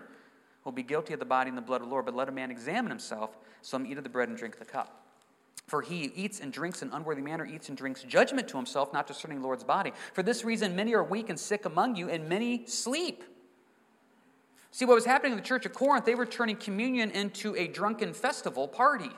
will 0.64 0.72
be 0.72 0.84
guilty 0.84 1.14
of 1.14 1.20
the 1.20 1.26
body 1.26 1.50
and 1.50 1.58
the 1.58 1.62
blood 1.62 1.82
of 1.82 1.88
the 1.88 1.92
Lord. 1.92 2.06
But 2.06 2.16
let 2.16 2.30
a 2.30 2.32
man 2.32 2.52
examine 2.52 2.90
himself, 2.90 3.38
so 3.62 3.78
him 3.78 3.86
eat 3.86 3.98
of 3.98 4.04
the 4.04 4.10
bread 4.10 4.30
and 4.30 4.38
drink 4.38 4.60
the 4.60 4.66
cup. 4.66 5.02
For 5.68 5.82
he 5.82 6.08
who 6.08 6.12
eats 6.16 6.40
and 6.40 6.52
drinks 6.52 6.82
in 6.82 6.90
unworthy 6.92 7.22
manner, 7.22 7.46
eats 7.46 7.70
and 7.70 7.78
drinks 7.78 8.04
judgment 8.04 8.48
to 8.50 8.58
himself, 8.58 8.92
not 8.94 9.08
discerning 9.08 9.42
the 9.42 9.46
Lord's 9.46 9.64
body. 9.64 9.94
For 10.14 10.24
this 10.24 10.44
reason, 10.44 10.76
many 10.76 10.94
are 10.94 11.04
weak 11.04 11.30
and 11.30 11.40
sick 11.40 11.66
among 11.66 11.96
you, 11.96 12.10
and 12.10 12.28
many 12.28 12.66
sleep. 12.66 13.24
See, 14.72 14.86
what 14.86 14.96
was 14.96 15.06
happening 15.06 15.34
in 15.34 15.38
the 15.38 15.44
church 15.44 15.66
of 15.66 15.74
Corinth, 15.74 16.06
they 16.06 16.16
were 16.16 16.26
turning 16.26 16.56
communion 16.56 17.12
into 17.12 17.56
a 17.56 17.68
drunken 17.68 18.14
festival 18.14 18.68
party. 18.68 19.12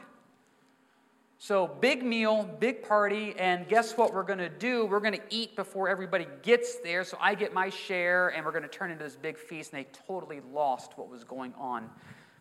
So, 1.46 1.68
big 1.68 2.02
meal, 2.02 2.50
big 2.60 2.82
party, 2.82 3.36
and 3.38 3.68
guess 3.68 3.96
what 3.96 4.16
we're 4.16 4.24
going 4.24 4.40
to 4.40 4.50
do? 4.50 4.88
We're 4.88 5.00
going 5.00 5.14
to 5.14 5.22
eat 5.30 5.56
before 5.56 5.88
everybody 5.88 6.26
gets 6.42 6.78
there, 6.78 7.04
so 7.04 7.20
I 7.22 7.36
get 7.36 7.54
my 7.54 7.70
share, 7.70 8.30
and 8.30 8.44
we're 8.44 8.52
going 8.52 8.64
to 8.64 8.68
turn 8.68 8.90
into 8.90 9.04
this 9.04 9.16
big 9.16 9.38
feast. 9.38 9.72
And 9.72 9.86
they 9.86 9.88
totally 10.08 10.42
lost 10.52 10.94
what 10.96 11.08
was 11.08 11.24
going 11.24 11.54
on. 11.56 11.88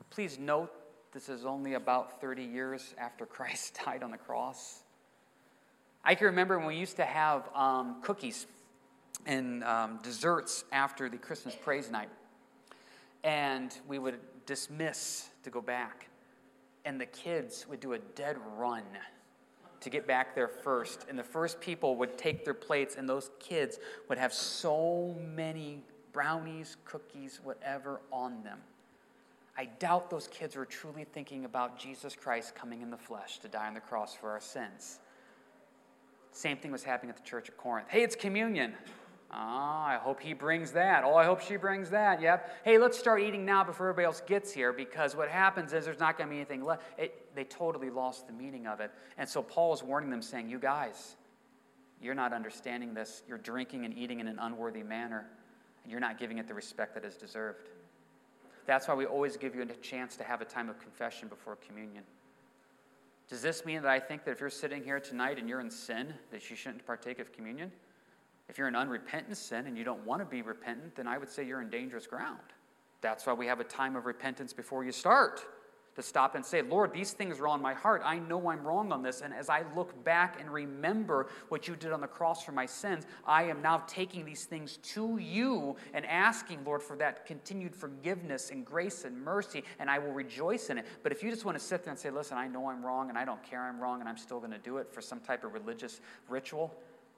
Please 0.08 0.38
note, 0.38 0.72
this 1.12 1.28
is 1.28 1.44
only 1.44 1.74
about 1.74 2.18
30 2.22 2.44
years 2.44 2.94
after 2.96 3.26
Christ 3.26 3.78
died 3.84 4.02
on 4.02 4.10
the 4.10 4.16
cross. 4.16 4.84
I 6.02 6.14
can 6.14 6.28
remember 6.28 6.56
when 6.56 6.68
we 6.68 6.76
used 6.76 6.96
to 6.96 7.04
have 7.04 7.50
um, 7.54 8.00
cookies 8.00 8.46
and 9.26 9.64
um, 9.64 10.00
desserts 10.02 10.64
after 10.72 11.10
the 11.10 11.18
Christmas 11.18 11.54
praise 11.54 11.90
night, 11.90 12.08
and 13.22 13.76
we 13.86 13.98
would 13.98 14.18
dismiss 14.46 15.28
to 15.42 15.50
go 15.50 15.60
back 15.60 16.08
and 16.84 17.00
the 17.00 17.06
kids 17.06 17.66
would 17.68 17.80
do 17.80 17.94
a 17.94 17.98
dead 17.98 18.36
run 18.56 18.82
to 19.80 19.90
get 19.90 20.06
back 20.06 20.34
there 20.34 20.48
first. 20.48 21.06
And 21.08 21.18
the 21.18 21.24
first 21.24 21.60
people 21.60 21.96
would 21.96 22.16
take 22.16 22.44
their 22.44 22.54
plates, 22.54 22.96
and 22.96 23.08
those 23.08 23.30
kids 23.40 23.78
would 24.08 24.18
have 24.18 24.32
so 24.32 25.16
many 25.34 25.82
brownies, 26.12 26.76
cookies, 26.84 27.40
whatever 27.42 28.00
on 28.12 28.42
them. 28.42 28.58
I 29.56 29.66
doubt 29.66 30.10
those 30.10 30.26
kids 30.28 30.56
were 30.56 30.64
truly 30.64 31.04
thinking 31.04 31.44
about 31.44 31.78
Jesus 31.78 32.16
Christ 32.16 32.54
coming 32.54 32.82
in 32.82 32.90
the 32.90 32.96
flesh 32.96 33.38
to 33.38 33.48
die 33.48 33.68
on 33.68 33.74
the 33.74 33.80
cross 33.80 34.14
for 34.14 34.30
our 34.30 34.40
sins. 34.40 34.98
Same 36.32 36.56
thing 36.56 36.72
was 36.72 36.82
happening 36.82 37.10
at 37.10 37.16
the 37.16 37.22
church 37.22 37.48
of 37.48 37.56
Corinth. 37.56 37.86
Hey, 37.88 38.02
it's 38.02 38.16
communion. 38.16 38.74
Ah, 39.36 39.88
I 39.88 39.96
hope 39.96 40.20
he 40.20 40.32
brings 40.32 40.70
that. 40.72 41.02
Oh, 41.02 41.16
I 41.16 41.24
hope 41.24 41.40
she 41.40 41.56
brings 41.56 41.90
that. 41.90 42.20
Yep. 42.20 42.56
Hey, 42.64 42.78
let's 42.78 42.96
start 42.96 43.20
eating 43.20 43.44
now 43.44 43.64
before 43.64 43.88
everybody 43.88 44.06
else 44.06 44.22
gets 44.24 44.52
here 44.52 44.72
because 44.72 45.16
what 45.16 45.28
happens 45.28 45.72
is 45.72 45.84
there's 45.84 45.98
not 45.98 46.16
going 46.16 46.28
to 46.28 46.30
be 46.30 46.36
anything 46.36 46.62
left. 46.62 46.84
It, 46.96 47.34
they 47.34 47.42
totally 47.42 47.90
lost 47.90 48.28
the 48.28 48.32
meaning 48.32 48.68
of 48.68 48.78
it. 48.78 48.92
And 49.18 49.28
so 49.28 49.42
Paul 49.42 49.74
is 49.74 49.82
warning 49.82 50.08
them, 50.08 50.22
saying, 50.22 50.48
You 50.48 50.60
guys, 50.60 51.16
you're 52.00 52.14
not 52.14 52.32
understanding 52.32 52.94
this. 52.94 53.24
You're 53.26 53.38
drinking 53.38 53.84
and 53.84 53.98
eating 53.98 54.20
in 54.20 54.28
an 54.28 54.38
unworthy 54.38 54.84
manner, 54.84 55.26
and 55.82 55.90
you're 55.90 56.00
not 56.00 56.16
giving 56.16 56.38
it 56.38 56.46
the 56.46 56.54
respect 56.54 56.94
that 56.94 57.04
is 57.04 57.16
deserved. 57.16 57.70
That's 58.66 58.86
why 58.86 58.94
we 58.94 59.04
always 59.04 59.36
give 59.36 59.56
you 59.56 59.62
a 59.62 59.66
chance 59.66 60.16
to 60.16 60.24
have 60.24 60.42
a 60.42 60.44
time 60.44 60.70
of 60.70 60.78
confession 60.78 61.26
before 61.26 61.56
communion. 61.56 62.04
Does 63.28 63.42
this 63.42 63.64
mean 63.64 63.82
that 63.82 63.90
I 63.90 63.98
think 63.98 64.24
that 64.24 64.30
if 64.30 64.40
you're 64.40 64.48
sitting 64.48 64.84
here 64.84 65.00
tonight 65.00 65.40
and 65.40 65.48
you're 65.48 65.60
in 65.60 65.70
sin, 65.70 66.14
that 66.30 66.48
you 66.50 66.54
shouldn't 66.54 66.86
partake 66.86 67.18
of 67.18 67.32
communion? 67.32 67.72
If 68.48 68.58
you're 68.58 68.68
in 68.68 68.76
unrepentant 68.76 69.36
sin 69.36 69.66
and 69.66 69.76
you 69.76 69.84
don't 69.84 70.04
want 70.04 70.20
to 70.20 70.26
be 70.26 70.42
repentant, 70.42 70.96
then 70.96 71.06
I 71.06 71.18
would 71.18 71.30
say 71.30 71.46
you're 71.46 71.62
in 71.62 71.70
dangerous 71.70 72.06
ground. 72.06 72.40
That's 73.00 73.26
why 73.26 73.32
we 73.32 73.46
have 73.46 73.60
a 73.60 73.64
time 73.64 73.96
of 73.96 74.06
repentance 74.06 74.52
before 74.52 74.84
you 74.84 74.92
start 74.92 75.44
to 75.96 76.02
stop 76.02 76.34
and 76.34 76.44
say, 76.44 76.62
Lord, 76.62 76.92
these 76.92 77.12
things 77.12 77.38
are 77.38 77.46
on 77.46 77.62
my 77.62 77.74
heart. 77.74 78.02
I 78.04 78.18
know 78.18 78.48
I'm 78.48 78.66
wrong 78.66 78.92
on 78.92 79.02
this. 79.02 79.20
And 79.20 79.32
as 79.32 79.48
I 79.48 79.62
look 79.76 80.04
back 80.04 80.40
and 80.40 80.50
remember 80.52 81.28
what 81.48 81.68
you 81.68 81.76
did 81.76 81.92
on 81.92 82.00
the 82.00 82.06
cross 82.06 82.42
for 82.42 82.52
my 82.52 82.66
sins, 82.66 83.06
I 83.26 83.44
am 83.44 83.62
now 83.62 83.84
taking 83.86 84.24
these 84.24 84.44
things 84.44 84.78
to 84.78 85.18
you 85.18 85.76
and 85.92 86.04
asking, 86.06 86.64
Lord, 86.64 86.82
for 86.82 86.96
that 86.96 87.26
continued 87.26 87.74
forgiveness 87.74 88.50
and 88.50 88.64
grace 88.64 89.04
and 89.04 89.20
mercy, 89.22 89.62
and 89.78 89.88
I 89.88 89.98
will 89.98 90.12
rejoice 90.12 90.70
in 90.70 90.78
it. 90.78 90.86
But 91.02 91.12
if 91.12 91.22
you 91.22 91.30
just 91.30 91.44
want 91.44 91.58
to 91.58 91.64
sit 91.64 91.84
there 91.84 91.92
and 91.92 91.98
say, 91.98 92.10
listen, 92.10 92.38
I 92.38 92.48
know 92.48 92.68
I'm 92.68 92.84
wrong 92.84 93.08
and 93.08 93.16
I 93.16 93.24
don't 93.24 93.42
care 93.42 93.62
I'm 93.62 93.78
wrong 93.78 94.00
and 94.00 94.08
I'm 94.08 94.16
still 94.16 94.40
going 94.40 94.52
to 94.52 94.58
do 94.58 94.78
it 94.78 94.92
for 94.92 95.00
some 95.00 95.20
type 95.20 95.44
of 95.44 95.52
religious 95.52 96.00
ritual, 96.28 96.74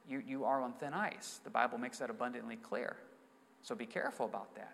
you, 0.08 0.22
you 0.26 0.44
are 0.44 0.62
on 0.62 0.72
thin 0.74 0.94
ice. 0.94 1.40
The 1.44 1.50
Bible 1.50 1.78
makes 1.78 1.98
that 1.98 2.10
abundantly 2.10 2.56
clear. 2.56 2.96
So 3.62 3.74
be 3.74 3.86
careful 3.86 4.26
about 4.26 4.54
that. 4.54 4.72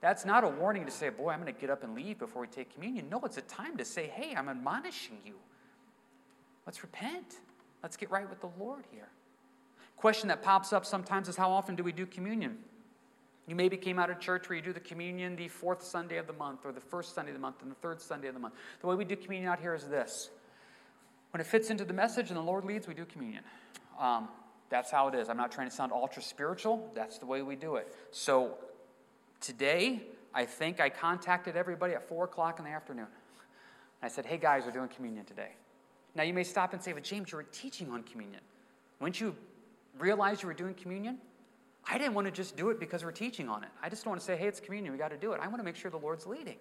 That's 0.00 0.24
not 0.24 0.44
a 0.44 0.48
warning 0.48 0.86
to 0.86 0.90
say, 0.90 1.10
boy, 1.10 1.30
I'm 1.30 1.42
going 1.42 1.52
to 1.52 1.60
get 1.60 1.68
up 1.68 1.84
and 1.84 1.94
leave 1.94 2.18
before 2.18 2.40
we 2.42 2.48
take 2.48 2.72
communion. 2.72 3.08
No, 3.10 3.20
it's 3.24 3.36
a 3.36 3.42
time 3.42 3.76
to 3.76 3.84
say, 3.84 4.06
hey, 4.06 4.34
I'm 4.34 4.48
admonishing 4.48 5.18
you. 5.26 5.34
Let's 6.64 6.82
repent. 6.82 7.36
Let's 7.82 7.96
get 7.96 8.10
right 8.10 8.28
with 8.28 8.40
the 8.40 8.50
Lord 8.58 8.84
here. 8.90 9.08
Question 9.96 10.28
that 10.28 10.42
pops 10.42 10.72
up 10.72 10.86
sometimes 10.86 11.28
is 11.28 11.36
how 11.36 11.50
often 11.50 11.76
do 11.76 11.82
we 11.82 11.92
do 11.92 12.06
communion? 12.06 12.58
You 13.46 13.54
maybe 13.54 13.76
came 13.76 13.98
out 13.98 14.08
of 14.08 14.20
church 14.20 14.48
where 14.48 14.56
you 14.56 14.62
do 14.62 14.72
the 14.72 14.80
communion 14.80 15.36
the 15.36 15.48
fourth 15.48 15.82
Sunday 15.82 16.16
of 16.16 16.26
the 16.26 16.32
month, 16.32 16.60
or 16.64 16.72
the 16.72 16.80
first 16.80 17.14
Sunday 17.14 17.32
of 17.32 17.36
the 17.36 17.40
month, 17.40 17.56
and 17.62 17.70
the 17.70 17.74
third 17.76 18.00
Sunday 18.00 18.28
of 18.28 18.34
the 18.34 18.40
month. 18.40 18.54
The 18.80 18.86
way 18.86 18.94
we 18.94 19.04
do 19.04 19.16
communion 19.16 19.50
out 19.50 19.60
here 19.60 19.74
is 19.74 19.84
this 19.84 20.30
when 21.32 21.40
it 21.40 21.46
fits 21.46 21.70
into 21.70 21.84
the 21.84 21.92
message 21.92 22.28
and 22.28 22.36
the 22.36 22.42
Lord 22.42 22.64
leads, 22.64 22.88
we 22.88 22.94
do 22.94 23.04
communion. 23.04 23.44
Um, 23.98 24.28
that's 24.70 24.90
how 24.90 25.08
it 25.08 25.14
is. 25.14 25.28
I'm 25.28 25.36
not 25.36 25.52
trying 25.52 25.68
to 25.68 25.74
sound 25.74 25.92
ultra 25.92 26.22
spiritual. 26.22 26.90
That's 26.94 27.18
the 27.18 27.26
way 27.26 27.42
we 27.42 27.56
do 27.56 27.76
it. 27.76 27.94
So 28.12 28.54
today, 29.40 30.02
I 30.32 30.44
think 30.44 30.80
I 30.80 30.88
contacted 30.88 31.56
everybody 31.56 31.92
at 31.92 32.08
4 32.08 32.24
o'clock 32.24 32.58
in 32.58 32.64
the 32.64 32.70
afternoon. 32.70 33.08
I 34.02 34.08
said, 34.08 34.24
hey 34.24 34.38
guys, 34.38 34.62
we're 34.64 34.70
doing 34.70 34.88
communion 34.88 35.24
today. 35.26 35.50
Now 36.14 36.22
you 36.22 36.32
may 36.32 36.44
stop 36.44 36.72
and 36.72 36.82
say, 36.82 36.92
but 36.92 37.02
James, 37.02 37.30
you 37.32 37.36
were 37.36 37.42
teaching 37.44 37.90
on 37.90 38.02
communion. 38.04 38.40
Wouldn't 39.00 39.20
you 39.20 39.34
realize 39.98 40.42
you 40.42 40.48
were 40.48 40.54
doing 40.54 40.74
communion? 40.74 41.18
I 41.88 41.98
didn't 41.98 42.14
want 42.14 42.26
to 42.26 42.30
just 42.30 42.56
do 42.56 42.70
it 42.70 42.78
because 42.78 43.04
we're 43.04 43.12
teaching 43.12 43.48
on 43.48 43.64
it. 43.64 43.70
I 43.82 43.88
just 43.88 44.06
want 44.06 44.20
to 44.20 44.24
say, 44.24 44.36
hey, 44.36 44.46
it's 44.46 44.60
communion, 44.60 44.92
we 44.92 44.98
got 44.98 45.10
to 45.10 45.16
do 45.16 45.32
it. 45.32 45.40
I 45.42 45.48
want 45.48 45.58
to 45.58 45.64
make 45.64 45.76
sure 45.76 45.90
the 45.90 45.98
Lord's 45.98 46.26
leading. 46.26 46.56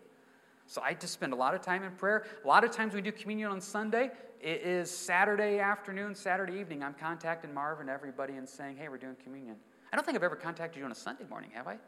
So 0.69 0.83
I 0.83 0.93
just 0.93 1.13
spend 1.13 1.33
a 1.33 1.35
lot 1.35 1.55
of 1.55 1.61
time 1.61 1.81
in 1.81 1.91
prayer. 1.93 2.27
A 2.45 2.47
lot 2.47 2.63
of 2.63 2.69
times 2.69 2.93
we 2.93 3.01
do 3.01 3.11
communion 3.11 3.49
on 3.49 3.59
Sunday. 3.59 4.11
It 4.39 4.61
is 4.61 4.91
Saturday 4.91 5.57
afternoon, 5.57 6.13
Saturday 6.13 6.59
evening. 6.59 6.83
I'm 6.83 6.93
contacting 6.93 7.51
Marvin, 7.51 7.89
everybody, 7.89 8.35
and 8.35 8.47
saying, 8.47 8.77
hey, 8.77 8.87
we're 8.87 8.99
doing 8.99 9.15
communion. 9.23 9.55
I 9.91 9.95
don't 9.95 10.05
think 10.05 10.15
I've 10.15 10.23
ever 10.23 10.35
contacted 10.35 10.77
you 10.77 10.85
on 10.85 10.91
a 10.91 10.95
Sunday 10.95 11.23
morning, 11.27 11.49
have 11.55 11.67
I? 11.67 11.79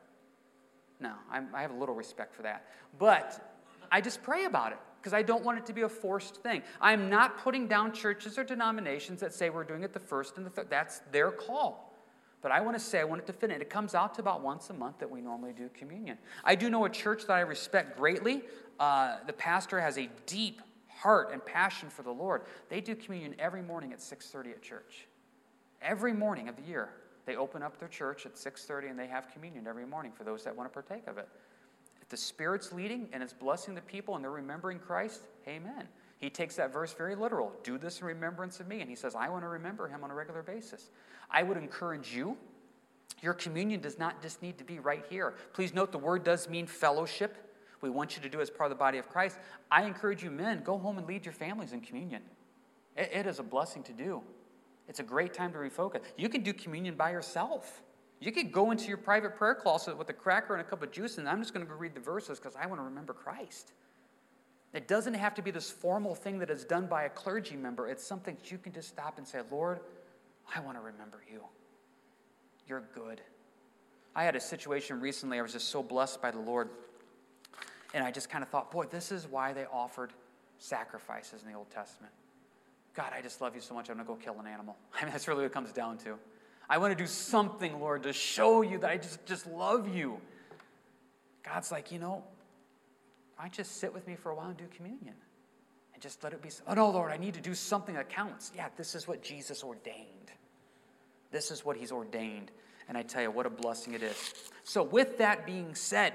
No, 1.00 1.14
I'm, 1.32 1.50
i 1.54 1.62
have 1.62 1.70
a 1.70 1.76
little 1.76 1.94
respect 1.94 2.34
for 2.34 2.42
that. 2.42 2.66
But 2.98 3.56
I 3.92 4.02
just 4.02 4.24
pray 4.24 4.46
about 4.46 4.72
it 4.72 4.80
because 5.00 5.14
I 5.14 5.22
don't 5.22 5.46
want 5.46 5.60
it 5.60 5.68
to 5.68 5.74
be 5.74 5.84
a 5.84 5.90
forced 5.90 6.38
thing. 6.38 6.64
I'm 6.82 7.08
not 7.08 7.38
putting 7.38 7.68
down 7.68 7.94
churches 7.94 8.40
or 8.40 8.44
denominations 8.44 9.20
that 9.20 9.32
say 9.32 9.52
we're 9.52 9.64
doing 9.64 9.84
it 9.84 9.94
the 9.94 10.00
first 10.00 10.38
and 10.38 10.46
the 10.46 10.50
third. 10.50 10.72
That's 10.72 11.02
their 11.12 11.30
call. 11.30 11.91
But 12.42 12.52
I 12.52 12.62
want 12.62 12.78
to 12.78 12.84
say, 12.84 13.00
I 13.00 13.04
want 13.04 13.22
it 13.22 13.28
to 13.28 13.34
fit 13.34 13.52
in. 13.52 13.62
It 13.62 13.70
comes 13.70 13.94
out 13.94 14.16
to 14.16 14.22
about 14.22 14.42
once 14.42 14.70
a 14.70 14.74
month 14.74 15.00
that 15.00 15.10
we 15.10 15.22
normally 15.22 15.54
do 15.54 15.70
communion. 15.74 16.18
I 16.44 16.56
do 16.56 16.70
know 16.70 16.86
a 16.86 16.90
church 16.90 17.28
that 17.28 17.34
I 17.34 17.42
respect 17.42 17.98
greatly. 17.98 18.42
Uh, 18.80 19.18
the 19.28 19.34
pastor 19.34 19.80
has 19.80 19.98
a 19.98 20.10
deep 20.26 20.62
heart 20.88 21.32
and 21.32 21.44
passion 21.46 21.90
for 21.90 22.02
the 22.02 22.12
Lord. 22.12 22.44
They 22.70 22.82
do 22.82 22.96
communion 22.96 23.36
every 23.38 23.62
morning 23.62 23.94
at 23.94 24.00
6:30 24.00 24.52
at 24.52 24.62
church. 24.62 25.08
Every 25.82 26.14
morning 26.14 26.50
of 26.50 26.56
the 26.56 26.64
year, 26.64 26.90
they 27.26 27.36
open 27.36 27.62
up 27.62 27.78
their 27.78 27.88
church 27.88 28.26
at 28.26 28.38
6:30 28.38 28.88
and 28.88 28.98
they 28.98 29.08
have 29.08 29.30
communion 29.30 29.68
every 29.68 29.86
morning 29.86 30.12
for 30.12 30.24
those 30.24 30.44
that 30.44 30.56
want 30.56 30.72
to 30.72 30.74
partake 30.74 31.08
of 31.08 31.18
it. 31.18 31.30
If 32.02 32.10
the 32.10 32.18
Spirit's 32.18 32.72
leading 32.72 33.10
and 33.14 33.22
it's 33.22 33.34
blessing 33.34 33.76
the 33.76 33.82
people 33.82 34.16
and 34.16 34.24
they're 34.24 34.32
remembering 34.32 34.80
Christ, 34.80 35.28
amen. 35.48 35.88
He 36.22 36.30
takes 36.30 36.56
that 36.58 36.72
verse 36.72 36.94
very 36.94 37.16
literal. 37.16 37.52
Do 37.64 37.80
this 37.80 38.00
in 38.00 38.06
remembrance 38.06 38.60
of 38.60 38.68
me. 38.68 38.80
And 38.80 38.90
he 38.90 38.96
says, 38.96 39.16
I 39.16 39.28
want 39.28 39.44
to 39.44 39.48
remember 39.48 39.88
him 39.88 40.04
on 40.04 40.12
a 40.12 40.14
regular 40.14 40.44
basis. 40.44 40.92
I 41.32 41.42
would 41.42 41.58
encourage 41.58 42.14
you. 42.14 42.38
Your 43.24 43.34
communion 43.34 43.82
does 43.82 43.98
not 43.98 44.22
just 44.22 44.42
need 44.42 44.60
to 44.60 44.64
be 44.64 44.80
right 44.80 45.04
here. 45.10 45.34
Please 45.54 45.74
note 45.74 45.92
the 45.92 45.98
word 45.98 46.24
does 46.24 46.48
mean 46.48 46.68
fellowship. 46.68 47.36
We 47.82 47.90
want 47.90 48.16
you 48.16 48.22
to 48.22 48.30
do 48.30 48.40
as 48.40 48.52
part 48.52 48.72
of 48.72 48.78
the 48.78 48.80
body 48.80 49.00
of 49.00 49.10
Christ. 49.10 49.40
I 49.72 49.84
encourage 49.84 50.24
you, 50.24 50.30
men, 50.30 50.62
go 50.64 50.78
home 50.78 51.00
and 51.00 51.08
lead 51.08 51.26
your 51.26 51.34
families 51.34 51.74
in 51.74 51.82
communion. 51.82 52.22
it, 52.96 53.10
it 53.12 53.26
is 53.26 53.40
a 53.40 53.44
blessing 53.44 53.82
to 53.84 53.92
do. 53.92 54.22
It's 54.88 55.00
a 55.00 55.04
great 55.04 55.34
time 55.34 55.52
to 55.54 55.58
refocus. 55.58 56.02
You 56.18 56.30
can 56.30 56.44
do 56.44 56.54
communion 56.54 56.96
by 56.96 57.12
yourself. 57.12 57.82
You 58.20 58.32
could 58.32 58.52
go 58.52 58.70
into 58.70 58.88
your 58.88 58.98
private 58.98 59.36
prayer 59.36 59.56
closet 59.56 59.98
with 59.98 60.10
a 60.10 60.14
cracker 60.14 60.54
and 60.54 60.62
a 60.62 60.70
cup 60.70 60.84
of 60.84 60.92
juice, 60.92 61.18
and 61.18 61.28
I'm 61.28 61.42
just 61.42 61.52
going 61.54 61.66
to 61.66 61.72
go 61.72 61.76
read 61.76 61.96
the 61.96 62.00
verses 62.00 62.40
because 62.40 62.56
I 62.56 62.68
want 62.68 62.80
to 62.80 62.86
remember 62.86 63.14
Christ. 63.14 63.74
It 64.74 64.88
doesn't 64.88 65.16
have 65.16 65.36
to 65.36 65.42
be 65.42 65.52
this 65.52 65.70
formal 65.70 66.16
thing 66.16 66.40
that 66.40 66.50
is 66.50 66.64
done 66.64 66.88
by 66.88 67.04
a 67.04 67.10
clergy 67.10 67.58
member. 67.58 67.88
It's 67.88 68.04
something 68.04 68.36
that 68.36 68.52
you 68.52 68.58
can 68.58 68.72
just 68.72 68.88
stop 68.88 69.18
and 69.18 69.28
say, 69.28 69.42
Lord, 69.52 69.82
I 70.56 70.62
want 70.62 70.78
to 70.78 70.82
remember 70.82 71.22
you. 71.30 71.42
You're 72.68 72.84
good. 72.94 73.22
I 74.16 74.24
had 74.24 74.36
a 74.36 74.40
situation 74.40 75.00
recently, 75.00 75.40
I 75.40 75.42
was 75.42 75.54
just 75.54 75.70
so 75.70 75.82
blessed 75.84 76.22
by 76.22 76.32
the 76.32 76.40
Lord. 76.40 76.70
And 77.94 78.04
I 78.04 78.12
just 78.12 78.30
kind 78.30 78.44
of 78.44 78.50
thought, 78.50 78.72
boy, 78.72 78.86
this 78.86 79.12
is 79.12 79.28
why 79.28 79.52
they 79.54 79.66
offered 79.66 80.14
sacrifices 80.58 81.44
in 81.44 81.52
the 81.52 81.58
Old 81.58 81.70
Testament. 81.70 82.14
God, 82.94 83.12
I 83.14 83.22
just 83.22 83.42
love 83.42 83.56
you 83.56 83.62
so 83.62 83.74
much, 83.74 83.90
I'm 83.90 83.96
going 83.96 84.06
to 84.06 84.14
go 84.14 84.16
kill 84.16 84.40
an 84.40 84.48
animal. 84.48 84.78
I 84.94 85.04
mean, 85.04 85.12
that's 85.12 85.28
really 85.28 85.42
what 85.42 85.48
it 85.48 85.54
comes 85.54 85.72
down 85.72 85.98
to. 86.00 86.18
I 86.70 86.78
want 86.78 86.98
to 86.98 87.04
do 87.04 87.08
something, 87.08 87.80
Lord, 87.80 88.04
to 88.04 88.14
show 88.14 88.62
you 88.62 88.78
that 88.80 88.90
I 88.90 88.98
just, 88.98 89.26
just 89.26 89.48
love 89.48 89.94
you. 89.94 90.20
God's 91.44 91.72
like, 91.72 91.92
you 91.92 92.00
know, 92.00 92.24
don't 93.42 93.58
you 93.58 93.64
sit 93.64 93.94
with 93.94 94.08
me 94.08 94.16
for 94.16 94.32
a 94.32 94.36
while 94.36 94.50
and 94.50 94.58
do 94.58 94.66
communion? 94.76 95.16
And 95.94 96.02
just 96.02 96.24
let 96.24 96.34
it 96.34 96.42
be, 96.42 96.50
oh 96.68 96.74
no, 96.74 96.90
Lord, 96.90 97.12
I 97.12 97.18
need 97.18 97.34
to 97.36 97.42
do 97.42 97.54
something 97.56 97.96
that 97.96 98.10
counts. 98.10 98.52
Yeah, 98.56 98.68
this 98.78 98.96
is 98.96 99.08
what 99.08 99.24
Jesus 99.24 99.64
ordained. 99.64 100.32
This 101.32 101.52
is 101.52 101.66
what 101.66 101.78
he's 101.78 101.92
ordained. 101.92 102.52
And 102.88 102.98
I 102.98 103.04
tell 103.04 103.22
you, 103.22 103.32
what 103.32 103.46
a 103.46 103.50
blessing 103.50 103.94
it 103.94 104.04
is. 104.04 104.34
So, 104.64 104.84
with 104.84 105.18
that 105.20 105.46
being 105.46 105.76
said, 105.76 106.14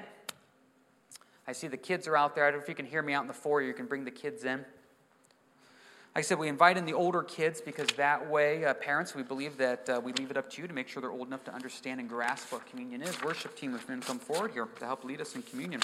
I 1.49 1.53
see 1.53 1.69
the 1.69 1.77
kids 1.77 2.07
are 2.07 2.17
out 2.17 2.35
there. 2.35 2.45
I 2.45 2.51
don't 2.51 2.59
know 2.59 2.63
if 2.63 2.69
you 2.69 2.75
can 2.75 2.87
hear 2.87 3.03
me 3.03 3.15
out 3.15 3.23
in 3.23 3.29
the 3.29 3.35
foyer. 3.35 3.63
You 3.63 3.73
can 3.73 3.87
bring 3.87 4.05
the 4.05 4.11
kids 4.11 4.45
in. 4.45 4.59
Like 4.59 6.25
I 6.25 6.29
said, 6.29 6.39
we 6.39 6.49
invite 6.49 6.77
in 6.77 6.87
the 6.87 6.95
older 6.95 7.23
kids 7.23 7.61
because 7.61 7.89
that 7.97 8.31
way, 8.31 8.65
uh, 8.65 8.75
parents, 8.75 9.15
we 9.15 9.23
believe 9.23 9.59
that 9.59 9.89
uh, 9.89 10.01
we 10.03 10.13
leave 10.15 10.31
it 10.31 10.37
up 10.37 10.51
to 10.51 10.63
you 10.63 10.69
to 10.69 10.75
make 10.75 10.89
sure 10.89 11.01
they're 11.01 11.11
old 11.11 11.27
enough 11.27 11.45
to 11.45 11.55
understand 11.55 12.01
and 12.01 12.09
grasp 12.09 12.53
what 12.53 12.67
communion 12.67 13.03
is. 13.03 13.23
Worship 13.23 13.55
team, 13.55 13.75
if 13.75 13.87
you 13.89 13.97
come 13.99 14.19
forward 14.19 14.53
here 14.53 14.67
to 14.79 14.85
help 14.87 15.05
lead 15.05 15.21
us 15.21 15.35
in 15.35 15.43
communion. 15.43 15.83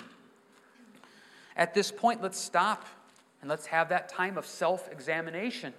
At 1.57 1.75
this 1.75 1.91
point, 1.91 2.23
let's 2.23 2.39
stop 2.39 2.87
and 3.41 3.51
let's 3.51 3.67
have 3.67 3.89
that 3.91 4.09
time 4.09 4.39
of 4.39 4.47
self 4.47 4.91
examination. 4.91 5.75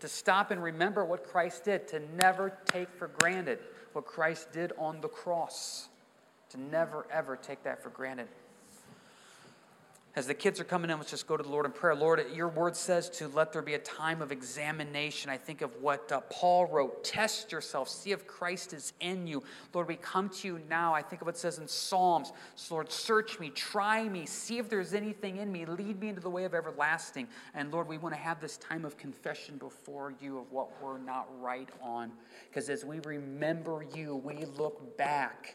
To 0.00 0.08
stop 0.08 0.50
and 0.50 0.62
remember 0.62 1.04
what 1.04 1.24
Christ 1.24 1.64
did, 1.64 1.88
to 1.88 2.00
never 2.16 2.56
take 2.64 2.88
for 2.90 3.08
granted 3.08 3.58
what 3.92 4.06
Christ 4.06 4.52
did 4.52 4.72
on 4.78 5.00
the 5.00 5.08
cross, 5.08 5.88
to 6.50 6.60
never, 6.60 7.06
ever 7.10 7.36
take 7.36 7.62
that 7.64 7.82
for 7.82 7.90
granted. 7.90 8.28
As 10.16 10.26
the 10.26 10.34
kids 10.34 10.58
are 10.58 10.64
coming 10.64 10.90
in, 10.90 10.98
let's 10.98 11.12
just 11.12 11.28
go 11.28 11.36
to 11.36 11.42
the 11.42 11.48
Lord 11.48 11.66
in 11.66 11.72
prayer. 11.72 11.94
Lord, 11.94 12.20
your 12.34 12.48
word 12.48 12.74
says 12.74 13.08
to 13.10 13.28
let 13.28 13.52
there 13.52 13.62
be 13.62 13.74
a 13.74 13.78
time 13.78 14.20
of 14.20 14.32
examination. 14.32 15.30
I 15.30 15.36
think 15.36 15.62
of 15.62 15.70
what 15.80 16.10
uh, 16.10 16.20
Paul 16.30 16.66
wrote 16.66 17.04
test 17.04 17.52
yourself, 17.52 17.88
see 17.88 18.10
if 18.10 18.26
Christ 18.26 18.72
is 18.72 18.92
in 18.98 19.28
you. 19.28 19.44
Lord, 19.72 19.86
we 19.86 19.94
come 19.94 20.28
to 20.28 20.48
you 20.48 20.60
now. 20.68 20.92
I 20.92 21.00
think 21.00 21.22
of 21.22 21.26
what 21.26 21.36
it 21.36 21.38
says 21.38 21.58
in 21.58 21.68
Psalms. 21.68 22.32
So 22.56 22.74
Lord, 22.74 22.90
search 22.90 23.38
me, 23.38 23.50
try 23.50 24.08
me, 24.08 24.26
see 24.26 24.58
if 24.58 24.68
there's 24.68 24.94
anything 24.94 25.36
in 25.36 25.52
me, 25.52 25.64
lead 25.64 26.00
me 26.00 26.08
into 26.08 26.20
the 26.20 26.30
way 26.30 26.42
of 26.42 26.54
everlasting. 26.54 27.28
And 27.54 27.70
Lord, 27.70 27.86
we 27.86 27.96
want 27.96 28.12
to 28.12 28.20
have 28.20 28.40
this 28.40 28.56
time 28.56 28.84
of 28.84 28.96
confession 28.96 29.58
before 29.58 30.12
you 30.20 30.38
of 30.38 30.50
what 30.50 30.70
we're 30.82 30.98
not 30.98 31.28
right 31.40 31.68
on. 31.80 32.10
Because 32.48 32.68
as 32.68 32.84
we 32.84 32.98
remember 32.98 33.86
you, 33.94 34.16
we 34.16 34.44
look 34.56 34.96
back 34.96 35.54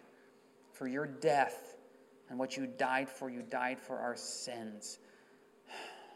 for 0.72 0.88
your 0.88 1.08
death 1.08 1.75
and 2.30 2.40
what 2.40 2.58
you 2.58 2.68
died 2.68 3.10
for. 3.10 3.30
You 3.30 3.44
died 3.44 3.80
for 3.80 3.98
our 3.98 4.16
sins. 4.16 5.00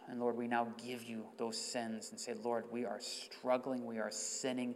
And 0.09 0.19
Lord, 0.19 0.35
we 0.35 0.47
now 0.47 0.67
give 0.83 1.03
you 1.03 1.23
those 1.37 1.57
sins 1.57 2.09
and 2.09 2.19
say, 2.19 2.33
Lord, 2.43 2.65
we 2.71 2.85
are 2.85 2.99
struggling, 2.99 3.85
we 3.85 3.99
are 3.99 4.09
sinning, 4.09 4.73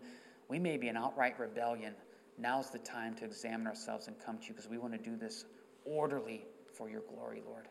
we 0.47 0.59
may 0.59 0.77
be 0.77 0.89
in 0.89 0.97
outright 0.97 1.39
rebellion. 1.39 1.95
Now's 2.37 2.69
the 2.69 2.79
time 2.79 3.15
to 3.15 3.25
examine 3.25 3.65
ourselves 3.65 4.07
and 4.07 4.15
come 4.23 4.37
to 4.37 4.47
you 4.47 4.53
because 4.53 4.69
we 4.69 4.77
want 4.77 4.93
to 4.93 4.99
do 4.99 5.15
this 5.15 5.45
orderly 5.85 6.45
for 6.71 6.89
your 6.89 7.01
glory, 7.01 7.41
Lord. 7.47 7.67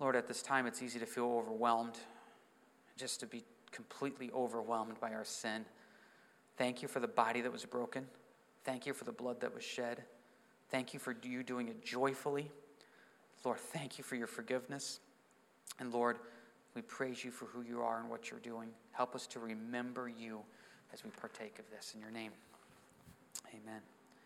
Lord, 0.00 0.16
at 0.16 0.26
this 0.26 0.42
time, 0.42 0.66
it's 0.66 0.82
easy 0.82 0.98
to 0.98 1.06
feel 1.06 1.26
overwhelmed, 1.26 1.98
just 2.96 3.20
to 3.20 3.26
be 3.26 3.44
completely 3.70 4.30
overwhelmed 4.34 4.98
by 4.98 5.12
our 5.12 5.24
sin. 5.24 5.64
Thank 6.56 6.82
you 6.82 6.88
for 6.88 7.00
the 7.00 7.08
body 7.08 7.42
that 7.42 7.52
was 7.52 7.64
broken. 7.66 8.06
Thank 8.64 8.86
you 8.86 8.94
for 8.94 9.04
the 9.04 9.12
blood 9.12 9.40
that 9.40 9.54
was 9.54 9.62
shed. 9.62 10.02
Thank 10.70 10.94
you 10.94 11.00
for 11.00 11.14
you 11.22 11.42
doing 11.42 11.68
it 11.68 11.84
joyfully. 11.84 12.50
Lord, 13.44 13.58
thank 13.58 13.98
you 13.98 14.04
for 14.04 14.16
your 14.16 14.26
forgiveness. 14.26 15.00
And 15.78 15.92
Lord, 15.92 16.18
we 16.74 16.82
praise 16.82 17.24
you 17.24 17.30
for 17.30 17.46
who 17.46 17.62
you 17.62 17.80
are 17.82 17.98
and 18.00 18.08
what 18.08 18.30
you're 18.30 18.40
doing. 18.40 18.68
Help 18.92 19.14
us 19.14 19.26
to 19.28 19.40
remember 19.40 20.08
you 20.08 20.40
as 20.92 21.04
we 21.04 21.10
partake 21.10 21.58
of 21.58 21.64
this. 21.70 21.92
In 21.94 22.00
your 22.00 22.10
name. 22.10 22.32